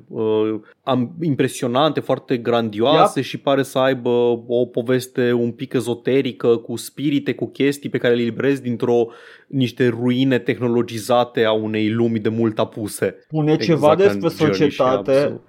[0.08, 4.10] uh, am, impresionante, foarte grandioase și pare să aibă
[4.48, 9.08] o poveste un pic ezoterică cu spirite, cu chestii pe care le librezi dintr-o
[9.48, 13.18] niște ruine tehnologizate a unei lumi de mult apuse.
[13.22, 15.40] Spune ceva Exact ca despre în Journey și societate.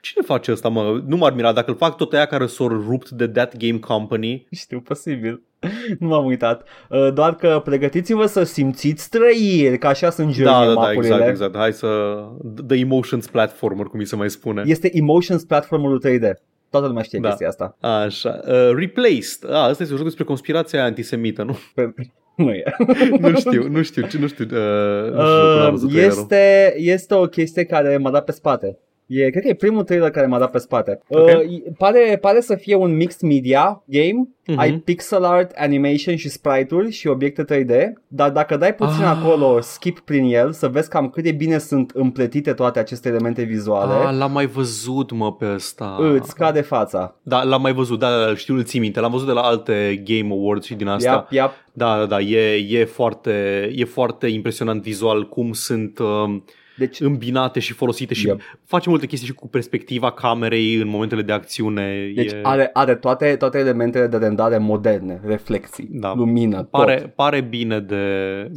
[0.00, 0.26] Absolut.
[0.26, 1.02] Cine face asta, mă?
[1.06, 1.52] Nu m-ar mira.
[1.52, 5.42] Dacă îl fac tot aia care s-au rupt de That Game Company, Știu, posibil.
[5.98, 6.66] Nu m-am uitat.
[6.90, 11.14] Uh, Doar că pregătiți-vă să simțiți trăiri, că așa sunt da, journey da, da, mapurile.
[11.14, 11.56] exact, exact.
[11.56, 12.18] Hai să...
[12.66, 14.62] The Emotions Platformer, cum mi se mai spune.
[14.66, 16.32] Este Emotions platformul 3D.
[16.70, 17.28] Toată lumea știe Da.
[17.28, 17.76] chestia asta.
[17.80, 18.40] Așa.
[18.48, 19.44] Uh, replaced.
[19.44, 21.58] Ah, asta este un joc despre conspirația antisemită, nu?
[21.74, 21.94] Pe-
[22.36, 22.62] Nu e.
[23.20, 24.44] nu știu, nu știu, ce- nu știu.
[24.44, 26.18] Uh, nu știu cum am Uh, văzut trailerul.
[26.18, 28.78] este, este o chestie care m-a dat pe spate.
[29.12, 31.00] E, cred că e primul trailer care m-a dat pe spate.
[31.08, 31.26] Ok.
[31.26, 34.28] Uh, e- pare, pare să fie un mixed media game.
[34.46, 34.58] Mhm.
[34.58, 39.16] Ai pixel art, animation și sprite-uri și obiecte 3D, dar dacă dai puțin Ah.
[39.20, 43.42] acolo, skip prin el, să vezi cam cât de bine sunt împletite toate aceste elemente
[43.42, 45.96] vizuale, Ah, l-am mai văzut, mă, pe ăsta.
[46.12, 47.16] îți cade fața.
[47.22, 49.00] Da, l-am mai văzut, da, da, da, știu, îl țin minte.
[49.00, 51.26] L-am văzut de la alte Game Awards și din asta.
[51.30, 51.50] Yep, yep.
[51.72, 56.44] Da, da, da, e, e, foarte, e foarte impresionant vizual cum sunt um,
[56.80, 58.40] Deci, îmbinate și folosite și Yep.
[58.64, 62.12] face multe chestii și cu perspectiva camerei în momentele de acțiune.
[62.14, 62.40] deci e...
[62.42, 66.14] are, are toate, toate elementele de rendare moderne, reflexii, Da.
[66.14, 66.70] lumină, tot.
[66.70, 68.04] Pare, pare bine de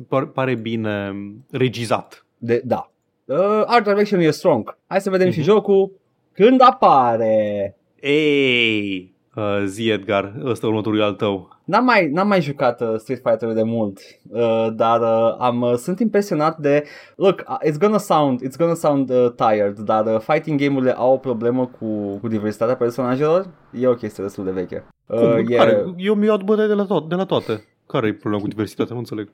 [0.07, 1.13] pare, pare bine
[1.51, 2.26] regizat.
[2.38, 2.91] De, da.
[3.26, 4.78] Uh, art direction e strong.
[4.88, 5.36] Hai să vedem Mhm.
[5.36, 5.91] și jocul
[6.34, 7.76] când apare.
[8.01, 11.49] Ei, Uh, zi Edgar, ăsta următorul e al tău.
[11.63, 15.73] N-am mai, n-am mai jucat uh, Street Fighter de mult, uh, dar uh, am, uh,
[15.73, 16.84] sunt impresionat de...
[17.15, 21.13] Look, uh, it's gonna sound, it's gonna sound uh, tired, dar uh, fighting game-urile au
[21.13, 23.45] o problemă cu, cu diversitatea personajelor.
[23.71, 24.86] E o chestie destul de veche.
[25.05, 25.45] Uh, Cum?
[25.47, 25.86] e Care?
[25.97, 27.63] Eu mi-au bătaie de la, to- de la toate.
[27.88, 28.93] Care e problema cu diversitatea?
[28.93, 29.29] Nu înțeleg.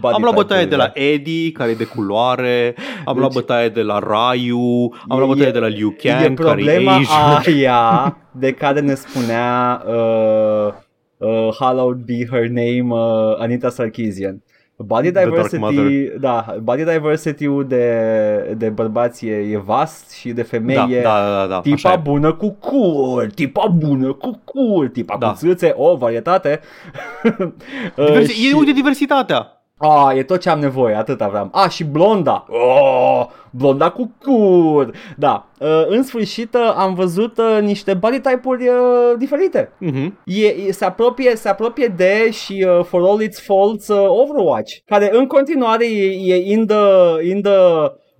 [0.00, 0.92] Body am luat bătaie de type-urile.
[0.96, 2.74] la Eddie, care e de culoare,
[3.04, 5.94] am Deci- luat bătaie de la Ryu, am E- luat bătaie e- de la Liu
[5.98, 7.42] E Kang, care e problema Asian.
[7.46, 10.72] aia de care ne spunea uh,
[11.16, 14.40] uh, Hallowed be her name uh, Anita Sarkeesian.
[14.78, 16.18] Body The Dark diversity, Mother.
[16.20, 21.18] da, body diversity-ul de, de bărbați e, e vast și de femei Da, e da,
[21.40, 21.96] da, da, așa tipa e.
[22.02, 25.28] bună cu cool, tipa bună cu cool, tipa Da.
[25.28, 26.60] cu țâțe, o varietate.
[27.96, 29.55] Uh, Diversi- și- E uite diversitatea.
[29.78, 31.48] Ah, e tot ce am nevoie, atâta vreau.
[31.52, 32.46] Ah, și blonda.
[32.48, 34.90] Oh, blonda cu cur.
[35.16, 38.74] Da, uh, în sfârșit uh, am văzut uh, niște body type-uri uh,
[39.18, 39.72] diferite.
[39.78, 40.18] Mhm.
[40.24, 44.72] E, e, se, apropie, se apropie de și uh, for all its faults uh, Overwatch,
[44.84, 46.76] care în continuare e, e in the,
[47.28, 47.58] in the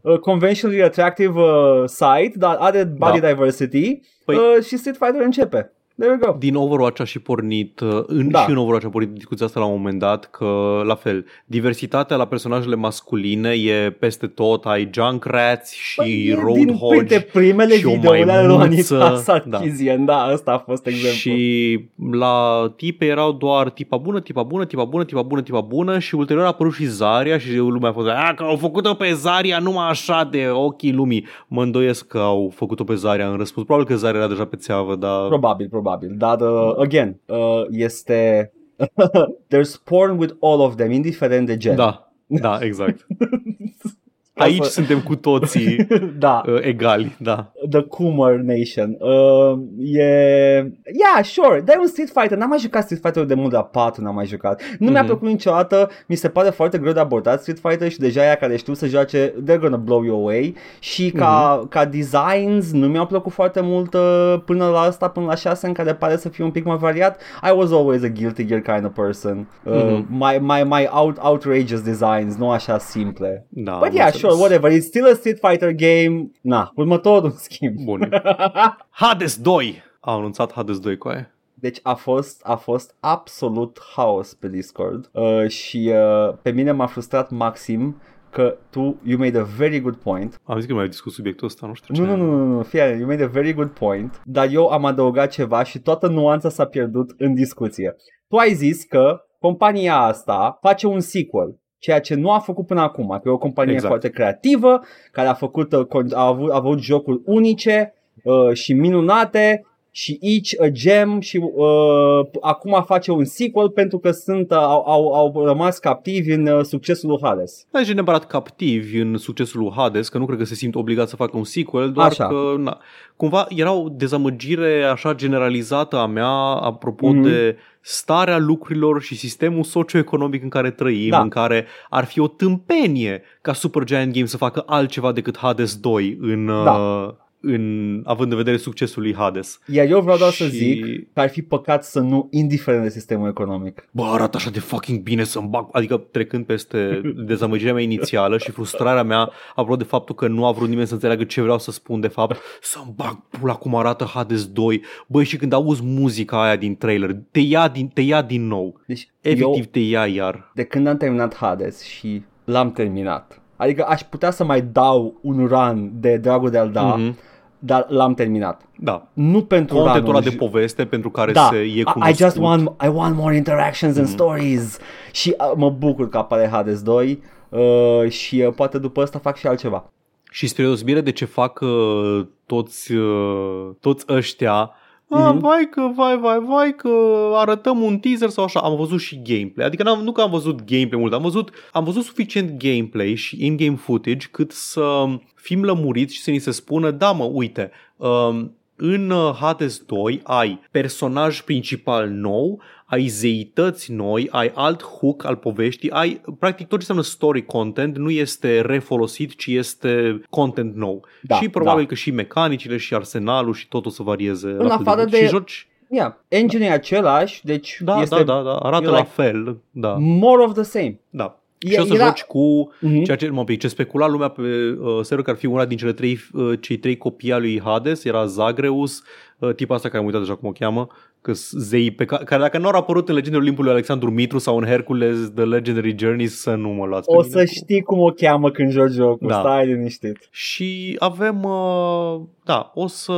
[0.02, 3.26] uh, conventionally attractive uh, site, dar are body Da.
[3.28, 5.70] diversity Păi- uh, și Street Fighter începe.
[5.98, 6.36] There we go.
[6.38, 8.38] Din Overwatch a și pornit, uh, în, Da.
[8.38, 12.16] și în Overwatch a pornit discuția asta la un moment dat, că la fel, diversitatea
[12.16, 17.76] la personajele masculine e peste tot, ai Junkrats și Păi, e din Roadhog printre primele
[17.76, 19.16] și o videouri ale lui maimuță, Anita da.
[19.16, 20.12] Sarkeesian, da.
[20.12, 21.16] da, ăsta a fost exemplu.
[21.16, 25.98] Și la tipe erau doar tipa bună, tipa bună, tipa bună, tipa bună, tipa bună
[25.98, 29.12] și ulterior a apărut și Zaria și lumea a fost a, că au făcut-o pe
[29.12, 31.26] Zaria numai așa de ochii lumii.
[31.48, 33.66] Mă îndoiesc că au făcut-o pe Zaria în răspuns.
[33.66, 35.26] Probabil că Zaria era deja pe țeavă, dar...
[35.28, 36.18] Probabil, probabil.
[36.18, 38.50] Dar, uh, again, uh, este...
[39.48, 41.76] There's porn with all of them, indiferent de gen.
[41.76, 43.04] Da, da, exact.
[44.38, 45.86] Aici Asta- suntem cu toții
[46.18, 47.52] da, uh, egali, da.
[47.70, 48.96] The Coomer Nation.
[49.00, 49.58] Uh,
[49.98, 50.02] e...
[50.04, 51.60] Yeah, sure.
[51.64, 52.38] Dar e un Street Fighter.
[52.38, 54.62] N-am mai jucat Street Fighter de mult, la 4 n-am mai jucat.
[54.78, 55.06] Nu mi-a Mhm.
[55.08, 55.90] plăcut niciodată.
[56.06, 58.86] Mi se pare foarte greu de abordat Street Fighter și deja aia care știu să
[58.86, 60.54] joace, they're gonna blow you away.
[60.78, 61.68] Și ca, Mhm.
[61.68, 65.72] ca designs nu mi-au plăcut foarte mult uh, până la asta, până la 6 în
[65.72, 67.20] care pare să fie un pic mai variat.
[67.42, 69.48] I was always a Guilty Gear kind of person.
[69.64, 70.06] Uh, Mhm.
[70.10, 73.46] My, my, my out, outrageous designs, nu așa simple.
[73.48, 74.25] Da, But am yeah, înțeles.
[74.30, 74.70] Sure, whatever.
[74.72, 76.30] It's still a Street Fighter game.
[76.40, 77.78] Na, următorul în schimb.
[77.84, 78.08] Bun.
[78.90, 79.82] Hades 2!
[80.00, 81.30] Au anunțat Hades 2 cu aia.
[81.54, 86.86] Deci a fost, a fost absolut haos pe Discord uh, și uh, pe mine m-a
[86.86, 88.00] frustrat maxim
[88.30, 90.40] că tu, you made a very good point.
[90.44, 92.00] Am zis că nu mai discut subiectul ăsta, nu știu ce.
[92.00, 94.84] Nu, nu, nu, nu, nu, fie, you made a very good point, dar eu am
[94.84, 97.96] adăugat ceva și toată nuanța s-a pierdut în discuție.
[98.28, 102.80] Tu ai zis că compania asta face un sequel, ceea ce nu a făcut până
[102.80, 103.88] acum, că e o companie Exact.
[103.90, 104.80] foarte creativă,
[105.12, 110.18] care a făcut, uh, con- a avut, a avut jocuri unice uh, și minunate și
[110.20, 115.12] each a gem și uh, acum face un sequel pentru că sunt, uh, au, au,
[115.14, 117.66] au rămas captivi în uh, succesul lui Hades.
[117.72, 121.08] Nu e neapărat captivi în succesul lui Hades, că nu cred că se simt obligat
[121.08, 122.26] să facă un sequel, doar Așa.
[122.26, 122.78] că na,
[123.16, 126.28] cumva era o dezamăgire așa generalizată a mea
[126.60, 127.22] apropo Mhm.
[127.22, 127.56] de
[127.88, 131.20] starea lucrurilor și sistemul socioeconomic în care trăim, Da.
[131.20, 136.18] în care ar fi o tâmpenie ca Supergiant Games să facă altceva decât Hades 2
[136.20, 136.72] în, Da.
[136.72, 139.58] uh, în, având în vedere succesul lui Hades.
[139.66, 142.88] Iar eu vreau doar să Și- zic că ar fi păcat să nu, indiferent de
[142.90, 143.88] sistemul economic.
[143.90, 148.50] Bă, arată așa de fucking bine să-mi bag, adică trecând peste dezamăgirea mea inițială și
[148.50, 151.70] frustrarea mea apropo de faptul că nu a vrut nimeni să înțeleagă ce vreau să
[151.70, 156.42] spun de fapt, să-mi bag pula cum arată Hades 2, băi și când auzi muzica
[156.42, 160.06] aia din trailer, te ia din, te ia din nou, Deci efectiv eu, te ia
[160.06, 160.50] iar.
[160.54, 165.46] de când am terminat Hades și l-am terminat, adică aș putea să mai dau un
[165.46, 167.16] run de dragul de-al da, Mhm.
[167.58, 168.60] dar l-am terminat.
[168.78, 172.18] Da, Nu pentru contentul ăla runul de poveste pentru care da, se e I- cunoscut.
[172.18, 174.14] I just want I want more interactions and Mhm.
[174.14, 174.78] stories
[175.12, 179.36] și uh, mă bucur că apare Hades 2 uh, și uh, poate după asta fac
[179.36, 179.90] și altceva.
[180.30, 184.70] Și spre deosebire de ce fac uh, toți, uh, toți ăștia,
[185.10, 185.38] Ah, Mhm.
[185.38, 186.90] vai că, vai, vai, vai că
[187.34, 188.60] arătăm un teaser sau așa.
[188.60, 189.66] Am văzut și gameplay.
[189.66, 193.44] Adică n-am, nu că am văzut gameplay mult, am văzut, am văzut suficient gameplay și
[193.46, 195.04] in-game footage cât să
[195.34, 200.20] fim lămuriți și să ni se spună, da mă, uite, um, în uh, Hades 2
[200.24, 206.78] ai personaj principal nou, ai zeități noi, ai alt hook al poveștii, ai practic tot
[206.80, 211.04] ce înseamnă story content nu este refolosit, ci este content nou.
[211.22, 211.88] Da, și probabil da.
[211.88, 214.48] că și mecanicile și arsenalul și totul o să varieze.
[214.48, 215.10] În la fel afară mult.
[215.10, 218.90] de- Și joci, Yeah, engine e același, deci da, este da, da, da, arată e
[218.90, 220.98] la like- fel, da, more of the same.
[221.10, 221.40] da.
[221.58, 223.02] Și o să era- joci cu Mhm.
[223.02, 225.76] ceea ce, mă, pic, ce specula lumea pe uh, server că ar fi una din
[225.76, 229.02] cele trei, uh, cei trei copii al lui Hades, era Zagreus,
[229.38, 230.86] uh, tipa asta care am uitat deja cum o cheamă,
[231.26, 234.38] că zei pe ca- care dacă nu au apărut în Legendele Olimpului lui Alexandru Mitru
[234.38, 237.46] sau în Hercules The Legendary Journeys, să nu mă luați pe O mine să cu-
[237.54, 239.38] știi cum o cheamă când joci jocul, Da.
[239.38, 240.28] stai liniștit.
[240.30, 243.12] Și avem, uh, da, o să,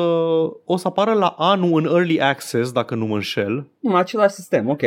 [0.64, 3.66] o să apară la anul în Early Access, dacă nu mă înșel.
[3.82, 4.82] În același sistem, ok.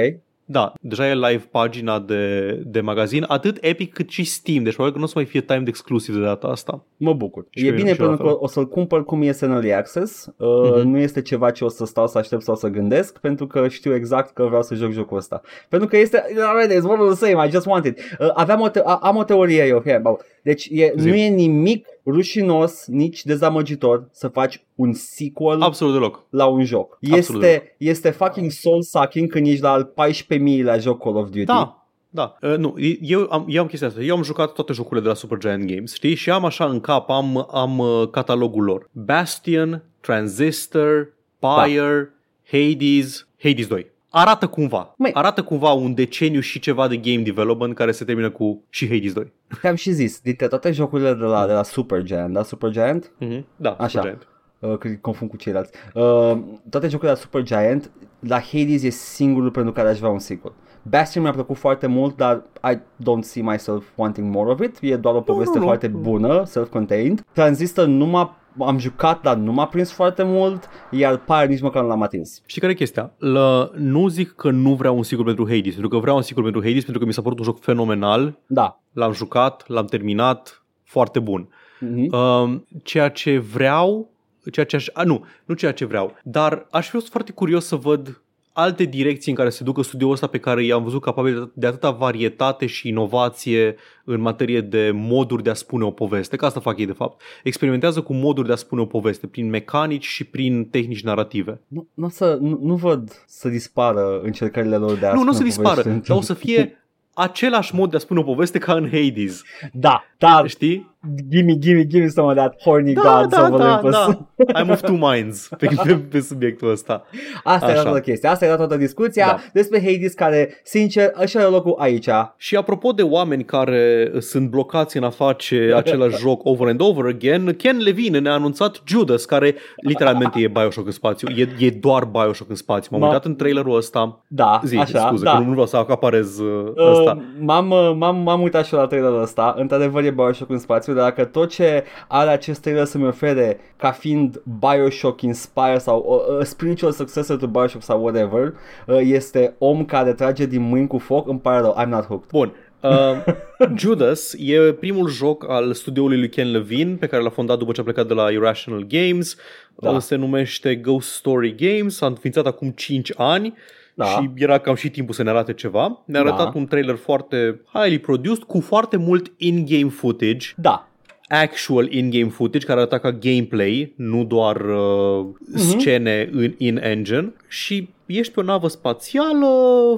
[0.51, 4.93] Da, deja e live pagina de, de magazin, atât Epic cât și Steam, deci probabil
[4.93, 6.85] că nu o să mai fie timed exclusiv de data asta.
[6.97, 7.45] Mă bucur.
[7.49, 8.43] Și e eu- bine și eu pentru la că fel.
[8.43, 10.25] o să-l cumpăr cum este în Early Access.
[10.37, 10.87] Uh, Mhm.
[10.89, 13.95] Nu este ceva ce o să stau să aștept sau să gândesc, pentru că știu
[13.95, 15.41] exact că vreau să joc jocul ăsta.
[15.69, 17.99] Pentru că este, alright, it's one of the same, I just want it.
[18.19, 20.21] Uh, aveam o te- a- am o teorie eu, here, bau.
[20.43, 21.07] Deci e, Zi.
[21.07, 26.25] nu e nimic rușinos, nici dezamăgitor să faci un sequel Absolut deloc.
[26.29, 26.97] la un joc.
[27.11, 27.43] Absolut.
[27.43, 31.45] Este, este fucking soul-sucking când ești la al 14 la joc Call of Duty.
[31.45, 32.37] Da, da.
[32.41, 34.01] Uh, nu, eu am, eu am chestia asta.
[34.01, 36.15] Eu am jucat toate jocurile de la Supergiant Games, știi?
[36.15, 38.89] Și am așa în cap, am, am uh, catalogul lor.
[38.91, 42.13] Bastion, Transistor, Pyre,
[42.51, 43.90] Hades, Hades 2.
[44.13, 44.93] Arată cumva.
[44.97, 45.13] Măi.
[45.13, 49.13] Arată cumva un deceniu și ceva de game development care se termină cu și Hades
[49.13, 49.31] 2.
[49.61, 52.43] Te-am și zis, dintre toate jocurile de la, de la Supergiant, da?
[52.43, 53.11] Supergiant?
[53.21, 53.43] Mm-hmm.
[53.55, 53.87] Da, Așa.
[53.87, 54.27] Supergiant.
[54.59, 55.71] Uh, că îi confund cu ceilalți.
[55.93, 56.37] Uh,
[56.69, 60.53] toate jocurile la Supergiant, la Hades e singurul pentru care aș vrea un sequel.
[60.83, 64.77] Bastion mi-a plăcut foarte mult, dar I don't see myself wanting more of it.
[64.81, 65.63] E doar o poveste nu.
[65.63, 67.25] foarte bună, self-contained.
[67.33, 71.81] Transistor nu m-a am jucat, dar nu m-a prins foarte mult, iar Pyre nici măcar
[71.81, 72.41] nu l-am atins.
[72.45, 73.13] Știi care e chestia?
[73.17, 76.43] La, nu zic că nu vreau un sequel pentru Hades, pentru că vreau un sequel
[76.43, 78.81] pentru Hades pentru că mi s-a părut un joc fenomenal, Da.
[78.93, 81.49] l-am jucat, l-am terminat, foarte bun.
[81.85, 82.11] Mm-hmm.
[82.11, 84.09] Um, ceea ce vreau,
[84.51, 87.65] ceea ce aș, a, nu, nu ceea ce vreau, dar aș fi fost foarte curios
[87.65, 88.21] să văd
[88.53, 91.91] alte direcții în care se ducă studioul ăsta pe care i-am văzut capabil de atâta
[91.91, 96.77] varietate și inovație în materie de moduri de a spune o poveste, că asta fac
[96.77, 97.21] ei de fapt.
[97.43, 101.61] Experimentează cu moduri de a spune o poveste, prin mecanici și prin tehnici narrative.
[101.67, 105.29] Nu, nu, o să, nu, nu văd să dispară încercările lor de a nu, nu
[105.29, 106.07] o să spune dispară, poveste.
[106.07, 106.75] dar o să fie
[107.13, 109.41] același mod de a spune o poveste ca în Hades.
[109.73, 110.90] Da, da, Știi?
[111.29, 113.91] Gimme, gimme, gimme some of that horny Da, gods da, of da, Olympus.
[113.91, 114.61] da.
[114.63, 117.03] I'm of two minds pe, pe, pe subiectul ăsta.
[117.43, 117.83] Asta era Așa.
[117.89, 119.39] toată chestia, asta era toată discuția Da.
[119.53, 122.09] despre Hades care, sincer, își are locul aici.
[122.37, 127.05] Și apropo de oameni care sunt blocați în a face același joc over and over
[127.05, 131.27] again, Ken Levine ne-a anunțat Judas, care literalmente e Bioshock în spațiu.
[131.35, 132.89] E, e doar Bioshock în spațiu.
[132.97, 134.23] M-am Ma- uitat în trailerul ăsta.
[134.27, 135.31] Da, Zi, așa, scuze, da.
[135.31, 137.21] că nu vreau să acaparez uh, Uh, ăsta.
[137.39, 140.90] m-am, uh, m-am, m-am uitat și eu la trailerul ăsta Într-adevăr e Bioshock în spațiu
[140.93, 146.37] Dar dacă tot ce are acest trailer să-mi ofere Ca fiind Bioshock Inspire Sau uh,
[146.37, 148.53] uh, spiritual successor to Bioshock Sau whatever
[148.87, 152.29] uh, Este om care trage din mâini cu foc Îmi pare rău, I'm not hooked
[152.29, 152.53] Bun.
[152.83, 153.33] Uh,
[153.77, 157.79] Judas e primul joc al studioului lui Ken Levine pe care l-a fondat după ce
[157.79, 159.35] a plecat de la Irrational Games.
[159.75, 159.91] Da.
[159.91, 159.99] Da.
[159.99, 163.53] Se numește Ghost Story Games, s-a înființat acum 5 ani
[163.93, 164.05] Da.
[164.05, 166.01] și era cam și timpul să ne arate ceva.
[166.05, 166.27] Ne-a Da.
[166.33, 170.87] arătat un trailer foarte highly produced cu foarte mult in-game footage, Da,
[171.27, 175.25] actual in-game footage care arăta ca gameplay, nu doar uh,
[175.55, 179.47] scene în in-engine și ești pe o navă spațială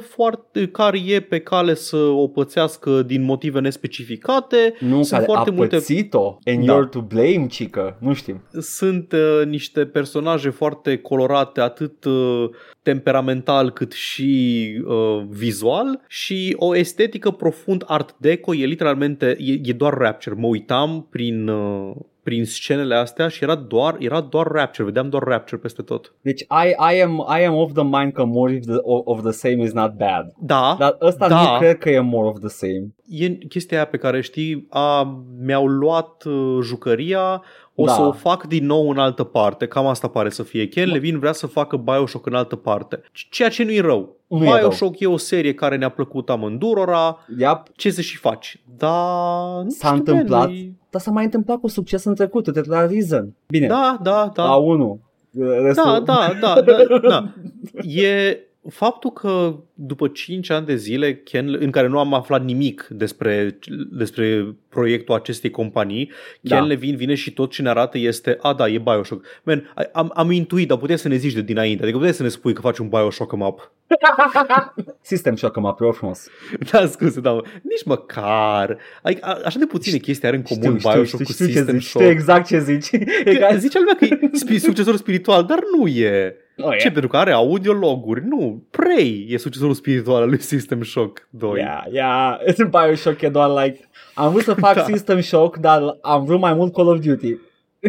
[0.09, 4.73] foarte, care e pe cale să o pățească din motive nespecificate.
[4.79, 6.73] nu Sunt care foarte a multe pățit-o And Da.
[6.73, 12.49] you're to blame, cică Nu știm sunt uh, niște personaje foarte colorate, atât uh,
[12.81, 19.73] temperamental cât și uh, vizual și o estetică profund art deco, e literalmente, e, e
[19.73, 20.35] doar Rapture.
[20.39, 25.23] Mă uitam prin, uh, prin scenele astea și era doar, era doar Rapture, vedeam doar
[25.23, 26.13] Rapture peste tot.
[26.21, 29.31] Deci I, I, am, I am of the mind că more of the, of the
[29.31, 31.41] same is not bad Da, Dar ăsta Da.
[31.51, 35.17] nu cred că e more of the same e chestia aia pe care știi, a,
[35.45, 37.41] mi-au luat uh, jucăria,
[37.75, 37.91] o Da.
[37.91, 40.67] să o fac din nou în altă parte, cam asta pare să fie.
[40.67, 44.15] Ken Levine vrea să facă Bioshock în altă parte, ceea ce nu-i rău.
[44.27, 47.61] Nu e Bioshock e o serie care ne-a plăcut amândurora, Yep.
[47.75, 48.61] ce să și faci?
[48.77, 50.45] Dar nu S-a știu, întâmplat.
[50.47, 53.33] man, e- Dar s-a mai întâmplat cu succes în trecut, uite la Reason.
[53.47, 54.43] Bine, Da, da, da.
[54.43, 54.99] la 1.
[55.63, 55.83] Restul...
[55.83, 57.33] Da, da, da, da, da.
[58.01, 62.87] E faptul că după 5 ani de zile Ken, în care nu am aflat nimic
[62.89, 63.57] despre,
[63.91, 66.05] despre proiectul acestei companii,
[66.43, 66.65] Ken Da.
[66.65, 69.25] Levine vine și tot ce ne arată este, a da, e Bioshock.
[69.43, 72.29] Man, am, am intuit, dar puteai să ne zici de dinainte, adică puteai să ne
[72.29, 73.71] spui că faci un Bioshock map.
[75.01, 76.27] System Shock mă te rog frumos.
[76.71, 77.43] Da, scuze, da, mă.
[77.61, 78.77] nici măcar.
[79.01, 82.03] Adică, a, așa de puține chestii are în comun Bioshock cu ce System zici, Shock.
[82.03, 82.91] știu exact ce zici.
[82.91, 86.35] E Că ca, Zicea lumea că e spi- succesor spiritual, dar nu e.
[86.57, 86.77] Oh, Ce?
[86.77, 86.91] yeah.
[86.91, 88.25] Pentru că are audiologuri?
[88.27, 91.59] Nu, Prey e succesorul spiritual al lui System Shock 2.
[91.59, 92.37] Yeah, yeah.
[92.57, 93.89] În Bioshock e doar like...
[94.13, 94.83] Am vrut să fac Da.
[94.83, 97.35] System Shock, dar am vrut mai mult Call of Duty.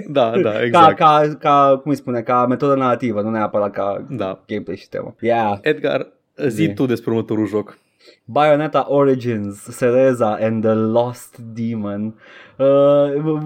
[0.09, 0.97] Da, da, Ca, exact.
[0.97, 4.43] ca, ca, cum îi spune, ca metodă narrativă, nu neapărat ca Da.
[4.47, 5.15] gameplay și temă.
[5.21, 5.59] Yeah.
[5.61, 6.73] Edgar, zi Zi.
[6.75, 7.79] tu despre următorul joc.
[8.25, 12.15] Bayonetta Origins, Cereza and the Lost Demon.
[12.59, 13.37] Uh,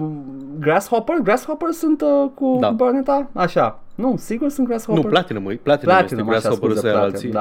[0.59, 1.15] Grasshopper?
[1.23, 2.67] Grasshopper sunt uh, cu, Da.
[2.67, 3.29] cu Bayonetta?
[3.33, 3.79] Așa.
[3.99, 5.03] Nu, sigur sunt Grasshopper?
[5.03, 5.55] Nu, Platinum, măi.
[5.55, 7.31] Platinum, Platinum, este așa, Grasshopper scuze, să ia Platinum, alții.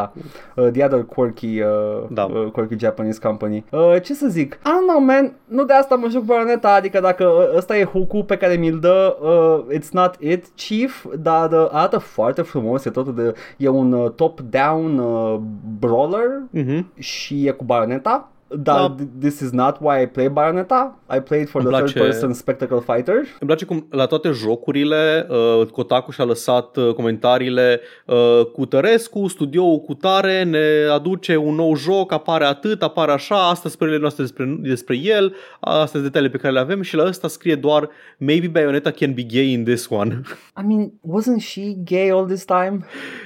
[0.55, 0.63] da.
[0.63, 1.69] Uh, the other quirky, uh,
[2.11, 2.25] Da.
[2.25, 3.65] uh, quirky Japanese company.
[3.71, 4.53] Uh, ce să zic?
[4.55, 5.33] I don't know, man.
[5.45, 8.79] Nu de asta mă joc Bayonetta, adică dacă uh, ăsta e hook pe care mi-l
[8.79, 13.69] dă, uh, it's not it, chief, dar uh, arată foarte frumos, e totul de, e
[13.69, 15.39] un uh, top-down uh,
[15.79, 16.87] brawler Mhm.
[16.99, 18.29] și e cu Bayonetta.
[18.51, 18.95] Dar Da.
[18.99, 20.99] th- this is not why I play Bayonetta.
[21.17, 23.15] I played for Îmi the place- third person spectacle fighter.
[23.15, 25.27] Îmi place cum la toate jocurile
[25.61, 31.55] uh, Kotaku și-a lăsat uh, comentariile uh, cu Tărescu, studioul cu tare ne aduce un
[31.55, 36.03] nou joc, apare atât, apare așa, astea sunt părerile noastre despre, despre el, astea sunt
[36.03, 37.89] detaliile pe care le avem și la ăsta scrie doar
[38.19, 40.21] Maybe Bayonetta can be gay in this one.
[40.63, 42.79] I mean, wasn't she gay all this time?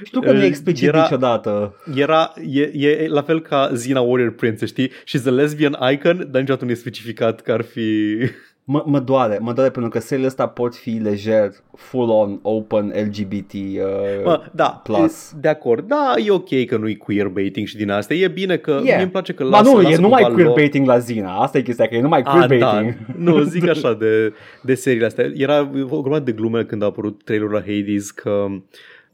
[0.03, 1.75] Știu că nu e Uh, explicit era- niciodată.
[1.95, 4.91] Era, e, e la fel ca Zina Warrior Princess, știi?
[5.13, 8.17] She's a lesbian icon, dar niciodată nu e specificat că ar fi...
[8.65, 13.53] Mă, mă doare, mă doare pentru că seriile astea pot fi lejer, full-on, open, LGBT
[13.53, 15.31] uh, Mă, da, plus.
[15.41, 15.87] de acord.
[15.87, 18.15] Da, e ok că nu-i queerbaiting și din astea.
[18.15, 18.83] E bine că Yeah.
[18.85, 21.57] mie îmi place că Ma lasă, nu, lasă e numai cumva queerbaiting la Zina, asta
[21.57, 22.33] e chestia, că e numai loc.
[22.33, 22.95] Ah, queerbaiting.
[23.07, 25.31] da, nu, zic așa de, de seriile astea.
[25.33, 28.45] Era o grămadă de glume când a apărut trailerul la Hades că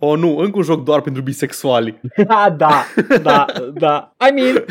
[0.01, 1.99] Oh, nu, încă un joc doar pentru bisexuali.
[2.27, 2.85] da, da,
[3.21, 4.15] da, da.
[4.29, 4.65] I mean,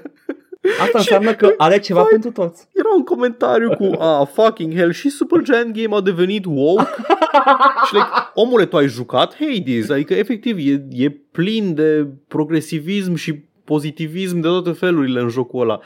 [0.80, 2.68] asta înseamnă că are ceva vai- pentru toți.
[2.72, 6.82] Era un comentariu cu Ah, fucking hell, și Supergiant Game a devenit woke
[7.86, 13.42] Și like, omule, tu ai jucat Hades Adică, efectiv, e, e plin de progresivism și
[13.64, 15.80] pozitivism de toate felurile în jocul ăla.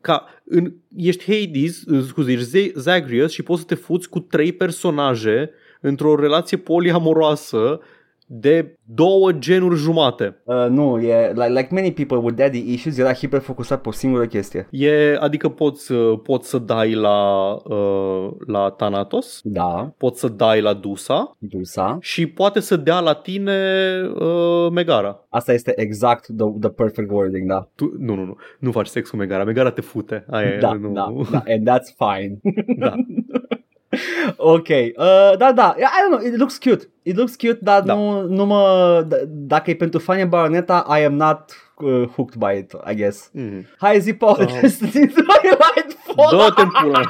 [0.00, 4.52] Ca în, ești Hades, scuze, ești Z- Zagreus și poți să te fuți cu trei
[4.52, 7.80] personaje într-o relație poliamoroasă
[8.28, 10.40] de două genuri jumate.
[10.44, 14.26] Uh, nu, e, like, like many people with daddy issues, era hiperfocusat pe o singură
[14.26, 14.68] chestie.
[14.70, 20.60] E, adică poți, uh, poți să dai la, uh, la Thanatos, Da, poți să dai
[20.60, 21.98] la Dusa Dusa.
[22.00, 23.56] și poate să dea la tine
[24.14, 25.24] uh, Megara.
[25.28, 27.68] Asta este exact the, the perfect wording, da.
[27.74, 28.36] Tu, nu, nu, nu.
[28.58, 29.44] Nu faci sex cu Megara.
[29.44, 30.24] Megara te fute.
[30.30, 30.92] Aia e, Da, nu.
[30.92, 32.40] da, da, and that's fine.
[32.78, 32.94] da.
[34.36, 36.88] ok, uh, da, da, I don't know, it looks cute.
[37.02, 37.94] It looks cute, dar Da.
[37.94, 41.40] nu, nu mă, d- dacă e pentru fanii Bayonetta, I am not
[41.76, 43.30] uh, hooked by it, I guess.
[43.32, 43.64] Mm.
[43.78, 44.44] Hai zi, Paul, Da.
[44.60, 46.36] Destiny Twilight Fall.
[46.36, 47.00] Dă-te în pula.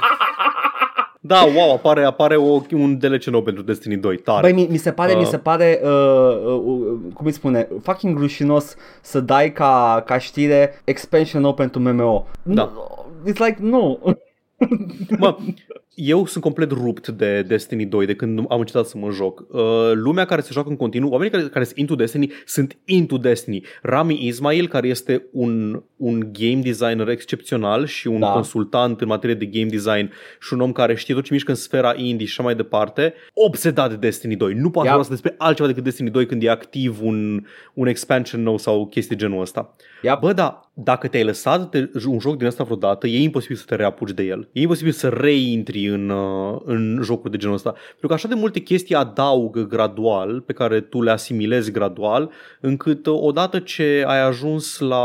[1.21, 4.17] Da, wow, apare, apare o, un DLC nou pentru Destiny 2.
[4.17, 4.41] Tare.
[4.41, 5.19] Băi, mi, mi se pare, Uh.
[5.19, 10.19] mi se pare, uh, uh, uh, cum îi spune, fucking rușinos să dai ca, ca
[10.19, 12.27] știre expansion nou pentru MMO.
[12.43, 12.63] Da.
[12.75, 13.99] Nu, It's like, nu.
[15.19, 15.37] Mă,
[15.97, 19.45] eu sunt complet rupt de Destiny 2 de când am încetat să mă joc.
[19.51, 19.61] Uh,
[19.95, 23.63] lumea care se joacă în continuu, oamenii care, care sunt into Destiny, sunt into Destiny.
[23.83, 28.27] Rami Ismail, care este un, un game designer excepțional și un Da.
[28.29, 30.11] consultant în materie de game design
[30.41, 33.15] și un om care știe tot ce mișcă în sfera indie și așa mai departe,
[33.35, 34.55] obsedat de Destiny 2.
[34.55, 35.03] Nu poate Yep.
[35.03, 37.45] să despre altceva decât Destiny 2 când e activ un,
[37.75, 39.77] un expansion nou sau chestii genul ăsta.
[40.03, 40.19] Yep.
[40.21, 43.75] Bă, da, dacă te-ai lăsat de un joc din ăsta vreodată, e imposibil să te
[43.75, 44.49] reapuci de el.
[44.53, 47.71] E imposibil să reintri în, uh, în jocuri de genul ăsta.
[47.71, 52.31] Pentru că așa de multe chestii adaugă gradual, pe care tu le asimilezi gradual,
[52.61, 55.05] încât uh, odată ce ai ajuns la...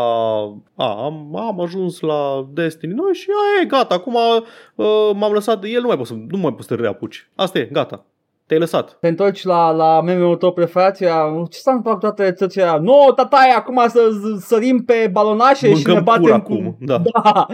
[0.75, 5.61] A, am, am ajuns la Destiny 2 și a, e, gata, acum uh, m-am lăsat
[5.61, 7.29] de el, nu mai poți să, nu mai poți să te reapuci.
[7.35, 8.05] Asta e, gata.
[8.52, 8.98] Te-ai lăsat.
[8.99, 12.80] Te întorci la, la meme-ul tău preferat și ea, ce s-a întâmplat cu toate rețelele
[12.82, 16.52] Nu, tataie, acum să z- sărim pe balonașe și Mâncăm ne batem cura cu...
[16.53, 17.02] acum, da.
[17.23, 17.45] da.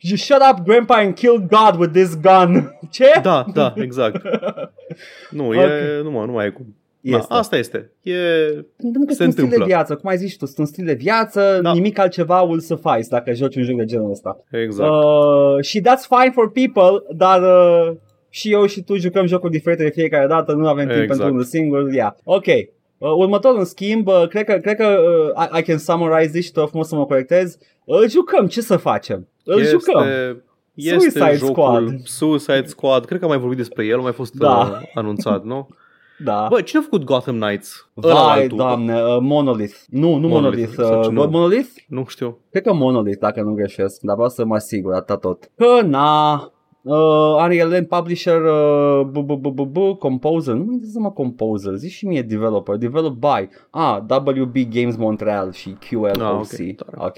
[0.00, 2.72] you shut up, grandpa, and kill God with this gun.
[2.90, 3.04] Ce?
[3.22, 4.22] Da, da, exact.
[5.30, 5.54] Nu, Ok.
[5.54, 6.76] e, nu, mă, nu mai e cum.
[7.00, 7.32] Da, Este.
[7.34, 7.92] asta este.
[8.02, 8.12] E,
[8.76, 9.64] Pentru că se sunt stil de întâmplă.
[9.64, 11.72] viață, cum ai zis și tu, sunt stil de viață, Da.
[11.72, 14.44] nimic altceva will suffice dacă joci un joc de genul ăsta.
[14.50, 14.90] exact.
[14.90, 17.92] Uh, și that's fine for people, dar uh,
[18.34, 21.08] și eu și tu jucăm jocuri diferite de fiecare dată, nu avem timp Exact.
[21.18, 21.90] pentru unul singur.
[21.92, 22.12] Yeah.
[22.24, 22.46] Ok.
[22.46, 26.44] Uh, următorul, în schimb, uh, cred că, cred că uh, I, I can summarize this
[26.44, 27.58] și tu frumos să mă corectez.
[27.84, 29.28] Îl jucăm, ce să facem?
[29.44, 30.04] Îl jucăm.
[30.74, 32.00] este Suicide jocul Squad.
[32.04, 33.04] Suicide Squad.
[33.04, 34.58] Cred că am mai vorbit despre el, a mai fost Da.
[34.58, 35.68] uh, anunțat, nu?
[36.24, 36.46] Da.
[36.50, 37.88] Bă, cine a făcut Gotham Knights?
[38.02, 38.56] Ăla Vai, altul.
[38.56, 39.74] doamne, uh, Monolith.
[39.88, 40.72] Nu, nu Monolith, Monolith.
[40.74, 41.20] sau Uh, ce nu?
[41.26, 41.68] Monolith?
[41.88, 42.38] Nu știu.
[42.50, 45.50] Cred că Monolith, dacă nu greșesc, dar vreau să mă asigur, atât tot.
[45.56, 46.51] Că na,
[46.84, 51.12] Uh, Unreal Engine Publisher, uh, bu, bu, bu, bu, bu, Composer, nu mă interesează mă
[51.12, 53.98] Composer, zici și mie Developer, Develop by, ah,
[54.36, 56.22] WB Games Montreal și QLOC.
[56.22, 57.16] Ah, ok, ok.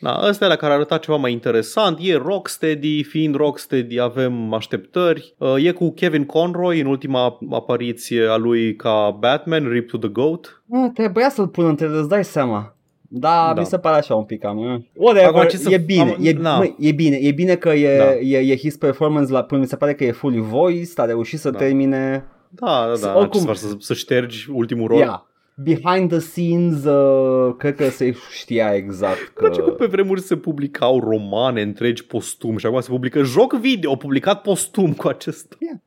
[0.00, 1.98] Da, ăsta e la care arăta ceva mai interesant.
[2.00, 5.34] E Rocksteady, fiind Rocksteady avem așteptări.
[5.38, 10.08] Uh, e cu Kevin Conroy în ultima apariție a lui ca Batman, Rip to the
[10.08, 10.62] Goat.
[10.72, 12.76] Ah, trebuia să-l pun între, îți dai seama.
[13.14, 13.60] Da, Da.
[13.60, 14.58] mi se pare așa un pic cam.
[14.58, 14.80] eh.
[14.96, 16.56] Whatever, Acum, ce să- e bine, am- e, na.
[16.56, 18.14] măi, e bine, e bine că e, Da.
[18.14, 21.38] e, e his performance la până mi se pare că e fully voiced, a reușit
[21.38, 21.58] să Da.
[21.58, 22.24] termine.
[22.48, 23.16] Da, da, Să- da.
[23.18, 24.98] oricum- Oricum, să, să ștergi ultimul rol.
[24.98, 25.20] Yeah.
[25.56, 29.40] Behind the scenes, uh, cred că se știa exact Îmi că...
[29.44, 33.94] place că pe vremuri se publicau romane întregi postum și acum se publică joc video
[33.96, 35.46] publicat postum cu acest.
[35.58, 35.80] There you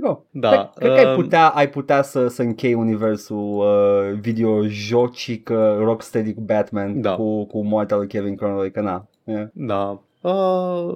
[0.00, 0.20] go.
[0.30, 5.48] Da, Cred, cred că ai um, putea, ai putea să, să închei universul uh, videojocic
[5.52, 7.14] uh, Rocksteady cu Batman Da.
[7.14, 9.06] cu, cu moartea lui Kevin Conroy, că na.
[9.24, 9.46] Yeah.
[9.52, 10.00] Da.
[10.30, 10.94] Uh,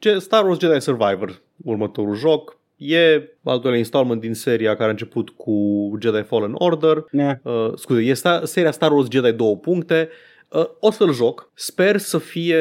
[0.00, 2.58] Ge- Star Wars Jedi Survivor, următorul joc.
[2.76, 5.54] E al doilea installment din seria care a început cu
[6.00, 7.04] Jedi Fallen Order.
[7.12, 7.36] Yeah.
[7.42, 10.08] Uh, scuze, e sta- seria Star Wars Jedi 2 puncte.
[10.52, 11.50] Uh, o să-l joc.
[11.54, 12.58] Sper să fie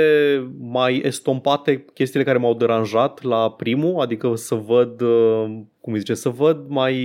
[0.59, 6.13] mai estompate chestiile care m-au deranjat la primul, adică să văd, uh, cum îi zice,
[6.13, 6.95] să văd mai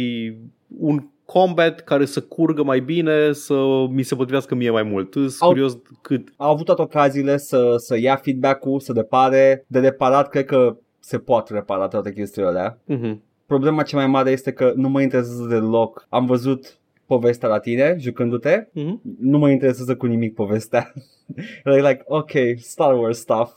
[0.79, 5.13] un combat care să curgă mai bine, să mi se potrivească mie mai mult.
[5.13, 9.65] Sunt Au- curios cât Au avut toate ocaziile să, să ia feedback-ul, să depare.
[9.67, 12.79] De reparat, cred că se pot repara toate chestiile alea.
[12.89, 13.17] uh-huh.
[13.47, 16.07] Problema cea mai mare este că nu mă interesează deloc.
[16.09, 19.01] Am văzut povestea la tine jucându-te, Uh-huh.
[19.21, 20.93] nu mă interesează cu nimic povestea.
[21.65, 23.53] like, like, ok, Star Wars stuff.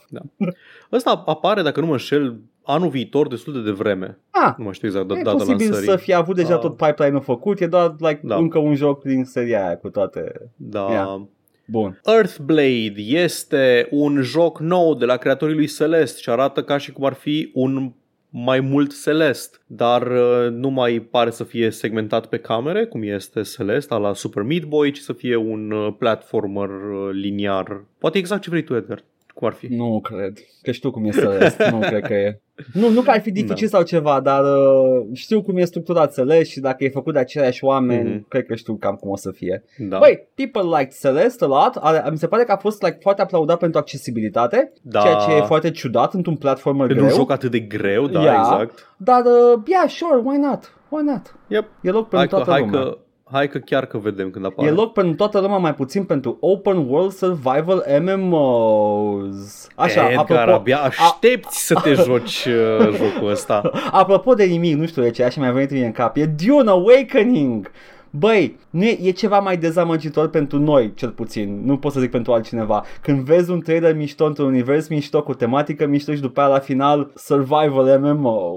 [0.92, 4.18] Ăsta apare, dacă nu mă înșel, anul viitor destul de devreme.
[4.30, 5.88] Ah, Nu mai știu exact e data posibil lansării.
[5.88, 6.60] să fie avut deja Ah.
[6.60, 8.36] tot pipeline-ul făcut, e doar like, Da.
[8.36, 10.32] încă un joc din seria aia cu toate.
[10.56, 10.86] Da.
[10.90, 11.28] Ia.
[11.70, 12.00] Bun.
[12.04, 17.04] Earthblade este un joc nou de la creatorii lui Celeste și arată ca și cum
[17.04, 17.92] ar fi un
[18.30, 23.42] mai mult Celeste, dar uh, nu mai pare să fie segmentat pe camere, cum este
[23.42, 27.84] Celeste, la Super Meat Boy, ci să fie un uh, platformer uh, liniar.
[27.98, 29.04] Poate exact ce vrei tu, Edgar.
[29.38, 29.66] Cum ar fi?
[29.66, 30.38] Nu cred.
[30.62, 31.68] Că știu cum e Celeste.
[31.72, 32.40] nu cred că e.
[32.72, 33.76] Nu, nu că ar fi dificil Da.
[33.76, 37.64] sau ceva, dar uh, știu cum e structurat Celeste și dacă e făcut de aceiași
[37.64, 38.28] oameni, Mhm.
[38.28, 39.64] cred că știu cam cum o să fie.
[39.78, 39.98] Da.
[39.98, 41.76] Băi, people like Celeste a lot.
[41.80, 45.00] Are, mi se pare că a fost like, foarte aplaudat pentru accesibilitate, Da.
[45.00, 47.14] ceea ce e foarte ciudat într-un platformer Pentru greu.
[47.16, 48.34] un joc atât de greu, da, Ia.
[48.38, 48.94] exact.
[48.96, 50.72] Dar, uh, yeah, sure, why not?
[50.88, 51.34] Why not?
[51.48, 51.64] Yep.
[51.82, 52.80] E loc pentru Hai că, toată hai, lumea.
[52.80, 52.98] că,
[53.30, 54.68] hai că chiar că vedem când apare.
[54.68, 59.68] E loc pentru toată lumea, mai puțin pentru Open World Survival MMOs.
[59.74, 63.70] Așa, Edgar, apropo, abia aștepți să te joci uh, jocul ăsta.
[63.90, 66.70] apropo de nimic, nu știu de ce, așa mi-a venit mie în cap, e Dune
[66.70, 67.70] Awakening!
[68.10, 72.10] Băi, nu e, e ceva mai dezamăgitor pentru noi, cel puțin, nu pot să zic
[72.10, 72.84] pentru altcineva.
[73.02, 76.58] Când vezi un trailer mișto într-un univers mișto, cu tematică mișto și după aia la
[76.58, 78.54] final Survival MMO.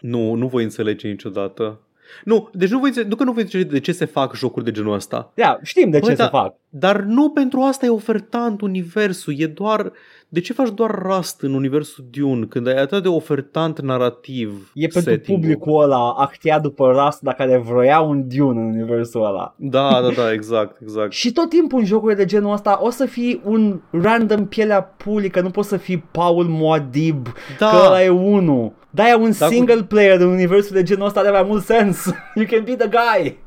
[0.00, 1.78] Nu, nu voi înțelege niciodată.
[2.24, 4.64] Nu, deci nu, voi înțelege, nu că nu voi înțelege de ce se fac jocuri
[4.64, 6.28] de genul ăsta, Ia, știm de ce Băi, se da.
[6.28, 6.54] fac.
[6.68, 9.92] dar nu pentru asta e ofertant universul, e doar...
[10.28, 14.86] De ce faci doar Rust în universul Dune când ai atât de ofertant narrativ E
[14.86, 15.40] pentru setting-ul?
[15.40, 19.54] publicul ăla actia după Rust, dacă care vroia un Dune în universul ăla.
[19.58, 21.12] Da, da, da, exact, exact.
[21.22, 25.30] Și tot timpul în jocuri de genul ăsta o să fii un random pielea puli,
[25.30, 27.26] că nu poți să fii Paul Moadib,
[27.58, 27.66] Da.
[27.68, 28.72] că ăla e unul.
[28.94, 31.64] Da, e un Da, cu- single player în universul de genul ăsta are mai mult
[31.64, 32.04] sens.
[32.34, 33.38] You can be the guy.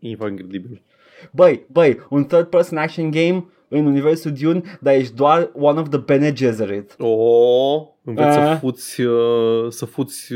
[0.00, 0.82] E incredibil.
[1.32, 5.88] Băi, băi, un third person action game în universul Dune, dar ești doar one of
[5.88, 6.94] the Bene Gesserit.
[6.98, 8.56] O, înveți să Ah.
[8.60, 10.34] fuți, uh, să fuți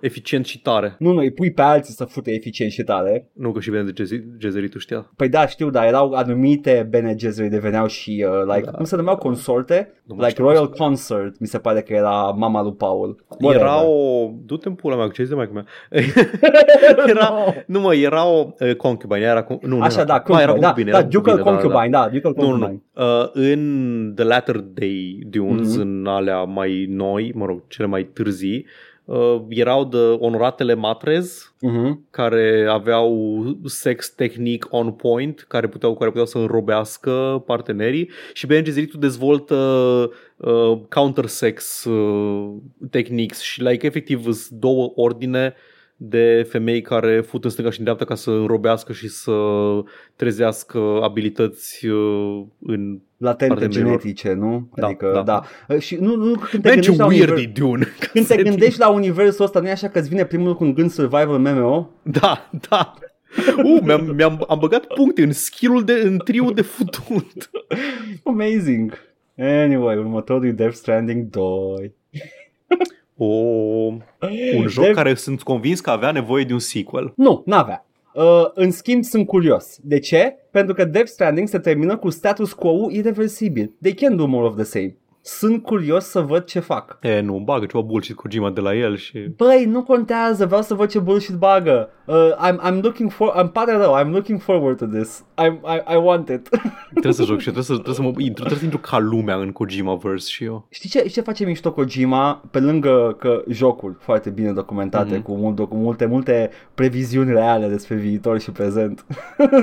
[0.00, 0.96] eficient și tare.
[0.98, 3.28] Nu, nu, îi pui pe alții să fute eficient și tare.
[3.32, 5.10] Nu că și bine de Gezi- Gezeritul știa.
[5.16, 8.70] Păi da, știu, dar erau anumite Bene Gesserit deveneau și, uh, like, Da.
[8.70, 9.92] cum se numeau consorte?
[10.04, 13.24] Nu mai Like știu Royal cum Consort, mi se pare că era mama lui Paul.
[13.40, 13.66] Whatever.
[13.66, 14.30] Era o...
[14.44, 15.64] Du-te în pula mea, ce zice mai cum
[17.06, 17.28] Era...
[17.28, 17.52] No.
[17.66, 19.20] Nu mă, era o uh, concubine.
[19.20, 21.38] Era, cu- nu, nu, Așa, era, da, ba, era concubine, da, concubine, da, era Ducal
[21.42, 22.82] concubine, Concubine, da, Ducal Nu, nu, Concubine.
[22.94, 23.04] nu.
[23.04, 25.80] Uh, în The Latter Day Dunes, Mhm.
[25.80, 28.66] în alea mai noi, mă rog, cele mai târzii,
[29.04, 32.06] uh, erau de onoratele matrez Mhm.
[32.10, 38.62] care aveau sex tehnic on point, care puteau, care puteau să înrobească partenerii și Bene
[38.62, 39.54] Gesserit dezvoltă
[40.36, 42.52] uh, counter-sex uh,
[42.90, 45.54] techniques și like, efectiv sunt două ordine
[45.96, 49.32] de femei care fut în stânga și în dreapta ca să înrobească și să
[50.16, 52.98] trezească abilități uh, în...
[53.16, 54.00] Latente Partenerilor.
[54.00, 54.68] genetice, nu?
[54.74, 55.22] Da, Adică, da.
[55.22, 55.42] da.
[55.68, 57.48] Uh, Și nu, nu când te Man, ce gândești la weird univers...
[57.48, 57.86] e Dune!
[58.12, 60.74] Când te gândești la universul ăsta, nu e așa că îți vine primul cu un
[60.74, 61.90] gând survival MMO?
[62.02, 62.94] Da, da.
[63.64, 67.50] Uh, mi-am, mi-am am băgat puncte în skill de, în triul de futut.
[68.24, 68.98] Amazing.
[69.36, 71.94] Anyway, următorul e Death Stranding 2.
[73.16, 73.26] O,
[74.56, 77.12] un joc Dev- care sunt convins că avea nevoie de un sequel.
[77.16, 77.86] Nu, n-avea.
[78.14, 79.78] Uh, în schimb, sunt curios.
[79.82, 80.36] De ce?
[80.50, 83.72] Pentru că Death Stranding se termină cu status quo irreversibil.
[83.82, 84.96] They can do more of the same.
[85.28, 86.98] Sunt curios să văd ce fac.
[87.00, 89.18] E, nu, bagă ceva bullshit Kojima de la el și...
[89.18, 91.88] Băi, nu contează, vreau să văd ce bullshit bagă.
[92.04, 95.24] Uh, I'm, I'm looking for, I'm pare rău, I'm looking forward to this.
[95.44, 96.48] I'm, I, I want it.
[96.90, 98.98] Trebuie să joc și eu, trebuie să, trebuie să mă intru, trebuie să intru ca
[98.98, 100.66] lumea în Kojima-verse și eu.
[100.70, 102.42] Știi ce, ce face mișto Kojima?
[102.50, 105.20] Pe lângă că jocul foarte bine documentate, Mhm.
[105.20, 105.24] mm-hmm.
[105.24, 109.04] cu, mult, cu multe, multe previziuni reale despre viitor și prezent.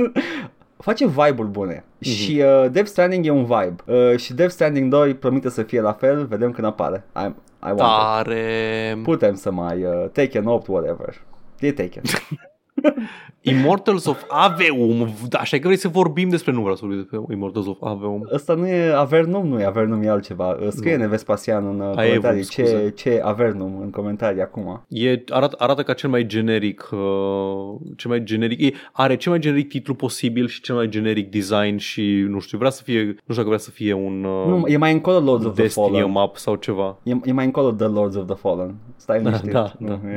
[0.84, 2.10] face vibe-uri bune Mhm.
[2.11, 2.15] mm-hmm.
[2.15, 5.81] și uh, Death Stranding e un vibe uh, și Death Stranding 2 promite să fie
[5.81, 7.03] la fel, vedem când apare.
[7.15, 7.77] I, I want it.
[7.77, 8.97] Tare!
[9.03, 11.22] Putem să mai uh, Taken 8, whatever.
[11.60, 12.01] E Taken.
[13.41, 15.10] Immortals of Aveum.
[15.30, 16.51] Da, așa că vrei să vorbim despre...
[16.51, 18.30] Nu vreau să vorbim despre Immortals of Aveum.
[18.34, 20.49] Ăsta nu e Avernum, nu e Avernum, e altceva.
[20.61, 21.07] Uh, Scrie Nu.
[21.07, 22.89] Vespasian în uh, Aevum, comentarii ce, scuze.
[22.95, 24.85] ce e Avernum în comentarii acum.
[24.88, 26.99] E, arată, arată ca cel mai generic, uh,
[27.95, 31.77] cel mai generic, e, are cel mai generic titlu posibil și cel mai generic design
[31.77, 34.64] și nu știu, vrea să fie, nu știu dacă vrea să fie un uh, Nu,
[34.68, 36.11] e mai încolo Lords of the Destiny Fallen.
[36.11, 36.97] map sau ceva.
[37.03, 38.76] E, e mai încolo The Lords of the Fallen.
[38.95, 39.51] Stai Da, liniștit.
[39.51, 40.15] da, Nu, da, e-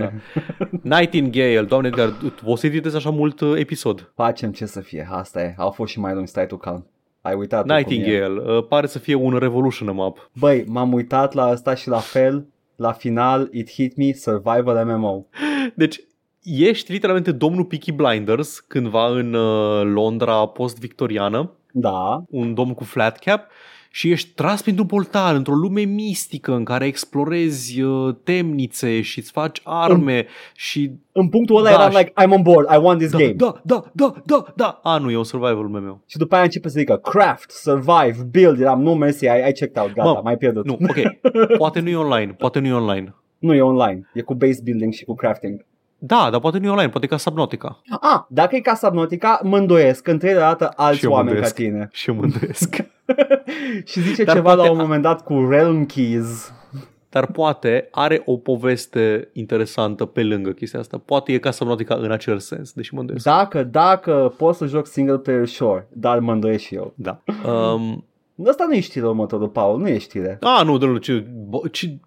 [0.82, 0.96] da.
[0.98, 2.12] Nightingale, doamne Edgar,
[2.56, 4.12] o să editezi așa mult uh, episod.
[4.14, 5.54] Facem ce să fie, asta e.
[5.56, 6.86] Au fost și mai lungi, stai tu calm.
[7.20, 7.78] Ai uitat tu cum e.
[7.78, 10.30] Nightingale, uh, pare să fie un Revolution map.
[10.38, 12.46] Băi, m-am uitat la asta și la fel,
[12.76, 15.26] la final, It Hit Me, Survival MMO.
[15.74, 16.00] Deci,
[16.42, 23.18] ești literalmente domnul Peaky Blinders cândva în uh, Londra post-victoriană, Da, un domn cu flat
[23.18, 23.50] cap
[23.96, 29.30] și ești tras printr-un portal într-o lume mistică în care explorezi uh, temnițe și îți
[29.30, 32.98] faci arme și în punctul ăla Da, eram și- like, I'm on board, I want
[32.98, 33.32] this da, game.
[33.32, 34.80] da, da, da, da, da.
[34.82, 36.00] A, nu, e un survival meu.
[36.06, 39.76] Și după aia începe să zică craft, survive, build, eram nu mersi, I, I checked
[39.82, 40.64] out, gata, Mă, mai pierdut.
[40.66, 40.96] Nu, ok.
[41.58, 43.14] Poate nu e online, poate nu e online.
[43.38, 45.64] nu e online, e cu base building și cu crafting.
[45.98, 47.80] Da, dar poate nu e online, poate e ca Subnautica.
[48.00, 51.36] Ah, dacă e ca Subnautica, mă îndoiesc că întâi dată alți Și eu mă oameni
[51.40, 51.54] ca îndoiesc.
[51.72, 51.88] tine.
[51.92, 52.76] Și eu mă îndoiesc.
[53.84, 56.52] și zice Dar ceva poate la un a- moment dat cu Realm Keys.
[57.08, 60.98] Dar poate are o poveste interesantă pe lângă chestia asta.
[61.04, 63.24] Poate e ca Subnautica în acel sens, deși mă îndoiesc.
[63.24, 66.92] Dacă, dacă pot să joc single player, sure, dar mă îndoiesc și eu.
[66.96, 67.22] Da.
[67.50, 68.04] Um,
[68.48, 70.38] Asta nu e știre următorul, Paul, nu e știre.
[70.40, 71.98] a, nu, de ce, bo- ce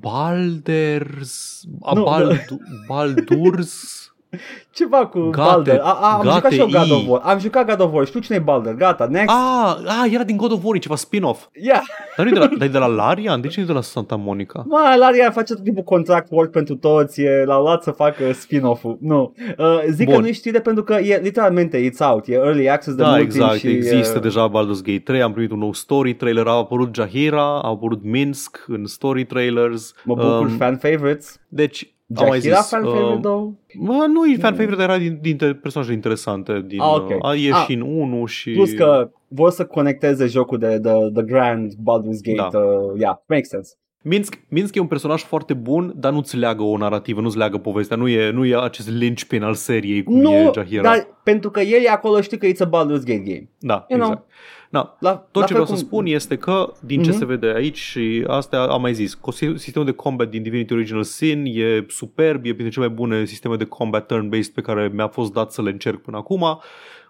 [0.00, 4.04] Balders, a, Nu, Baldu, Baldurs,
[4.70, 5.78] Ceva cu Gate- Balder.
[5.82, 6.92] A, a, am Gate jucat și eu God I.
[6.92, 7.20] of War.
[7.24, 8.06] Am jucat God of War.
[8.06, 8.74] Știu cine e Balder.
[8.74, 9.28] Gata, next.
[9.34, 11.46] a, a, era din God of War, e ceva spin-off.
[11.52, 11.82] Yeah.
[12.16, 13.40] Dar nu e de la, dar e de la Larian?
[13.40, 14.64] De ce nu e de la Santa Monica?
[14.66, 18.98] Mă, Laria face tot timpul contract work pentru toți, e, l-au luat să facă spin-off-ul.
[19.00, 19.34] Nu.
[19.58, 20.14] Uh, zic Bun.
[20.14, 23.08] că nu e știre pentru că e literalmente it's out, e early access de Da,
[23.08, 26.14] mult exact, timp și există e, deja Baldur's Gate 3, am primit un nou story
[26.14, 29.94] trailer, a apărut Jahira, a apărut Minsk în story trailers.
[30.04, 31.40] mă bucur, Um, fan favorites.
[31.48, 33.50] Deci, am mai Jahira zis, fan uh, favorite, though?
[33.78, 37.10] Mă, nu e fan favorite, dar era din, dintre personajele interesante din, Ah, ok.
[37.24, 37.64] a, e Ah.
[37.66, 38.50] și în 1 și...
[38.50, 42.48] Plus că vor să conecteze jocul de The, the Grand Baldur's Gate.
[42.52, 42.58] Da.
[42.58, 43.74] Uh, yeah, makes sense.
[44.02, 47.96] Minsk, Minsk e un personaj foarte bun, dar nu-ți leagă o narrativă, nu-ți leagă povestea,
[47.96, 50.82] nu e, nu e acest linchpin al seriei cum Nu, e Jahira.
[50.82, 53.48] dar pentru că el e acolo, știi că it's a Baldur's Gate game.
[53.58, 54.26] Da, You know.
[54.70, 54.96] Exact.
[55.00, 57.18] Da, La, Tot la ce fel vreau să cum- spun este că, din ce Mhm.
[57.18, 61.02] se vede aici și astea am mai zis, că sistemul de combat din Divinity Original
[61.02, 65.08] Sin e superb, e printre cele mai bune sisteme de combat turn-based pe care mi-a
[65.08, 66.60] fost dat să le încerc până acum.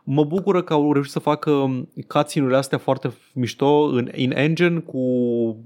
[0.04, 1.50] Mă bucură că au reușit să facă
[2.06, 4.98] cutscene-urile astea foarte mișto în in-engine cu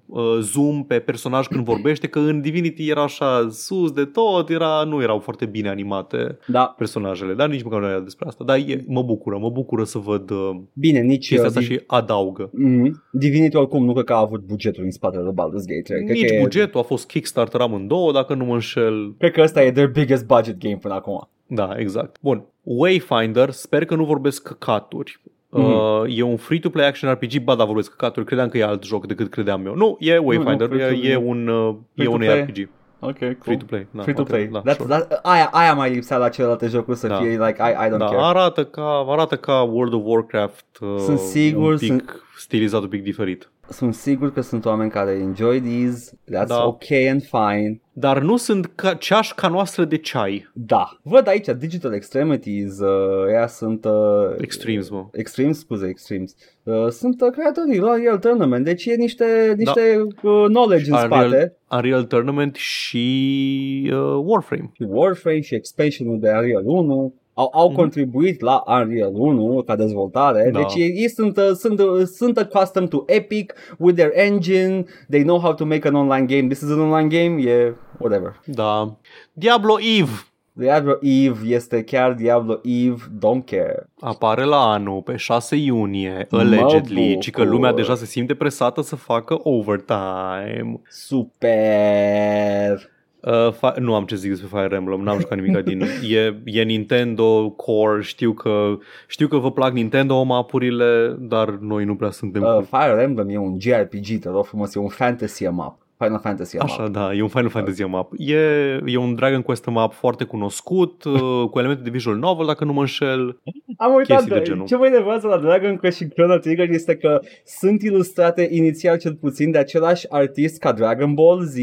[0.07, 4.83] uh, zoom pe personaj când vorbește, că în Divinity era așa sus de tot, era,
[4.87, 8.45] nu erau foarte bine animate Da, personajele, dar nici măcar nu era despre asta.
[8.45, 11.69] Dar e, mă bucură, mă bucură să văd uh, bine, nici chestia uh, asta Div-
[11.69, 12.51] și adaugă.
[12.53, 13.03] Mhm.
[13.13, 16.05] Divinity oricum nu cred că a avut bugetul în spatele lui Baldur's Gate 3.
[16.05, 19.15] Cred Nici că e- bugetul, a fost Kickstarter amândouă, dacă nu mă înșel.
[19.19, 21.29] Cred că ăsta e their biggest budget game până acum.
[21.47, 22.17] Da, exact.
[22.21, 22.45] Bun.
[22.63, 25.21] Wayfinder, sper că nu vorbesc căcaturi.
[25.49, 25.65] Mhm.
[25.65, 29.07] Uh, e un free-to-play action RPG, ba da, vorbesc căcaturi, credeam că e alt joc
[29.07, 29.75] decât credeam eu.
[29.75, 32.41] Nu, e Wayfinder, nu, free to- e, e un, uh, e un free-to-play.
[32.43, 32.69] RPG.
[33.01, 33.37] Ok, cool.
[33.41, 33.87] Free-to-play.
[33.91, 34.63] Da, Free to poate, play.
[34.63, 34.89] Da, That's, sure.
[34.99, 37.17] that, aia, aia mai lipsea la celelalte jocuri să Da.
[37.17, 38.17] fie like, I, I don't da, care.
[38.21, 42.89] arată ca, arată ca World of Warcraft uh, Sunt sigur, un pic sunt- stilizat un
[42.89, 43.51] pic diferit.
[43.69, 46.19] Sunt sigur că sunt oameni care enjoy these.
[46.33, 46.67] That's Da.
[46.67, 47.81] ok and fine.
[47.93, 50.51] Dar nu sunt ca, ceașca noastră de ceai.
[50.53, 50.99] Da.
[51.03, 53.85] Văd aici Digital Extremities, uh, ea sunt...
[53.85, 55.07] Uh, Extremes, mă.
[55.13, 56.35] Extremes, scuze, Extremes.
[56.63, 61.29] Uh, sunt uh, creatorii la Real Tournament, deci e niște, niște uh, knowledge în Unreal,
[61.29, 61.57] spate.
[61.71, 64.71] Unreal Tournament și uh, Warframe.
[64.73, 67.15] Și Warframe și expansionul de Unreal 1.
[67.35, 70.59] Au, au contribuit la Unreal 1 ca dezvoltare, Da.
[70.59, 75.23] deci ei, ei sunt, uh, sunt, uh, sunt accustomed to Epic with their engine, they
[75.23, 78.41] know how to make an online game, this is an online game, e whatever.
[78.45, 78.97] Da.
[79.33, 80.11] Diablo Eve
[80.57, 83.87] Diablo Eve este chiar Diablo Eve, don't care.
[84.01, 87.55] apare la anul pe 6 iunie, Mă allegedly, ci că bucur.
[87.55, 90.81] lumea deja se simte presată să facă overtime.
[90.89, 92.93] Super!
[93.27, 95.83] Uh, fa- nu am ce zic despre Fire Emblem, n-am jucat nimic din...
[96.09, 101.97] E, e Nintendo Core, știu că, știu că vă plac Nintendo mapurile, dar noi nu
[101.97, 102.69] prea suntem Uh, cu...
[102.77, 105.79] Fire Emblem e un JRPG, te rog frumos, e un fantasy map.
[105.97, 106.69] Final Fantasy map.
[106.69, 108.13] Așa, da, e un Final Fantasy map.
[108.17, 108.37] E,
[108.85, 112.73] e un Dragon Quest map foarte cunoscut, uh, cu elemente de visual novel, dacă nu
[112.73, 113.41] mă înșel.
[113.77, 114.67] Am uitat, chestii de de genul.
[114.67, 119.15] ce mă enervează la Dragon Quest și Chrono Trigger este că sunt ilustrate inițial cel
[119.15, 121.57] puțin de același artist ca Dragon Ball Z,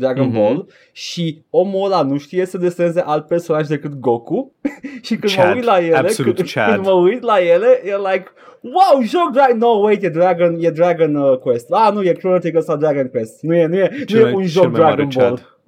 [0.00, 0.34] Dragon Mhm.
[0.38, 4.52] Ball și omul ăla nu știe să deseneze alt personaj decât Goku
[5.06, 6.72] și când mă Chad, uit la ele, absolut când, Chad.
[6.74, 8.24] când mă uit la ele, e like
[8.62, 11.66] Wow, joc Dragon, no, wait, e Dragon, e Dragon uh, Quest.
[11.70, 13.42] Ah, nu, e Chrono Trigger sau Dragon Quest.
[13.42, 15.28] Nu e, nu e, nu e un joc Dragon Ball.
[15.36, 15.58] Chad.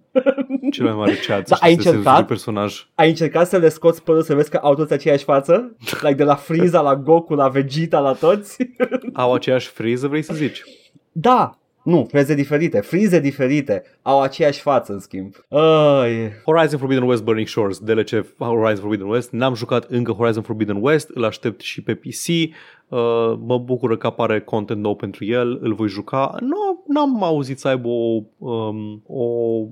[0.70, 1.44] Cel mai mare Chad.
[1.48, 2.18] Da, să ai știi să se încercat?
[2.20, 2.86] un personaj.
[2.94, 5.76] Ai încercat să le scoți părul să vezi că au toți aceeași față?
[6.02, 8.56] Like de la Frieza la Goku, la Vegeta, la toți?
[9.12, 10.62] Au aceeași friză, vrei să zici?
[11.12, 15.34] Da, nu, freze diferite, frize diferite, au aceeași față în schimb.
[15.48, 19.30] Ai, Horizon Forbidden West Burning Shores, DLC Horizon Forbidden West.
[19.30, 22.54] N-am jucat încă Horizon Forbidden West, îl aștept și pe PC.
[22.92, 26.34] Uh, mă bucură că apare content nou pentru el, îl voi juca.
[26.40, 29.24] Nu, n-am auzit să aibă o, um, o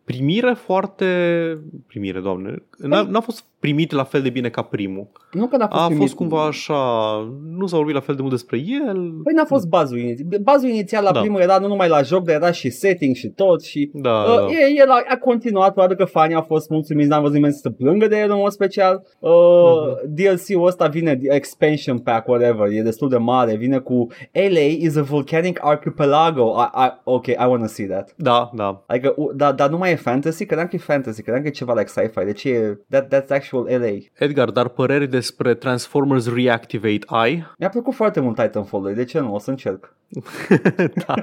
[0.04, 1.06] primire foarte...
[1.86, 2.54] Primire, doamne.
[2.78, 5.06] N-a, n-a fost primit la fel de bine ca primul.
[5.32, 6.74] nu că n-a fost A primit- fost cumva așa...
[7.56, 9.10] Nu s-a vorbit la fel de mult despre el.
[9.24, 10.40] Păi n-a fost bazul inițial.
[10.42, 11.20] Bazul inițial la Da.
[11.20, 14.36] primul era nu numai la joc, dar era și setting și tot și Da, Uh,
[14.36, 14.46] da.
[14.46, 17.58] e, el a, a continuat, probabil că fanii au fost mulțumiți, n-am văzut nimeni să
[17.62, 19.02] se plângă de el în mod special.
[19.18, 20.14] Uh, Mhm.
[20.14, 25.02] DLC-ul ăsta vine, expansion pack, whatever, e destul de mare, vine cu LA is a
[25.02, 26.54] volcanic archipelago.
[26.58, 28.12] I, I, ok, I wanna see that.
[28.16, 28.82] Da, da.
[28.86, 30.46] Adică, u- dar da, nu mai e fantasy?
[30.46, 32.24] Credeam că e fantasy, credeam că e ceva like sci-fi.
[32.24, 33.98] Deci e, that, that's actual LA.
[34.18, 37.46] Edgar, dar păreri despre Transformers Reactivate ai?
[37.58, 39.34] Mi-a plăcut foarte mult Titanfall, de ce nu?
[39.34, 39.94] O să încerc.
[41.06, 41.14] da.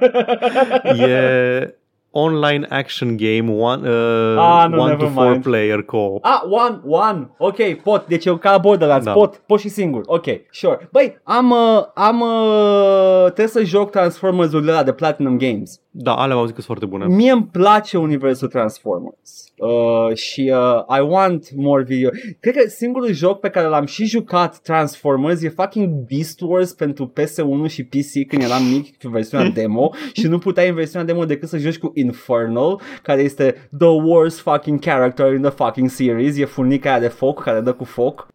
[0.94, 1.76] E
[2.12, 5.44] online action game, one, uh, Ah, nu, one to never four mind.
[5.44, 6.26] player co-op.
[6.26, 9.12] Ah, one, one, ok, pot, deci eu ca Borderlands, Da.
[9.12, 10.90] pot, pot și singur, ok, sure.
[10.92, 15.82] Băi, am, uh, am, uh, trebuie să joc Transformers-urile ăla de Platinum Games.
[16.00, 17.16] Da, alea am auzit că sunt foarte bune.
[17.16, 22.10] Mie îmi place universul Transformers uh, și uh, I want more video.
[22.40, 27.14] Cred că singurul joc pe care l-am și jucat Transformers e fucking Beast Wars pentru
[27.20, 31.26] PS1 și PC când eram mic pe versiunea demo și nu puteai în versiunea demo
[31.26, 36.38] decât să joci cu Infernal, care este the worst fucking character in the fucking series.
[36.38, 38.28] E furnica aia de foc care dă cu foc.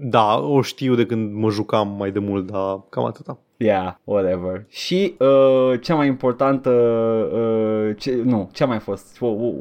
[0.00, 3.38] Da, o știu de când mă jucam mai de mult, dar cam atâta.
[3.60, 4.64] Yeah, whatever.
[4.68, 9.16] Și uh, cea mai importantă, uh, ce, nu, ce a mai fost?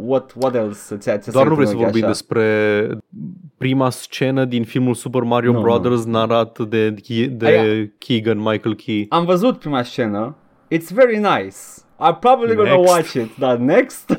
[0.06, 0.98] What, what else?
[0.98, 2.12] Ți-a, ți-a Doar nu sărit vrei în să ochi vorbim așa?
[2.12, 2.98] despre
[3.58, 6.90] prima scenă din filmul Super Mario Nu, Brothers narat de,
[7.32, 7.90] de Aia.
[7.98, 9.06] Keegan Michael Key.
[9.10, 10.36] Am văzut prima scenă.
[10.76, 11.56] It's very nice.
[12.00, 12.90] I'm probably gonna Next.
[12.94, 13.38] watch it.
[13.38, 14.10] Dar next?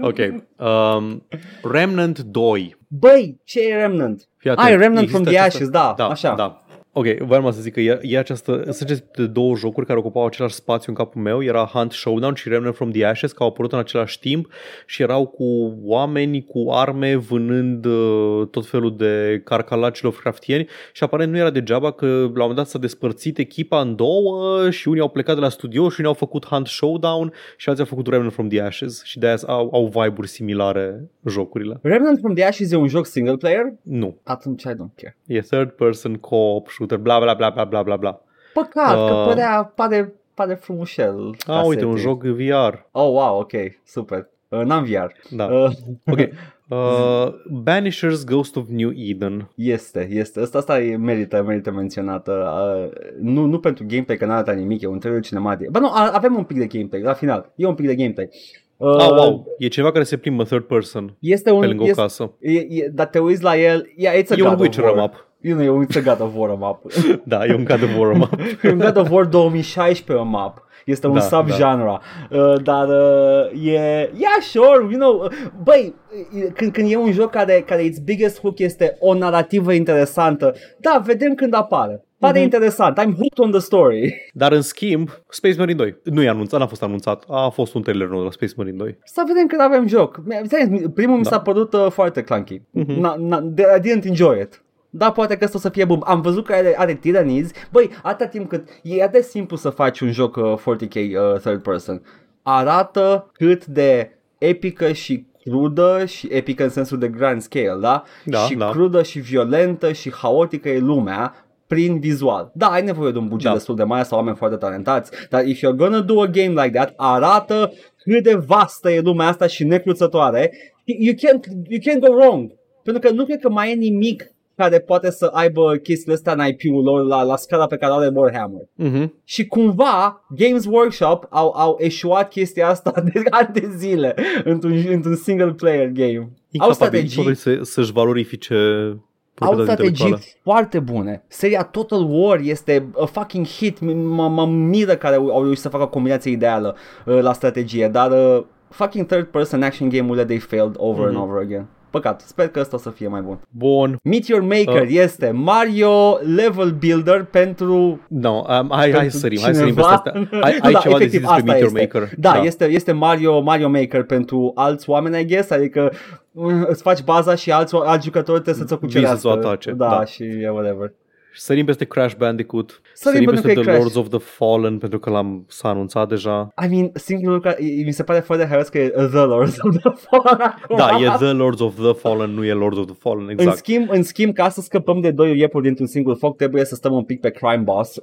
[0.00, 0.16] Ok.
[0.56, 1.22] Um,
[1.62, 2.76] Remnant 2.
[2.88, 4.28] Băi, ce e Remnant?
[4.36, 6.34] Fii Ah, atent, e Remnant există from the această- Ashes, da, da, așa.
[6.34, 6.60] Da.
[6.92, 10.54] Ok, vreau să zic că e, e această, sunt aceste două jocuri care ocupau același
[10.54, 13.72] spațiu în capul meu, era Hunt Showdown și Remnant from the Ashes, care au apărut
[13.72, 14.52] în același timp
[14.86, 21.32] și erau cu oameni cu arme vânând uh, tot felul de carcalaci Lovecraftieni și aparent
[21.32, 25.00] nu era degeaba că la un moment dat s-a despărțit echipa în două și unii
[25.00, 28.06] au plecat de la studio și unii au făcut Hunt Showdown și alții au făcut
[28.06, 31.78] Remnant from the Ashes și de-aia au, au vibe-uri similare jocurile.
[31.82, 33.62] Remnant from the Ashes e un joc single player?
[33.82, 35.16] Nu, Atunci I don't care.
[35.26, 38.20] e third person co-op shooter, bla bla bla bla bla bla bla.
[38.54, 39.24] Păcat, că Uh.
[39.26, 41.34] părea, pare, pare frumușel.
[41.46, 42.22] ca Ah, uite, un setting.
[42.22, 42.74] joc VR.
[42.90, 43.52] Oh, wow, ok,
[43.84, 44.28] super.
[44.48, 45.34] Uh, n-am VR.
[45.36, 45.44] Da.
[45.44, 45.70] Uh,
[46.10, 46.18] Ok.
[46.72, 49.50] Uh, Banishers Ghost of New Eden.
[49.54, 50.40] Este, este.
[50.40, 52.32] Asta, asta e, merită, merită menționată.
[52.32, 55.70] Uh, nu, nu pentru gameplay, că n-arată nimic, e un trailer cinematic.
[55.70, 57.52] Ba nu, a- avem un pic de gameplay, la final.
[57.56, 58.28] E un pic de gameplay.
[58.76, 59.46] Uh, Ah, wow.
[59.58, 61.60] E ceva care se plimbă third person Este pe un...
[61.66, 62.32] lângă o Este, casă.
[62.40, 64.84] e, e, dar te uiți la el, yeah, it's a E un God of Witcher
[64.84, 65.28] War.
[65.42, 65.44] Map.
[65.44, 66.80] You know, e un it's a God of War map.
[67.24, 68.40] Da, e un God of War map.
[68.64, 70.68] e un God of War 2016 map.
[70.84, 71.98] Este un Da, subgenre.
[72.30, 74.10] Uh, dar uh, e...
[74.16, 75.22] Yeah, sure, you know...
[75.24, 75.30] uh,
[75.62, 75.94] Băi,
[76.34, 80.54] uh, când, când e un joc care, care its biggest hook este o narrativă interesantă,
[80.78, 82.04] da, vedem când apare.
[82.18, 82.42] Pare Mhm.
[82.42, 82.98] interesant.
[82.98, 84.14] I'm hooked on the story.
[84.32, 87.24] Dar în schimb, Space Marine 2 nu e anunțat, n-a fost anunțat.
[87.28, 88.98] A fost un trailer nou la Space Marine 2.
[89.04, 90.20] Să vedem când avem joc.
[90.24, 91.30] Mi- Primul mi Da.
[91.30, 92.60] s-a părut uh, foarte clunky.
[92.70, 93.00] Mhm.
[93.00, 93.36] Na, na,
[93.76, 94.62] I didn't enjoy it.
[94.90, 96.00] Da, poate că ăsta o să fie bun.
[96.04, 97.54] Am văzut că are, are tiranizi.
[97.70, 101.40] Băi, atâta timp cât e atât de simplu să faci un joc uh, 40k uh,
[101.40, 102.02] third person.
[102.42, 108.02] Arată cât de epică și crudă și epică în sensul de grand scale, da?
[108.24, 108.70] Da, și da.
[108.70, 111.34] crudă și violentă și haotică e lumea
[111.66, 112.50] prin vizual.
[112.54, 113.52] Da, ai nevoie de un buget Da.
[113.52, 116.70] destul de mare sau oameni foarte talentați, dar if you're gonna do a game like
[116.70, 120.52] that, arată cât de vastă e lumea asta și necruțătoare.
[120.84, 122.52] You can't, you can't go wrong.
[122.82, 124.30] Pentru că nu cred că mai e nimic
[124.62, 127.96] care poate să aibă chestiile astea în IP-ul lor la, la scala pe care o
[127.96, 128.60] are Warhammer.
[128.74, 129.14] Mhm.
[129.24, 134.14] Și cumva Games Workshop au, au eșuat chestia asta de ani de zile
[134.44, 136.18] într-un, într-un single player game.
[136.18, 140.20] Au Incapabil, strategii, incapabil să, să-și valorifice au proprietatea strategii intelectuală.
[140.42, 141.24] foarte bune.
[141.28, 143.78] Seria Total War este a fucking hit.
[143.78, 146.76] M- Mă, mă miră care au, au reușit să facă o combinație ideală
[147.06, 151.16] uh, la strategie, dar uh, fucking third person action game-urile they failed over Mhm.
[151.16, 151.66] and over again.
[151.90, 153.38] Păcat, sper că ăsta o să fie mai bun.
[153.50, 153.96] Bun.
[154.02, 154.88] Meteor Maker Uh.
[154.88, 159.74] este Mario Level Builder pentru No, um, hai, hai pentru să sărim, hai să sărim
[159.74, 160.02] cineva.
[160.02, 160.38] peste astea.
[160.40, 161.80] Ai, ai Da, ceva de efectiv, zis despre asta Meteor este.
[161.80, 162.08] Maker?
[162.18, 165.92] Da, Este, este Mario, Mario Maker pentru alți oameni, I guess, adică
[166.32, 169.28] uh, îți faci baza și alți, alți jucători trebuie să-ți o Vii să-ți cucerească.
[169.28, 170.04] o atace, Da, da.
[170.04, 170.92] și e whatever.
[171.34, 173.78] Sărim peste Crash Bandicoot, Sărim sărim pentru peste că e The Crash.
[173.78, 176.48] Lords of the Fallen pentru că l-am s-a anunțat deja.
[176.64, 179.76] I mean, singurul lucru care mi se pare foarte haios că e The Lords of
[179.76, 180.76] the Fallen acum.
[180.76, 183.56] Da, e The Lords of the Fallen, nu e Lords of the Fallen, În exact.
[183.56, 186.92] schimb, în schimb, ca să scăpăm de doi iepuri dintr-un singur foc, trebuie să stăm
[186.92, 188.02] un pic pe Crime Boss, uh,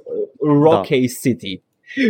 [0.62, 1.62] Rocky City.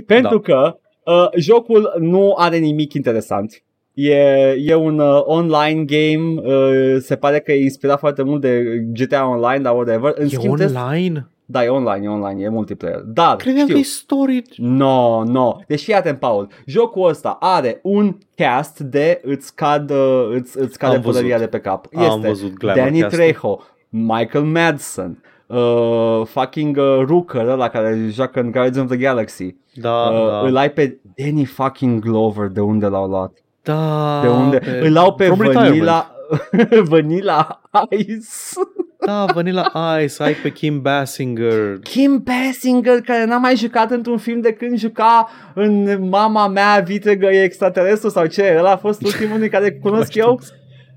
[0.07, 3.62] Pentru că uh, jocul nu are nimic interesant.
[4.01, 8.62] E, e un uh, online game, uh, se pare că e inspirat foarte mult de
[8.93, 10.12] GTA Online, dar whatever.
[10.16, 11.29] În E schimb, trebuie- online?
[11.45, 13.01] Da, e online, e online, e multiplayer.
[13.07, 14.43] Dar, Credeam știu, că e story.
[14.57, 15.57] No, no.
[15.66, 16.49] Deci fii atent, Paul.
[16.66, 21.16] Jocul ăsta are un cast de îți cad, uh, îți, îți cade Am văzut.
[21.16, 21.87] pălăria de pe cap.
[21.97, 23.19] Am Este văzut glamour Danny cast-ul.
[23.20, 23.59] Trejo,
[23.89, 29.55] Michael Madsen, uh, fucking uh, Rooker, ăla care joacă în Guardians of the Galaxy.
[29.75, 30.41] Da, uh, da.
[30.41, 33.33] Îl ai pe Danny fucking Glover, de unde l-au luat?
[33.73, 34.59] Da, De unde?
[34.59, 35.69] pe- Îl au pe from retirement.
[35.69, 36.11] Vanilla,
[36.90, 38.27] Vanilla Ice.
[39.07, 39.73] Da, Vanilla
[40.03, 41.78] Ice, ai pe Kim Basinger.
[41.82, 47.27] Kim Basinger, care n-a mai jucat într-un film de când juca în Mama mea vitregă
[47.27, 48.55] e extraterestru sau ce?
[48.59, 50.39] Ăla a fost ultimul care cunosc Nu eu.
[50.43, 50.57] știu.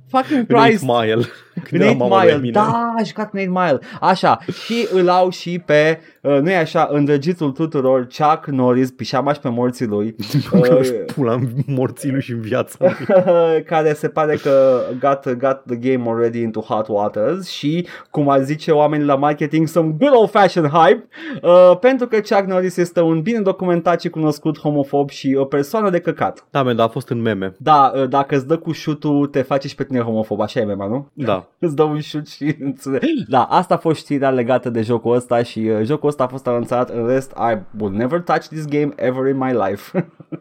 [0.10, 0.84] Fucking În Christ.
[0.88, 1.14] 8 Mile.
[1.56, 2.54] În Când era 8 mama lui Mile, Eminem.
[2.64, 3.80] da, a jucat în 8 Mile.
[4.02, 9.36] Așa, și îl au și pe, uh, nu e așa, îndrăgitul tuturor, Chuck Norris, pișamaș
[9.36, 10.16] și pe morții lui,
[10.62, 12.94] Că își pula în morții lui și în viața lui.
[13.72, 18.42] care se pare că got, got the game already into hot waters și, cum ar
[18.42, 21.08] zice oamenii la marketing, some good old fashioned hype,
[21.42, 25.90] uh, pentru că Chuck Norris este un bine documentat și cunoscut homofob și o persoană
[25.90, 26.46] de căcat.
[26.52, 27.56] Da, man, dar a fost în meme.
[27.58, 30.64] Da, uh, dacă îți dă cu șutul, te face și pe tine homofob, așa e
[30.64, 31.08] mema, nu?
[31.14, 31.48] Da.
[31.60, 32.56] Îți dă un șut și...
[32.60, 32.90] îți-
[33.28, 36.48] Da, asta a fost știrea legată de jocul ăsta și uh, jocul ăsta a fost
[36.48, 39.92] anunțat, în rest, I will never touch this game ever in my life.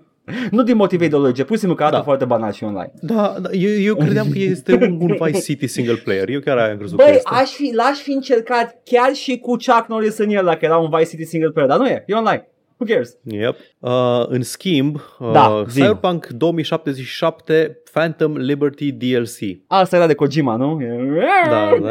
[0.51, 2.05] nu din motive ideologice, pur și simplu că arată Da.
[2.05, 2.93] foarte banal și online.
[3.01, 6.29] Da, da eu, eu credeam că este un, un Vice City single player.
[6.29, 7.29] Eu chiar aia am crezut că Băi, este.
[7.35, 10.89] aș fi, l-aș fi încercat chiar și cu Chuck Norris în el dacă era un
[10.91, 12.49] Vice City single player, dar nu e, e online.
[12.81, 13.17] Who cares?
[13.25, 13.57] Yep.
[13.79, 15.81] Uh, în schimb, uh, Da, zi.
[15.81, 19.39] Cyberpunk 2077 Phantom Liberty DLC.
[19.67, 20.81] Asta era de Kojima, nu?
[20.83, 21.21] E-
[21.51, 21.91] Da, da,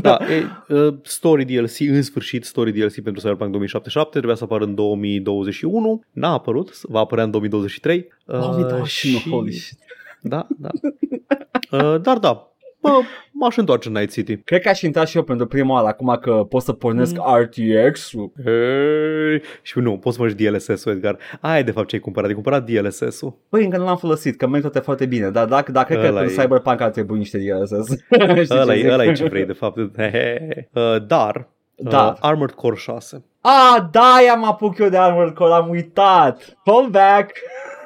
[0.00, 0.44] da e,
[0.74, 6.00] uh, Story DLC, în sfârșit Story DLC pentru Cyberpunk 2077 Trebuia să apară în 2021
[6.12, 8.86] N-a apărut, va apărea în 2023 uh, 2021,
[9.18, 9.78] și- holy shit.
[10.20, 10.68] Da, da
[11.70, 12.53] uh, Dar da,
[12.84, 13.00] bă,
[13.30, 16.18] m-aș întoarce în Night City Cred că aș intra și eu pentru prima oară, acum
[16.20, 18.32] că pot să pornesc RTX-ul.
[18.46, 22.28] Ei, Și nu, poți să mă DLSS-ul, Edgar Aia e de fapt ce ai cumpărat,
[22.28, 25.72] ai cumpărat DLSS-ul Băi, încă nu l-am folosit, că merg toate foarte bine, dar dacă,
[25.72, 26.42] dacă cred că Ăla pentru e.
[26.42, 27.88] Cyberpunk ar trebui niște DLSS.
[28.44, 28.90] Știi Ăla ce e, zic?
[28.90, 32.06] ăla e ce vrei de fapt uh, Dar Da.
[32.06, 36.56] uh, Armored Core 6 Ah, da, i-am apuc eu de Armored Core, am uitat.
[36.64, 37.30] Call back.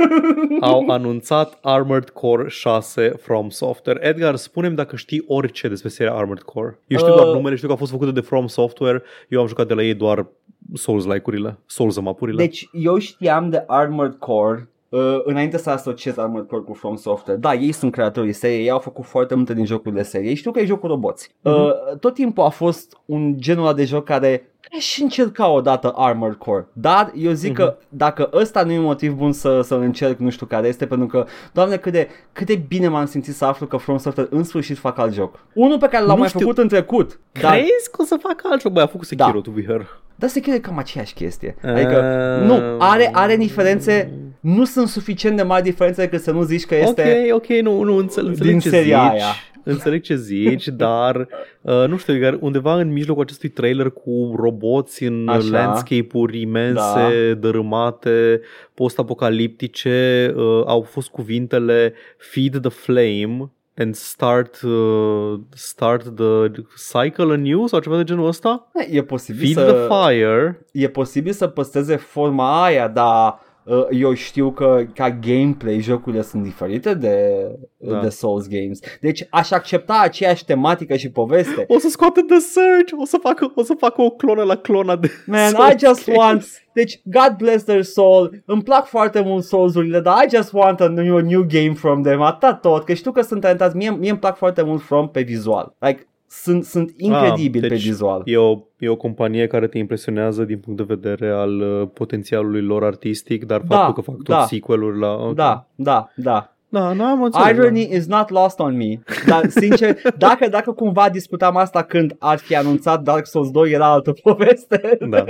[0.61, 4.07] au anunțat Armored Core 6 From Software.
[4.07, 6.79] Edgar, spunem dacă știi orice despre seria Armored Core.
[6.87, 7.17] Eu știu Uh.
[7.21, 9.03] doar numele, știu că a fost făcută de From Software.
[9.29, 10.27] Eu am jucat de la ei doar
[10.75, 12.37] Souls-like-urile, Souls-mapurile.
[12.43, 17.39] Deci eu știam de Armored Core uh, înainte să asociez Armored Core cu From Software,
[17.39, 20.61] da, ei sunt creatorii seriei, ei au făcut foarte multe din jocurile seriei, știu că
[20.61, 21.31] e jocul roboți.
[21.43, 21.71] Uh,
[22.01, 26.67] tot timpul a fost un genul ăla de joc care aș încerca odată Armored Core,
[26.73, 30.31] dar eu zic că dacă ăsta nu e un motiv bun să, să încerc, nu
[30.31, 33.67] știu care este, pentru că, doamne, cât de, cât de bine m-am simțit să aflu
[33.67, 35.39] că From Software în sfârșit fac alt joc.
[35.55, 36.41] Unul pe care l-am Nu mai știu.
[36.41, 38.75] făcut în trecut, dar Crezi că o să facă altceva?
[38.75, 39.41] Băi, a făcut Sekiro, Da.
[39.41, 40.01] to be her.
[40.15, 41.57] Dar se e cam aceeași chestie.
[41.63, 41.97] Adică,
[42.41, 46.65] Uh, nu, are, are diferențe, nu sunt suficient de mari diferențe decât să nu zici
[46.65, 47.31] că este...
[47.33, 49.13] Ok, ok, nu, nu înțeleg, înțeleg din ce seria zici.
[49.13, 49.33] aia.
[49.63, 51.29] Înțeleg ce zici, dar
[51.61, 55.49] uh, nu știu, iar undeva în mijlocul acestui trailer cu roboți în Așa.
[55.51, 57.35] landscape-uri imense, Da.
[57.39, 58.41] dărâmate,
[58.75, 66.51] post-apocaliptice, uh, au fost cuvintele Feed the flame and start uh, start the
[66.93, 68.71] cycle anew sau ceva de genul ăsta?
[68.91, 69.73] E posibil Feed să...
[69.73, 70.67] the fire.
[70.73, 73.48] e posibil să păstreze forma aia, dar uh,
[73.91, 77.29] eu știu că ca gameplay jocurile sunt diferite de,
[77.77, 78.01] Da.
[78.01, 78.79] de Souls games.
[79.01, 81.65] Deci aș accepta aceeași tematică și poveste.
[81.69, 84.97] O să scoată The Surge, o să facă, o să facă o clonă la clona
[84.97, 86.23] de Man, Souls I just games.
[86.25, 86.45] want...
[86.73, 88.43] Deci, God bless their soul.
[88.47, 92.21] Îmi plac foarte mult Souls-urile, dar I just want a new, new game from them.
[92.21, 93.77] Atât tot, că știu că sunt talentați.
[93.77, 95.75] Mie, mie îmi plac foarte mult From pe vizual.
[95.79, 98.23] Like, sunt, sunt incredibili Ah, pe deci vizual.
[98.25, 102.63] E o, e o companie care te impresionează din punct de vedere al uh, potențialului
[102.63, 104.45] lor artistic, dar Da, faptul că fac tot da.
[104.45, 105.13] sequel-uri la...
[105.13, 105.33] okay.
[105.35, 106.53] Da, da, da.
[106.71, 107.49] Da, nu am înțeles.
[107.57, 108.99] Irony is not lost on me.
[109.27, 113.87] Dar, sincer, dacă, dacă cumva discutam asta când ar fi anunțat Dark Souls 2, era
[113.93, 114.99] altă poveste.
[115.09, 115.25] Da.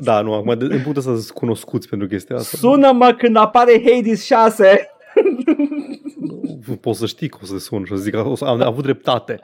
[0.00, 2.56] Da, nu, acum de- în putea să sunt cunoscuți pentru chestia asta.
[2.56, 4.90] Sună-mă când apare Hades 6.
[6.80, 8.62] Poți să știi că o să sun și o să zic că o să am
[8.62, 9.40] avut dreptate.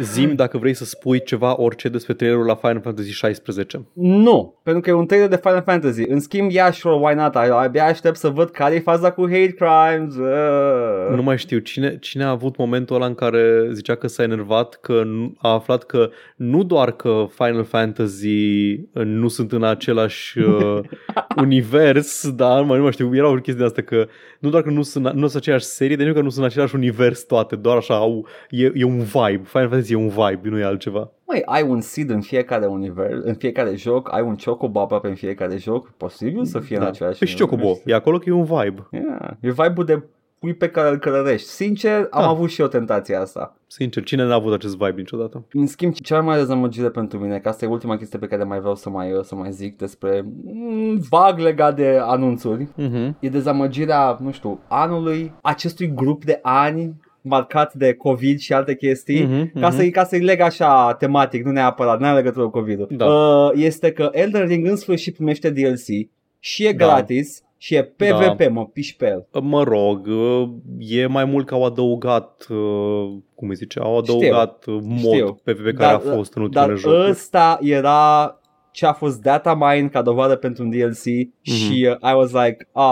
[0.00, 3.86] Zim dacă vrei să spui ceva, orice despre trailerul la Final Fantasy 16.
[3.92, 6.02] Nu, pentru că e un trailer de Final Fantasy.
[6.08, 7.34] În schimb, yeah, sure, why not?
[7.34, 10.14] Abia aștept să văd care e faza cu hate crimes.
[10.14, 11.16] Uh.
[11.16, 14.78] Nu mai știu cine, cine a avut momentul ăla în care zicea că s-a enervat,
[14.80, 20.38] că nu- a aflat că nu doar că Final Fantasy uh, nu sunt în același
[20.38, 20.78] uh,
[21.36, 24.06] univers, dar mai nu mai știu, era o chestie de asta că
[24.38, 26.50] nu doar că nu sunt, nu sunt aceeași serie, dar nici că nu sunt în
[26.50, 29.42] același univers toate, doar așa au, e, e un vibe.
[29.56, 31.10] Final Fantasy e un vibe, nu e altceva.
[31.26, 35.14] Măi, ai un seed în fiecare univers, în fiecare joc, ai un chocobo aproape în
[35.14, 35.90] fiecare joc.
[35.96, 37.82] Posibil să fie în același Păi și Chocobo, univers?
[37.86, 38.86] e acolo că e un vibe.
[38.90, 39.30] Yeah.
[39.40, 40.02] E vibe-ul de
[40.38, 41.48] pui pe care îl călărești.
[41.48, 42.28] Sincer, am Da.
[42.28, 43.56] avut și eu tentația asta.
[43.66, 45.44] Sincer, cine n-a avut acest vibe niciodată?
[45.52, 48.44] În schimb, cea mai mare dezamăgire pentru mine, că asta e ultima chestie pe care
[48.44, 53.10] mai vreau să mai, să mai zic despre mm, vag legat de anunțuri, Uh-huh.
[53.20, 56.94] e dezamăgirea, nu știu, anului, acestui grup de ani
[57.26, 59.76] marcat de COVID și alte chestii, Mhm, ca, mhm.
[59.76, 62.88] să-i, ca să-i leg așa tematic, nu neapărat, nu are legătură cu COVID-ul.
[62.90, 63.06] Da.
[63.06, 66.08] Uh, este că Elden Ring în sfârșit primește DLC
[66.38, 66.86] și e Da.
[66.86, 69.26] gratis și e PvP, mă piși pe el.
[69.42, 70.48] Mă rog, uh,
[70.78, 75.32] e mai mult că au adăugat, uh, cum îi zice, au adăugat uh, mod Știu.
[75.44, 77.10] PvP care Dar- a fost în ultimele Dar jocuri.
[77.10, 78.40] ăsta era
[78.76, 81.02] ce a fost data mine ca dovadă pentru un DLC
[81.40, 82.82] și uh, I was like, ah.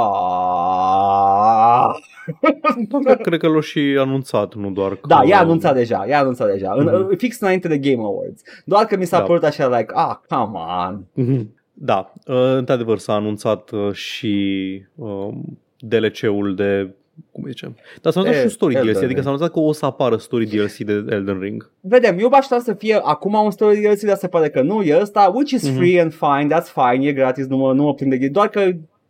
[3.05, 5.07] Da, cred că l-au și anunțat, nu doar că...
[5.07, 7.17] Da, e anunțat deja, e anunțat deja, în, Mhm.
[7.17, 8.43] fix înainte de Game Awards.
[8.65, 9.25] Doar că mi s-a Da.
[9.25, 10.59] părut așa, like, ah, come
[10.89, 11.05] on.
[11.13, 11.55] Mhm.
[11.73, 16.95] Da, uh, într-adevăr s-a anunțat uh, și um, DLC-ul de
[17.33, 17.77] cum îi zicem?
[18.03, 19.23] Dar s-a anunțat E, și un story Elden DLC, adică Ring.
[19.23, 21.71] s-a anunțat că o să apară story DLC de Elden Ring.
[21.81, 24.99] Vedem, eu aș să fie acum un story DLC, dar se pare că nu e
[25.01, 25.77] ăsta, which is Mhm.
[25.77, 28.61] free and fine, that's fine, e gratis, nu mă, nu mă prinde, doar că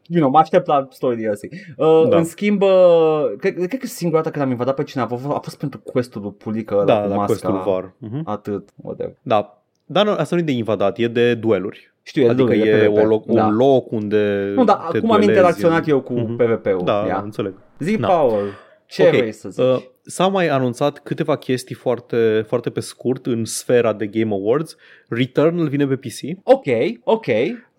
[0.09, 1.43] you know, mă aștept la story DLC.
[1.77, 2.17] Uh, Da.
[2.17, 2.69] În schimb, uh,
[3.39, 5.81] cred, cred că singura dată când am invadat pe cineva a fost, a fost pentru
[5.85, 7.27] quest-ul lui Pulică ăla Da, cu la masca.
[7.27, 7.95] questul VAR.
[7.99, 8.21] Mhm.
[8.25, 9.15] Atât, whatever.
[9.23, 11.93] Da, dar nu, asta nu e de invadat, e de dueluri.
[12.03, 13.03] Știu, e Adică dublu, e PvP.
[13.03, 13.47] o loc, da.
[13.47, 16.37] un loc unde Nu, dar te cum am duelezi interacționat în- eu cu Mhm.
[16.37, 16.85] PvP-ul.
[16.85, 17.21] Da, Ia.
[17.25, 17.55] înțeleg.
[17.79, 18.09] Zi, Na.
[18.09, 18.53] Paul,
[18.87, 19.65] ce Ok, vrei să zici?
[19.65, 24.77] Uh, s-au mai anunțat câteva chestii foarte, foarte pe scurt în sfera de Game Awards.
[25.09, 26.39] Returnal vine pe PC.
[26.43, 26.67] ok,
[27.05, 27.27] ok.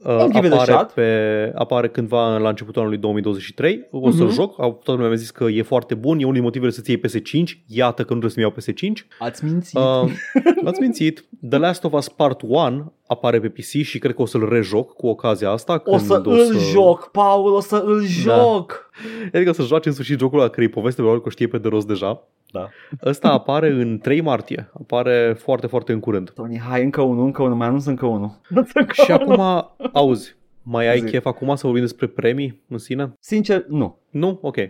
[0.06, 0.92] Uh, I'll give it a apare, shot.
[0.92, 3.88] pe, apare cândva la începutul anului 2023.
[3.92, 4.34] O să-l Mhm.
[4.34, 4.62] joc.
[4.62, 6.18] Au- Toată lumea mi-a zis că e foarte bun.
[6.20, 7.64] E unul din motivele să-ți iei PS5.
[7.68, 9.08] Iată că nu trebuie să-mi iau PS5.
[9.20, 9.78] Ați mințit.
[9.80, 10.12] Uh,
[10.70, 11.26] ați mințit.
[11.50, 14.94] The Last of Us Part 1 apare pe PC și cred că o să-l rejoc
[14.94, 15.74] cu ocazia asta.
[15.74, 18.90] o când să îl joc, Paul, o să îl joc.
[19.34, 21.58] Adică să joace în sfârșit jocul ăla care e poveste, probabil că o știe pe
[21.58, 22.28] de rost deja.
[22.56, 22.70] Da.
[23.10, 24.70] Ăsta apare în 3 martie.
[24.80, 26.30] Apare foarte, foarte în curând.
[26.30, 28.32] Tony, hai, încă unul, încă unul, mai anunț încă unul.
[28.74, 29.40] Încă Și unul.
[29.40, 31.06] acum, auzi, mai ai Zi.
[31.06, 33.14] chef acum să vorbim despre premii în sine?
[33.20, 33.98] Sincer, nu.
[34.10, 34.40] Nu?
[34.42, 34.58] Ok.
[34.58, 34.68] Am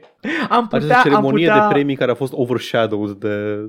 [0.50, 1.68] Această putea, am ceremonie putea...
[1.68, 3.60] de premii care a fost overshadowed de...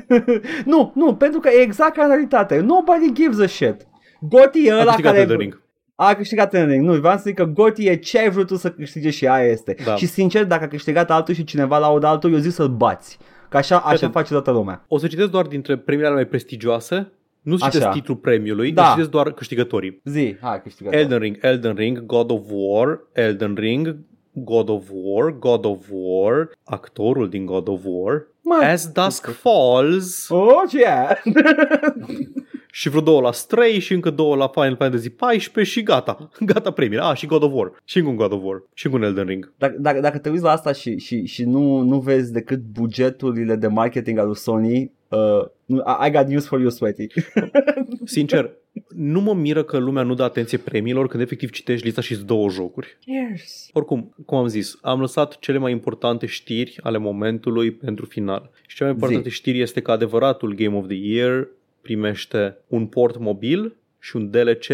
[0.72, 2.58] nu, nu, pentru că e exact ca în realitate.
[2.60, 3.86] Nobody gives a shit.
[4.20, 5.22] Goti e A ăla câștigat care...
[5.22, 5.62] Elden Ring.
[5.94, 6.84] A câștigat Elden Ring.
[6.84, 9.50] Nu, vreau să zic că Goti e ce ai vrut tu să câștige și aia
[9.50, 9.76] este.
[9.84, 9.94] Da.
[9.96, 13.18] Și sincer, dacă a câștigat altul și cineva laudă altul, eu zic să-l bați.
[13.50, 14.06] Că așa, așa Uite.
[14.06, 14.84] face toată lumea.
[14.88, 17.12] O să citesc doar dintre premiile mai prestigioase.
[17.42, 17.90] Nu citesc Așa.
[17.90, 18.82] titlul premiului, Da.
[18.82, 20.00] dar citesc doar câștigătorii.
[20.04, 20.92] Zi, hai câștigat.
[20.94, 23.96] Elden Ring, Elden Ring, God of War, Elden Ring,
[24.32, 30.28] God of War, God of War, actorul din God of War, Mă, As Dusk Falls
[30.28, 31.22] Oh, ce e?
[32.72, 36.28] și vreo două la Stray și încă două la Final Fantasy 14 și gata.
[36.52, 37.04] Gata premiile.
[37.04, 37.72] Ah, și God of War.
[37.84, 38.62] Și încă un God of War.
[38.74, 39.52] Și încă un Elden Ring.
[39.58, 43.56] Dacă, dacă, dacă te uiți la asta și, și, și nu, nu vezi decât bugeturile
[43.56, 47.06] de marketing al lui Sony, uh, nu- I I got news for you, Sweaty.
[48.04, 48.50] Sincer,
[48.88, 52.50] nu mă miră că lumea nu dă atenție premiilor când efectiv citești lista și două
[52.50, 52.98] jocuri.
[53.04, 53.68] Yes.
[53.72, 58.50] Oricum, cum am zis, am lăsat cele mai importante știri ale momentului pentru final.
[58.66, 61.48] Și cea mai importantă știri este că adevăratul Game of the Year
[61.82, 64.66] primește un port mobil și un DLC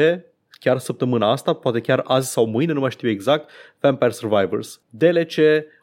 [0.51, 3.51] chiar săptămâna asta, poate chiar azi sau mâine, nu mai știu exact,
[3.81, 4.81] Vampire Survivors.
[4.91, 5.35] DLC,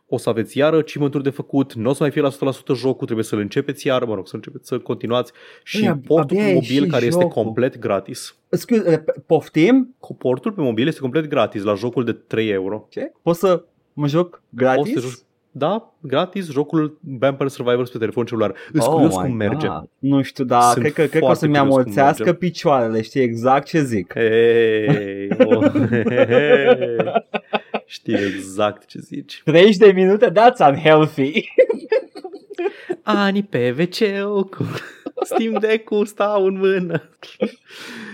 [0.07, 2.33] o să aveți iară achievement de făcut, nu o să mai fie la 100%
[2.75, 5.31] jocul, trebuie să-l începeți iar, mă rog, să începeți să continuați
[5.63, 7.43] și Băi, ab- portul abia pe e mobil și care este jocul.
[7.43, 8.35] complet gratis.
[8.49, 9.95] Scuze, uh, poftim?
[10.17, 12.85] Portul pe mobil este complet gratis la jocul de 3 euro.
[12.89, 13.11] Ce?
[13.21, 13.63] Poți să
[13.93, 14.93] mă joc Poți gratis?
[14.93, 15.19] să te joci
[15.55, 18.53] da, gratis, jocul Vampire Survivors pe telefon celular.
[18.71, 19.67] Îți Oh curios my cum merge.
[19.67, 19.89] God.
[19.99, 22.37] Nu știu, dar Sunt cred că, cred că o foarte să-mi curios cum amorțească merge.
[22.39, 24.13] picioarele, știi exact ce zic.
[24.13, 25.71] Hei, oh,
[27.85, 29.41] Știi exact ce zici.
[29.45, 31.43] 30 de minute, that's unhealthy.
[33.03, 33.97] Ani pe wc
[34.49, 34.65] cu
[35.21, 37.01] Steam Deck-ul stau în mână.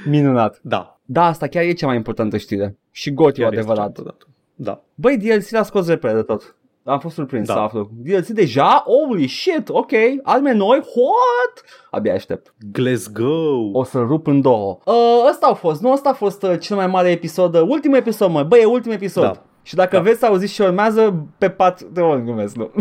[0.06, 0.60] Minunat.
[0.62, 1.00] Da.
[1.06, 2.78] Da, asta chiar e cea mai importantă știre.
[2.92, 3.96] Și gotiu chiar este adevărat.
[3.96, 4.28] cea mai importantă.
[4.56, 4.84] Da.
[4.96, 6.56] Băi, DLC l-a scos repede de tot.
[6.90, 7.54] Am fost surprins Da.
[7.54, 7.90] să aflu.
[8.04, 8.84] DLC deja?
[8.86, 9.92] Holy shit, ok.
[10.24, 10.78] Arme noi?
[10.78, 11.64] What?
[11.92, 12.54] Abia aștept.
[12.80, 13.70] Let's go!
[13.74, 14.78] O să rup în două.
[14.86, 14.96] Uh,
[15.30, 15.92] ăsta a fost, nu?
[15.92, 17.56] Ăsta a fost uh, cel mai mare episod.
[17.56, 18.44] Uh, ultimul episod, mă.
[18.44, 19.24] Băi, e ultimul episod.
[19.24, 19.42] Da.
[19.64, 20.02] Și dacă Da.
[20.02, 21.82] vreți să auziți ce urmează, pe pat...
[21.82, 22.72] De ori glumesc, nu.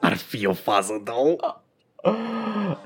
[0.00, 1.12] Ar fi o fază, da?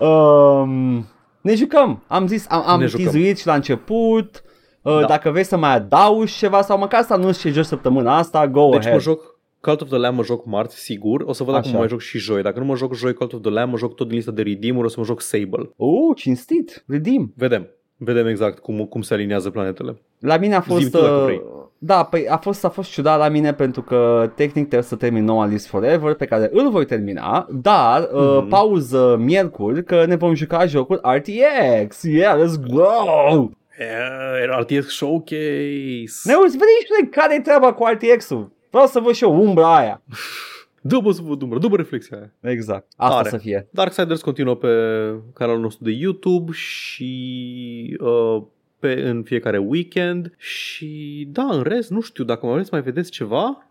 [0.06, 1.06] um,
[1.40, 2.02] ne jucăm.
[2.06, 3.04] Am zis, am, am Ne jucăm.
[3.06, 4.42] tizuit și la început.
[4.84, 5.06] Uh, Da.
[5.06, 8.68] Dacă vrei să mai adaugi ceva sau măcar să anunți ce joci săptămâna asta, go
[8.70, 8.94] Deci ahead.
[8.94, 11.20] mă joc Cult of the Lamb mă joc marți, sigur.
[11.26, 11.78] O să văd acum Așa.
[11.78, 12.42] mai joc și joi.
[12.42, 14.42] Dacă nu mă joc joi Cult of the Lamb, mă joc tot din lista de
[14.42, 15.70] redeem o să mă joc Sable.
[15.76, 16.84] Uh, cinstit.
[16.86, 17.32] Redeem.
[17.36, 17.68] Vedem.
[17.96, 19.96] Vedem exact cum, cum se aliniază planetele.
[20.20, 20.90] La mine a Zi-mi fost...
[20.90, 21.42] tu dacă uh, vrei.
[21.78, 25.24] Da, păi a fost, a fost ciudat la mine pentru că tehnic trebuie să termin
[25.24, 28.48] noua List Forever pe care îl voi termina, dar uh, Mhm.
[28.48, 32.02] pauză miercuri că ne vom juca jocul RTX.
[32.02, 33.48] Yeah, let's go!
[33.78, 36.20] Yeah, RTS Showcase.
[36.24, 38.52] Ne uiți, vedem și noi care e treaba cu RTX-ul.
[38.70, 40.02] Vreau să văd și eu umbra aia.
[40.86, 42.52] Dă-mă să văd umbră, dă-mă reflexia aia.
[42.52, 42.92] Exact.
[42.96, 43.28] Asta Tare.
[43.28, 43.68] să fie.
[43.70, 44.68] Darksiders continuă pe
[45.34, 48.42] canalul nostru de YouTube și uh,
[48.78, 52.84] pe, în fiecare weekend și da, în rest, nu știu, dacă mai vreți să mai
[52.84, 53.70] vedeți ceva,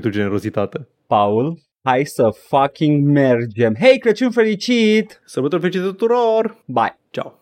[0.00, 0.88] pentru generozitate.
[1.06, 3.74] Paul, hai să fucking mergem.
[3.80, 5.20] Hei, Crăciun fericit!
[5.24, 6.64] Sărbători fericite tuturor!
[6.66, 6.98] Bye!
[7.10, 7.34] Ciao!